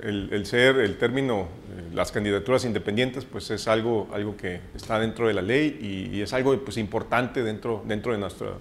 el, 0.00 0.44
ser, 0.44 0.78
el 0.78 0.98
término, 0.98 1.42
eh, 1.42 1.94
las 1.94 2.10
candidaturas 2.10 2.64
independientes, 2.64 3.24
pues 3.24 3.48
es 3.52 3.68
algo, 3.68 4.08
algo 4.12 4.36
que 4.36 4.60
está 4.74 4.98
dentro 4.98 5.28
de 5.28 5.34
la 5.34 5.42
ley 5.42 6.10
y, 6.12 6.20
es 6.20 6.32
algo 6.32 6.58
pues, 6.58 6.78
importante 6.78 7.44
dentro, 7.44 7.84
dentro 7.86 8.10
de 8.10 8.18
nuestra 8.18 8.54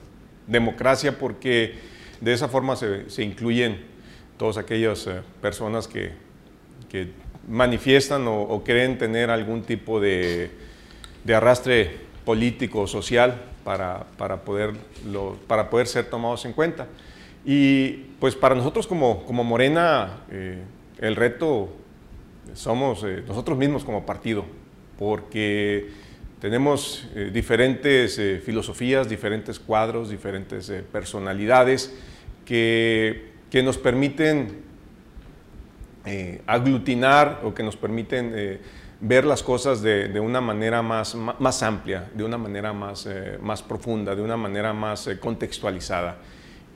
democracia 0.45 1.18
porque 1.18 1.74
de 2.22 2.34
esa 2.34 2.47
forma 2.49 2.76
se, 2.76 3.24
incluyen 3.24 3.84
todas 4.38 4.58
aquellas 4.58 5.08
eh, 5.08 5.22
personas 5.41 5.88
que, 5.88 6.12
que, 6.88 7.10
manifiestan 7.47 8.26
o, 8.28 8.62
creen 8.64 8.99
tener 8.99 9.32
algún 9.32 9.64
tipo 9.64 9.99
de, 9.99 10.51
de 11.24 11.34
arrastre 11.34 11.97
político 12.26 12.82
o 12.82 12.88
social 12.88 13.41
para, 13.64 14.05
para, 14.18 14.41
poder, 14.41 14.74
para 15.47 15.70
poder 15.70 15.88
ser 15.88 16.10
tomados 16.10 16.45
en 16.45 16.53
cuenta. 16.53 16.88
Y 17.50 17.91
pues 18.20 18.36
para 18.36 18.56
nosotros 18.56 18.88
como, 18.88 19.24
como 19.24 19.45
Morena, 19.45 20.24
eh, 20.30 20.62
el 21.00 21.16
reto 21.16 21.70
somos 22.54 23.06
eh, 23.06 23.24
nosotros 23.26 23.58
mismos 23.58 23.86
como 23.86 24.06
partido, 24.06 24.43
porque 25.00 25.89
tenemos 26.41 27.08
eh, 27.16 27.32
diferentes 27.34 28.20
filosofías, 28.43 29.08
diferentes 29.08 29.62
cuadros, 29.62 30.10
diferentes 30.10 30.70
personalidades 30.91 31.98
que, 32.43 33.32
que, 33.50 33.64
nos 33.64 33.78
permiten 33.78 34.68
aglutinar 36.48 37.41
o 37.45 37.54
que 37.54 37.64
nos 37.64 37.78
permiten 37.78 38.60
ver 39.00 39.24
las 39.26 39.41
cosas 39.41 39.82
de, 39.82 40.10
de 40.10 40.20
una 40.20 40.41
manera 40.41 40.82
más, 40.82 41.16
más, 41.16 41.64
amplia, 41.64 42.10
de 42.14 42.26
una 42.26 42.38
manera 42.38 42.74
más, 42.74 43.08
más 43.41 43.62
profunda, 43.62 44.16
de 44.16 44.22
una 44.22 44.36
manera 44.36 44.74
más 44.74 45.10
contextualizada. 45.22 46.18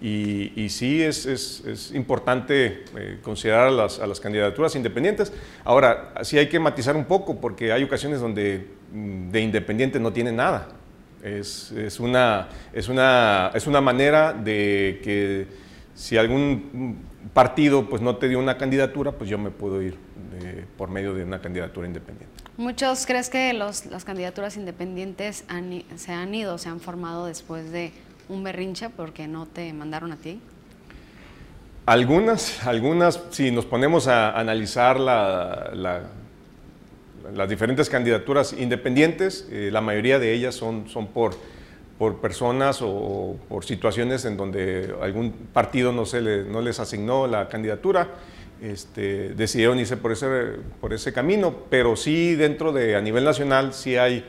Y, 0.02 0.68
sí 0.70 1.02
es, 1.04 1.28
es, 1.28 1.91
importante 1.93 2.86
eh, 2.97 3.20
considerar 3.22 3.68
a 3.68 3.72
las, 3.72 3.99
a 3.99 4.08
las, 4.08 4.20
candidaturas 4.20 4.76
independientes. 4.76 5.32
Ahora, 5.64 6.14
sí 6.24 6.39
hay 6.39 6.49
que 6.49 6.60
matizar 6.60 6.95
un 6.95 7.06
poco 7.06 7.39
porque 7.39 7.72
hay 7.72 7.84
ocasiones 7.84 8.20
donde 8.20 8.68
mm, 8.91 9.30
de 9.30 9.41
independiente 9.41 9.99
no 9.99 10.12
tiene 10.12 10.32
nada. 10.32 10.70
Es, 11.22 11.72
una, 11.99 12.49
es, 12.74 12.89
una, 12.89 13.52
es 13.54 13.68
una 13.68 13.80
manera 13.80 14.34
de 14.34 14.99
que 15.04 15.45
si 15.93 16.18
algún 16.18 16.97
partido 17.32 17.88
pues, 17.88 18.02
no 18.02 18.16
te 18.16 18.28
dio 18.28 18.39
una 18.39 18.58
candidatura, 18.58 19.12
pues 19.12 19.30
yo 19.30 19.38
me 19.38 19.52
puedo 19.52 19.84
ir 19.84 19.97
por 20.78 20.89
medio 20.89 21.14
de 21.14 21.24
una 21.24 21.39
candidatura 21.39 21.86
independiente. 21.86 22.34
¿Muchos 22.58 23.06
crees 23.06 23.30
que 23.30 23.54
los, 23.54 23.86
las 23.86 24.04
candidaturas 24.04 24.58
independientes 24.58 25.45
se 25.95 26.12
han 26.12 26.34
ido, 26.34 26.58
se 26.58 26.70
han 26.70 26.80
formado 26.80 27.28
después 27.28 27.72
de 27.72 27.91
un 28.30 28.43
berrinche 28.43 28.89
porque 28.89 29.28
no 29.28 29.45
te 29.45 29.72
mandaron 29.74 30.11
a 30.11 30.15
ti? 30.15 30.39
Algunas, 31.86 32.65
algunas, 32.65 33.22
si 33.32 33.51
nos 33.51 33.65
ponemos 33.65 34.07
a 34.07 34.39
analizar 34.39 34.99
las 34.99 36.05
diferentes 37.49 37.89
candidaturas 37.89 38.53
independientes, 38.53 39.47
eh, 39.51 39.69
la 39.72 39.82
mayoría 39.82 40.19
de 40.19 40.32
ellas 40.32 40.53
son, 40.53 40.88
son 40.88 41.07
por, 41.07 41.36
por 41.97 42.22
personas 42.22 42.82
o, 42.82 43.36
por 43.49 43.65
situaciones 43.65 44.26
en 44.26 44.38
donde 44.38 44.93
algún 45.01 45.32
partido 45.32 45.91
no, 45.91 46.05
se 46.05 46.22
no 46.22 46.61
les 46.61 46.80
asignó 46.80 47.26
la 47.26 47.49
candidatura, 47.49 48.09
este, 48.61 49.34
decidieron 49.34 49.80
irse 49.80 49.97
por 49.97 50.11
ese, 50.11 50.28
por 50.80 50.93
ese 50.93 51.11
camino, 51.11 51.55
pero 51.69 51.95
sí 51.95 52.36
dentro 52.36 52.72
de, 52.72 52.95
a 52.95 53.01
nivel 53.01 53.24
nacional, 53.24 53.74
sí 53.74 53.97
hay 53.97 54.24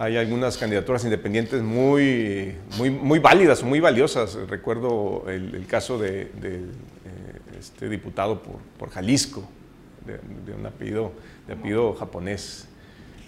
hay 0.00 0.16
algunas 0.16 0.56
candidaturas 0.56 1.04
independientes 1.04 1.60
muy, 1.62 2.56
muy, 2.78 2.88
muy 2.88 3.18
válidas, 3.18 3.62
muy 3.62 3.80
valiosas. 3.80 4.34
Recuerdo 4.48 5.26
el, 5.28 5.66
caso 5.66 5.98
de, 5.98 6.22
eh, 6.42 6.64
este 7.58 7.86
diputado 7.86 8.42
por, 8.78 8.88
Jalisco, 8.88 9.46
de, 10.06 10.54
un 10.54 10.64
apellido, 10.64 11.12
de 11.46 11.52
apellido 11.52 11.92
japonés. 11.92 12.66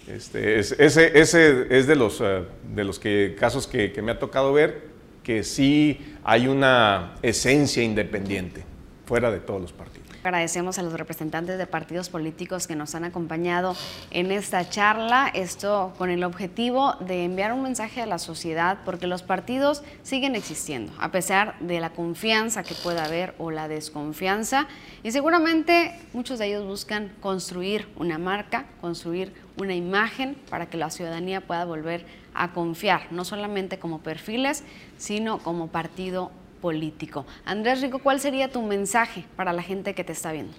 Este, 0.07 0.57
ese, 0.57 0.75
ese, 1.19 1.67
es 1.69 1.85
de 1.85 1.95
los, 1.95 2.19
eh, 2.21 2.43
de 2.73 2.83
los 2.83 2.97
que, 2.97 3.35
casos 3.39 3.67
que 3.67 4.01
me 4.01 4.11
ha 4.11 4.17
tocado 4.17 4.51
ver 4.51 4.81
que 5.21 5.43
sí 5.43 6.15
hay 6.23 6.47
una 6.47 7.17
esencia 7.21 7.83
independiente 7.83 8.63
fuera 9.05 9.29
de 9.29 9.39
todos 9.39 9.61
los 9.61 9.71
partidos. 9.71 10.02
Agradecemos 10.23 10.79
a 10.79 10.83
los 10.83 10.93
representantes 10.93 11.57
de 11.57 11.67
partidos 11.67 12.07
políticos 12.07 12.65
que 12.65 12.77
nos 12.77 12.95
han 12.95 13.03
acompañado 13.03 13.75
en 14.09 14.31
esta 14.31 14.69
charla, 14.69 15.29
esto 15.33 15.93
con 15.97 16.09
el 16.09 16.23
objetivo 16.23 16.93
de 17.01 17.25
enviar 17.25 17.51
un 17.51 17.61
mensaje 17.61 18.01
a 18.01 18.05
la 18.05 18.17
sociedad 18.19 18.77
porque 18.85 19.05
los 19.05 19.21
partidos 19.21 19.83
siguen 20.01 20.37
existiendo, 20.37 20.93
a 20.97 21.11
pesar 21.11 21.59
de 21.59 21.81
la 21.81 21.89
confianza 21.89 22.63
que 22.63 22.73
pueda 22.73 23.03
haber 23.03 23.35
o 23.37 23.51
la 23.51 23.67
desconfianza. 23.67 24.67
Y 25.03 25.11
seguramente 25.11 25.99
muchos 26.13 26.39
de 26.39 26.47
ellos 26.47 26.65
buscan 26.65 27.11
construir 27.19 27.89
una 27.97 28.17
marca, 28.17 28.65
construir 28.79 29.33
una 29.57 29.75
imagen 29.75 30.37
para 30.49 30.67
que 30.67 30.77
la 30.77 30.89
ciudadanía 30.89 31.41
pueda 31.41 31.65
volver 31.65 32.05
a 32.33 32.53
confiar, 32.53 33.11
no 33.11 33.25
solamente 33.25 33.77
como 33.77 33.99
perfiles, 33.99 34.63
sino 34.97 35.39
como 35.39 35.67
partido 35.67 36.31
político. 36.63 37.25
Andrés 37.43 37.81
Rico, 37.81 37.99
¿cuál 37.99 38.21
sería 38.21 38.49
tu 38.49 38.61
mensaje 38.61 39.25
para 39.35 39.51
la 39.51 39.61
gente 39.61 39.93
que 39.93 40.05
te 40.05 40.13
está 40.13 40.31
viendo? 40.31 40.53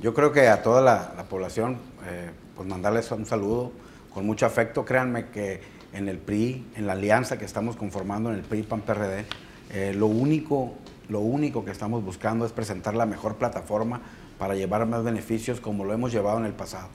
Yo 0.00 0.14
creo 0.14 0.32
que 0.32 0.48
a 0.48 0.62
toda 0.62 0.80
la, 0.80 1.24
población, 1.28 1.76
eh, 2.08 2.30
pues 2.56 2.66
mandarles 2.66 3.10
un 3.10 3.26
saludo, 3.26 3.70
con 4.14 4.24
mucho 4.24 4.46
afecto. 4.46 4.86
Créanme 4.86 5.26
que 5.26 5.60
en 5.92 6.08
el 6.08 6.16
PRI, 6.16 6.66
en 6.74 6.86
la 6.86 6.94
alianza 6.94 7.38
que 7.38 7.44
estamos 7.44 7.76
conformando 7.76 8.30
en 8.30 8.36
el 8.36 8.42
PRI 8.42 8.62
PAN 8.62 8.80
PRD, 8.80 9.26
eh, 9.72 9.92
lo 9.94 10.06
único 10.06 10.72
lo 11.10 11.20
único 11.20 11.64
que 11.64 11.72
estamos 11.72 12.02
buscando 12.02 12.46
es 12.46 12.52
presentar 12.52 12.94
la 12.94 13.04
mejor 13.04 13.34
plataforma 13.34 14.00
para 14.38 14.54
llevar 14.54 14.86
más 14.86 15.04
beneficios 15.04 15.60
como 15.60 15.84
lo 15.84 15.92
hemos 15.92 16.12
llevado 16.12 16.38
en 16.38 16.46
el 16.46 16.52
pasado. 16.52 16.88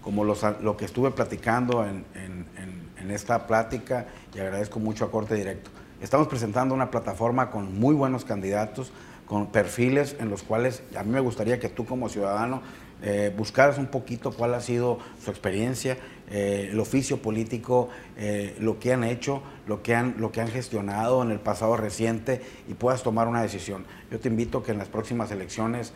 Como 0.00 0.24
lo 0.24 0.76
que 0.76 0.84
estuve 0.84 1.10
platicando 1.10 1.84
en 1.84 3.10
esta 3.10 3.46
plática 3.46 4.06
y 4.34 4.38
agradezco 4.38 4.78
mucho 4.78 5.04
a 5.04 5.10
Corte 5.10 5.34
Directo. 5.34 5.70
Estamos 6.02 6.28
presentando 6.28 6.74
una 6.74 6.90
plataforma 6.90 7.50
con 7.50 7.78
muy 7.78 7.94
buenos 7.94 8.26
candidatos, 8.26 8.92
con 9.24 9.46
perfiles 9.46 10.14
en 10.20 10.28
los 10.28 10.42
cuales 10.42 10.82
a 10.94 11.02
mí 11.02 11.10
me 11.10 11.20
gustaría 11.20 11.58
que 11.58 11.70
tú 11.70 11.86
como 11.86 12.10
ciudadano 12.10 12.60
eh, 13.02 13.32
buscaras 13.34 13.78
un 13.78 13.86
poquito 13.86 14.30
cuál 14.30 14.52
ha 14.52 14.60
sido 14.60 14.98
su 15.24 15.30
experiencia, 15.30 15.96
eh, 16.30 16.68
el 16.70 16.78
oficio 16.80 17.22
político, 17.22 17.88
eh, 18.18 18.54
lo 18.60 18.78
que 18.78 18.92
han 18.92 19.04
hecho, 19.04 19.42
lo 19.66 19.82
que 19.82 19.94
han, 19.94 20.16
lo 20.18 20.32
que 20.32 20.42
han 20.42 20.48
gestionado 20.48 21.22
en 21.22 21.30
el 21.30 21.40
pasado 21.40 21.78
reciente 21.78 22.42
y 22.68 22.74
puedas 22.74 23.02
tomar 23.02 23.26
una 23.26 23.40
decisión. 23.40 23.86
Yo 24.10 24.20
te 24.20 24.28
invito 24.28 24.62
que 24.62 24.72
en 24.72 24.78
las 24.78 24.88
próximas 24.88 25.30
elecciones 25.30 25.94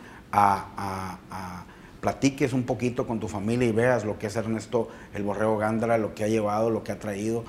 platiques 2.01 2.53
un 2.53 2.63
poquito 2.63 3.05
con 3.05 3.19
tu 3.19 3.27
familia 3.27 3.67
y 3.67 3.71
veas 3.71 4.03
lo 4.03 4.17
que 4.17 4.27
es 4.27 4.35
Ernesto 4.35 4.89
el 5.13 5.21
Borrego 5.21 5.59
Gándara, 5.59 5.99
lo 5.99 6.15
que 6.15 6.23
ha 6.23 6.27
llevado, 6.27 6.71
lo 6.71 6.83
que 6.83 6.91
ha 6.91 6.97
traído, 6.97 7.43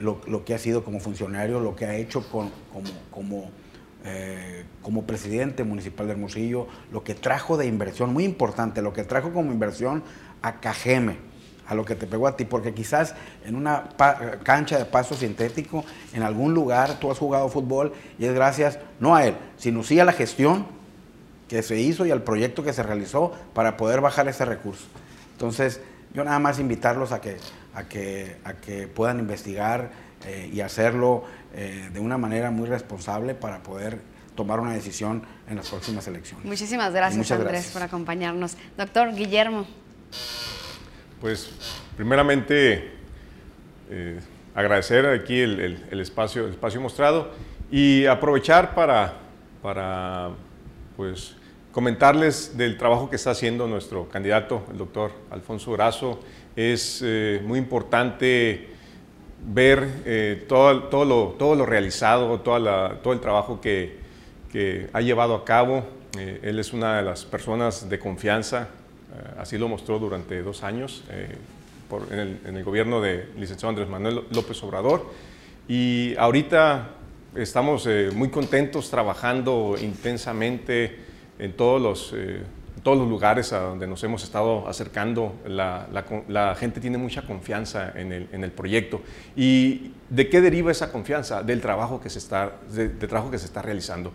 lo, 0.00 0.44
que 0.44 0.54
ha 0.54 0.58
sido 0.58 0.84
como 0.84 1.00
funcionario, 1.00 1.60
lo 1.60 1.74
que 1.74 1.86
ha 1.86 1.96
hecho 1.96 2.28
con, 2.30 2.50
como, 2.72 2.90
como 3.10 3.50
eh, 4.04 4.64
como 4.80 5.02
presidente 5.02 5.64
municipal 5.64 6.06
de 6.06 6.12
Hermosillo, 6.12 6.68
lo 6.92 7.02
que 7.02 7.14
trajo 7.14 7.56
de 7.56 7.66
inversión, 7.66 8.12
muy 8.12 8.24
importante, 8.24 8.80
lo 8.80 8.92
que 8.92 9.02
trajo 9.02 9.32
como 9.32 9.52
inversión 9.52 10.04
a 10.40 10.60
Cajeme, 10.60 11.16
a 11.66 11.74
lo 11.74 11.84
que 11.84 11.96
te 11.96 12.06
pegó 12.06 12.28
a 12.28 12.36
ti, 12.36 12.44
porque 12.44 12.72
quizás 12.72 13.16
en 13.44 13.56
una 13.56 13.88
cancha 14.44 14.78
de 14.78 14.84
paso 14.84 15.16
sintético, 15.16 15.84
en 16.14 16.22
algún 16.22 16.54
lugar 16.54 17.00
tú 17.00 17.10
has 17.10 17.18
jugado 17.18 17.48
fútbol 17.48 17.92
y 18.20 18.26
es 18.26 18.32
gracias 18.32 18.78
no 19.00 19.16
a 19.16 19.26
él, 19.26 19.34
sino 19.56 19.82
sí 19.82 19.98
a 19.98 20.04
la 20.04 20.12
gestión 20.12 20.66
que 21.48 21.62
se 21.62 21.80
hizo 21.80 22.06
y 22.06 22.12
al 22.12 22.22
proyecto 22.22 22.62
que 22.62 22.72
se 22.72 22.84
realizó 22.84 23.32
para 23.52 23.76
poder 23.76 24.00
bajar 24.00 24.28
ese 24.28 24.44
recurso. 24.44 24.86
Entonces, 25.32 25.80
yo 26.14 26.24
nada 26.24 26.38
más 26.38 26.58
invitarlos 26.58 27.12
a 27.12 27.20
que, 27.20 27.36
a 27.74 27.84
que, 27.84 28.36
a 28.44 28.54
que 28.54 28.88
puedan 28.88 29.18
investigar 29.18 29.90
eh, 30.26 30.50
y 30.52 30.60
hacerlo 30.60 31.24
eh, 31.54 31.90
de 31.92 32.00
una 32.00 32.18
manera 32.18 32.50
muy 32.50 32.68
responsable 32.68 33.34
para 33.34 33.62
poder 33.62 34.00
tomar 34.34 34.60
una 34.60 34.72
decisión 34.72 35.22
en 35.48 35.56
las 35.56 35.68
próximas 35.68 36.06
elecciones. 36.06 36.44
Muchísimas 36.44 36.92
gracias, 36.92 37.30
Andrés, 37.30 37.70
por 37.72 37.82
acompañarnos. 37.82 38.56
Doctor 38.76 39.14
Guillermo. 39.14 39.66
Pues, 41.20 41.50
primeramente, 41.96 42.92
eh, 43.90 44.20
agradecer 44.54 45.06
aquí 45.06 45.40
el, 45.40 46.00
espacio, 46.00 46.46
el 46.46 46.52
espacio 46.52 46.80
mostrado 46.80 47.32
y 47.70 48.06
aprovechar 48.06 48.74
para, 48.74 49.14
para 49.62 50.30
pues, 50.96 51.36
comentarles 51.72 52.56
del 52.56 52.78
trabajo 52.78 53.10
que 53.10 53.16
está 53.16 53.30
haciendo 53.30 53.66
nuestro 53.66 54.08
candidato, 54.08 54.64
el 54.70 54.78
doctor 54.78 55.12
Alfonso 55.30 55.72
Brazo. 55.72 56.20
Es 56.56 57.02
eh, 57.04 57.40
muy 57.44 57.58
importante 57.58 58.68
ver 59.46 59.86
eh, 60.04 60.44
todo, 60.48 60.84
todo, 60.84 61.04
lo, 61.04 61.36
todo, 61.38 61.54
lo, 61.54 61.66
realizado, 61.66 62.40
toda 62.40 63.00
todo 63.02 63.12
el 63.12 63.20
trabajo 63.20 63.60
que, 63.60 63.98
que, 64.50 64.88
ha 64.92 65.00
llevado 65.00 65.34
a 65.34 65.44
cabo. 65.44 65.84
Eh, 66.18 66.40
él 66.42 66.58
es 66.58 66.72
una 66.72 66.96
de 66.96 67.02
las 67.02 67.24
personas 67.24 67.88
de 67.88 67.98
confianza, 67.98 68.68
así 69.38 69.58
lo 69.58 69.68
mostró 69.68 69.98
durante 69.98 70.42
dos 70.42 70.62
años 70.62 71.02
por, 71.88 72.06
en, 72.12 72.18
el, 72.18 72.38
en, 72.44 72.56
el, 72.56 72.64
gobierno 72.64 73.00
de 73.00 73.28
licenciado 73.36 73.70
Andrés 73.70 73.88
Manuel 73.88 74.22
López 74.30 74.62
Obrador. 74.62 75.06
Y 75.66 76.14
ahorita 76.16 76.90
estamos 77.34 77.88
muy 78.14 78.30
contentos 78.30 78.90
trabajando 78.90 79.76
intensamente 79.80 81.08
en 81.38 81.52
todos 81.52 81.80
los 81.80 82.14
todos 82.82 82.98
los 82.98 83.08
lugares 83.08 83.52
a 83.52 83.60
donde 83.60 83.86
nos 83.86 84.02
hemos 84.04 84.24
estado 84.24 84.68
acercando, 84.68 85.34
la, 85.46 86.56
gente 86.58 86.80
tiene 86.80 86.98
mucha 86.98 87.22
confianza 87.22 87.92
en 87.94 88.12
el, 88.12 88.50
proyecto. 88.50 89.02
¿Y 89.36 89.92
de 90.08 90.28
qué 90.28 90.40
deriva 90.40 90.70
esa 90.70 90.90
confianza? 90.90 91.42
Del 91.42 91.60
trabajo 91.60 92.00
que 92.00 92.10
se 92.10 92.18
está, 92.18 92.52
de, 92.72 92.88
trabajo 92.88 93.30
que 93.30 93.38
se 93.38 93.46
está 93.46 93.62
realizando. 93.62 94.12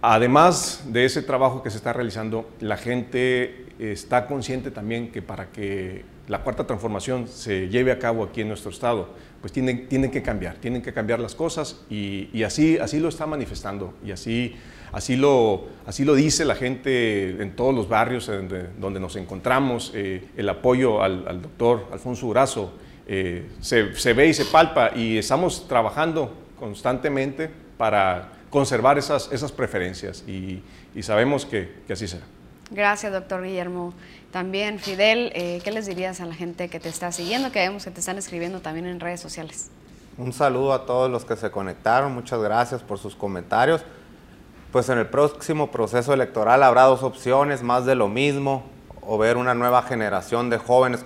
Además 0.00 0.84
de 0.88 1.04
ese 1.04 1.22
trabajo 1.22 1.62
que 1.62 1.70
se 1.70 1.76
está 1.76 1.92
realizando, 1.92 2.50
la 2.60 2.76
gente 2.76 3.66
está 3.78 4.26
consciente 4.26 4.70
también 4.70 5.12
que 5.12 5.22
para 5.22 5.50
que 5.50 6.04
la 6.28 6.42
cuarta 6.42 6.66
transformación 6.66 7.28
se 7.28 7.68
lleve 7.68 7.92
a 7.92 7.98
cabo 7.98 8.24
aquí 8.24 8.40
en 8.40 8.48
nuestro 8.48 8.70
estado, 8.70 9.10
pues 9.40 9.52
tienen, 9.52 9.88
tienen 9.88 10.10
que 10.10 10.22
cambiar, 10.22 10.56
tienen 10.56 10.82
que 10.82 10.92
cambiar 10.92 11.20
las 11.20 11.34
cosas 11.34 11.82
y, 11.90 12.28
y 12.32 12.42
así, 12.44 12.78
así 12.78 13.00
lo 13.00 13.08
está 13.08 13.26
manifestando 13.26 13.94
y 14.04 14.12
así 14.12 14.56
Así 14.92 15.16
lo, 15.16 15.64
así 15.86 16.04
lo 16.04 16.14
dice 16.14 16.44
la 16.44 16.54
gente 16.54 17.42
en 17.42 17.56
todos 17.56 17.74
los 17.74 17.88
barrios 17.88 18.30
donde, 18.78 19.00
nos 19.00 19.16
encontramos. 19.16 19.90
Eh, 19.94 20.28
el 20.36 20.48
apoyo 20.48 21.02
al, 21.02 21.40
doctor 21.40 21.86
Alfonso 21.90 22.26
Urazo 22.26 22.72
eh, 23.06 23.48
se, 23.60 24.12
ve 24.12 24.28
y 24.28 24.34
se 24.34 24.44
palpa 24.44 24.92
y 24.94 25.16
estamos 25.16 25.66
trabajando 25.66 26.34
constantemente 26.58 27.50
para 27.78 28.32
conservar 28.50 28.98
esas, 28.98 29.32
esas 29.32 29.50
preferencias 29.50 30.24
y, 30.28 30.62
sabemos 31.00 31.46
que, 31.46 31.72
así 31.90 32.06
será. 32.06 32.24
Gracias, 32.70 33.12
doctor 33.12 33.42
Guillermo. 33.42 33.94
También, 34.30 34.78
Fidel, 34.78 35.32
eh, 35.34 35.60
¿qué 35.64 35.72
les 35.72 35.86
dirías 35.86 36.20
a 36.20 36.26
la 36.26 36.34
gente 36.34 36.68
que 36.68 36.80
te 36.80 36.88
está 36.90 37.12
siguiendo, 37.12 37.50
que 37.50 37.60
vemos 37.60 37.84
que 37.84 37.90
te 37.90 38.00
están 38.00 38.18
escribiendo 38.18 38.60
también 38.60 38.86
en 38.86 39.00
redes 39.00 39.20
sociales? 39.20 39.70
Un 40.18 40.32
saludo 40.34 40.74
a 40.74 40.84
todos 40.84 41.10
los 41.10 41.24
que 41.24 41.36
se 41.36 41.50
conectaron, 41.50 42.12
muchas 42.12 42.40
gracias 42.40 42.82
por 42.82 42.98
sus 42.98 43.16
comentarios 43.16 43.82
pues 44.72 44.88
en 44.88 44.98
el 44.98 45.06
próximo 45.06 45.70
proceso 45.70 46.14
electoral 46.14 46.62
habrá 46.62 46.84
dos 46.84 47.02
opciones, 47.02 47.62
más 47.62 47.84
de 47.84 47.94
lo 47.94 48.08
mismo, 48.08 48.62
o 49.02 49.18
ver 49.18 49.36
una 49.36 49.54
nueva 49.54 49.82
generación 49.82 50.48
de 50.48 50.56
jóvenes 50.56 51.04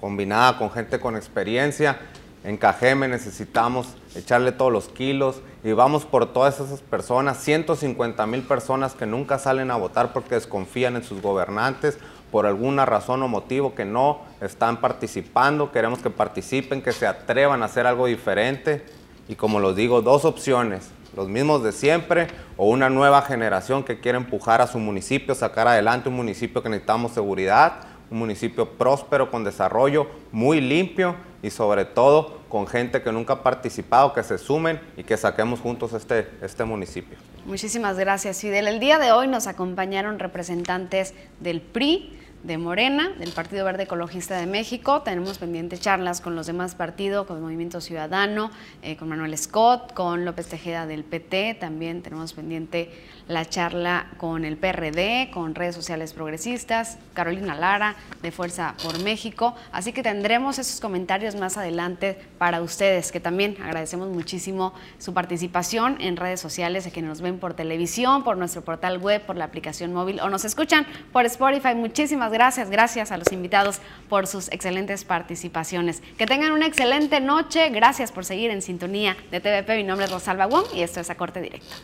combinada 0.00 0.58
con 0.58 0.72
gente 0.72 0.98
con 0.98 1.14
experiencia. 1.14 2.00
En 2.42 2.56
Cajeme 2.56 3.06
necesitamos 3.06 3.94
echarle 4.16 4.50
todos 4.50 4.72
los 4.72 4.88
kilos 4.88 5.40
y 5.62 5.70
vamos 5.72 6.04
por 6.04 6.32
todas 6.32 6.58
esas 6.58 6.80
personas, 6.80 7.38
150 7.38 8.26
mil 8.26 8.42
personas 8.42 8.94
que 8.94 9.06
nunca 9.06 9.38
salen 9.38 9.70
a 9.70 9.76
votar 9.76 10.12
porque 10.12 10.34
desconfían 10.34 10.96
en 10.96 11.04
sus 11.04 11.22
gobernantes 11.22 11.98
por 12.32 12.44
alguna 12.44 12.86
razón 12.86 13.22
o 13.22 13.28
motivo 13.28 13.76
que 13.76 13.84
no 13.84 14.20
están 14.40 14.80
participando. 14.80 15.70
Queremos 15.70 16.00
que 16.00 16.10
participen, 16.10 16.82
que 16.82 16.92
se 16.92 17.06
atrevan 17.06 17.62
a 17.62 17.66
hacer 17.66 17.86
algo 17.86 18.06
diferente. 18.06 18.84
Y 19.28 19.36
como 19.36 19.60
los 19.60 19.76
digo, 19.76 20.02
dos 20.02 20.24
opciones 20.24 20.90
los 21.16 21.28
mismos 21.28 21.62
de 21.62 21.72
siempre 21.72 22.28
o 22.56 22.68
una 22.68 22.90
nueva 22.90 23.22
generación 23.22 23.82
que 23.82 23.98
quiere 23.98 24.18
empujar 24.18 24.60
a 24.60 24.66
su 24.66 24.78
municipio, 24.78 25.34
sacar 25.34 25.66
adelante 25.66 26.08
un 26.08 26.16
municipio 26.16 26.62
que 26.62 26.68
necesitamos 26.68 27.12
seguridad, 27.12 27.80
un 28.10 28.18
municipio 28.18 28.70
próspero, 28.70 29.30
con 29.30 29.42
desarrollo, 29.42 30.06
muy 30.30 30.60
limpio 30.60 31.16
y 31.42 31.50
sobre 31.50 31.84
todo 31.84 32.40
con 32.48 32.66
gente 32.66 33.02
que 33.02 33.10
nunca 33.10 33.34
ha 33.34 33.42
participado, 33.42 34.12
que 34.12 34.22
se 34.22 34.38
sumen 34.38 34.80
y 34.96 35.02
que 35.02 35.16
saquemos 35.16 35.60
juntos 35.60 35.92
este, 35.92 36.28
este 36.42 36.64
municipio. 36.64 37.18
Muchísimas 37.46 37.96
gracias, 37.96 38.40
Fidel. 38.40 38.68
El 38.68 38.80
día 38.80 38.98
de 38.98 39.12
hoy 39.12 39.28
nos 39.28 39.46
acompañaron 39.46 40.18
representantes 40.18 41.14
del 41.40 41.60
PRI, 41.60 42.18
de 42.46 42.58
Morena, 42.58 43.10
del 43.18 43.32
Partido 43.32 43.64
Verde 43.64 43.82
Ecologista 43.82 44.38
de 44.38 44.46
México. 44.46 45.02
Tenemos 45.02 45.38
pendientes 45.38 45.80
charlas 45.80 46.20
con 46.20 46.36
los 46.36 46.46
demás 46.46 46.76
partidos, 46.76 47.26
con 47.26 47.38
el 47.38 47.42
Movimiento 47.42 47.80
Ciudadano, 47.80 48.52
eh, 48.82 48.96
con 48.96 49.08
Manuel 49.08 49.36
Scott, 49.36 49.92
con 49.92 50.24
López 50.24 50.46
Tejeda 50.46 50.86
del 50.86 51.02
PT. 51.02 51.54
También 51.54 52.02
tenemos 52.02 52.32
pendiente 52.34 52.92
la 53.28 53.44
charla 53.44 54.06
con 54.18 54.44
el 54.44 54.56
PRD, 54.56 55.30
con 55.32 55.54
redes 55.54 55.74
sociales 55.74 56.12
progresistas, 56.12 56.98
Carolina 57.12 57.54
Lara 57.54 57.96
de 58.22 58.30
Fuerza 58.30 58.74
por 58.82 59.02
México. 59.02 59.54
Así 59.72 59.92
que 59.92 60.02
tendremos 60.02 60.58
esos 60.58 60.80
comentarios 60.80 61.34
más 61.34 61.56
adelante 61.56 62.18
para 62.38 62.62
ustedes, 62.62 63.10
que 63.10 63.20
también 63.20 63.56
agradecemos 63.62 64.08
muchísimo 64.08 64.74
su 64.98 65.12
participación 65.12 66.00
en 66.00 66.16
redes 66.16 66.40
sociales, 66.40 66.86
a 66.86 66.90
quienes 66.90 67.08
nos 67.08 67.20
ven 67.20 67.38
por 67.38 67.54
televisión, 67.54 68.22
por 68.22 68.36
nuestro 68.36 68.62
portal 68.62 68.98
web, 68.98 69.22
por 69.22 69.36
la 69.36 69.46
aplicación 69.46 69.92
móvil 69.92 70.20
o 70.20 70.28
nos 70.28 70.44
escuchan 70.44 70.86
por 71.12 71.24
Spotify. 71.26 71.74
Muchísimas 71.74 72.30
gracias, 72.32 72.70
gracias 72.70 73.10
a 73.10 73.16
los 73.16 73.32
invitados 73.32 73.80
por 74.08 74.26
sus 74.26 74.48
excelentes 74.52 75.04
participaciones. 75.04 76.02
Que 76.16 76.26
tengan 76.26 76.52
una 76.52 76.66
excelente 76.66 77.20
noche, 77.20 77.70
gracias 77.70 78.12
por 78.12 78.24
seguir 78.24 78.50
en 78.50 78.62
sintonía 78.62 79.16
de 79.30 79.40
TVP. 79.40 79.76
Mi 79.76 79.84
nombre 79.84 80.06
es 80.06 80.12
Rosalba 80.12 80.46
Wong 80.46 80.66
y 80.74 80.82
esto 80.82 81.00
es 81.00 81.10
A 81.10 81.16
Corte 81.16 81.40
Directo. 81.40 81.74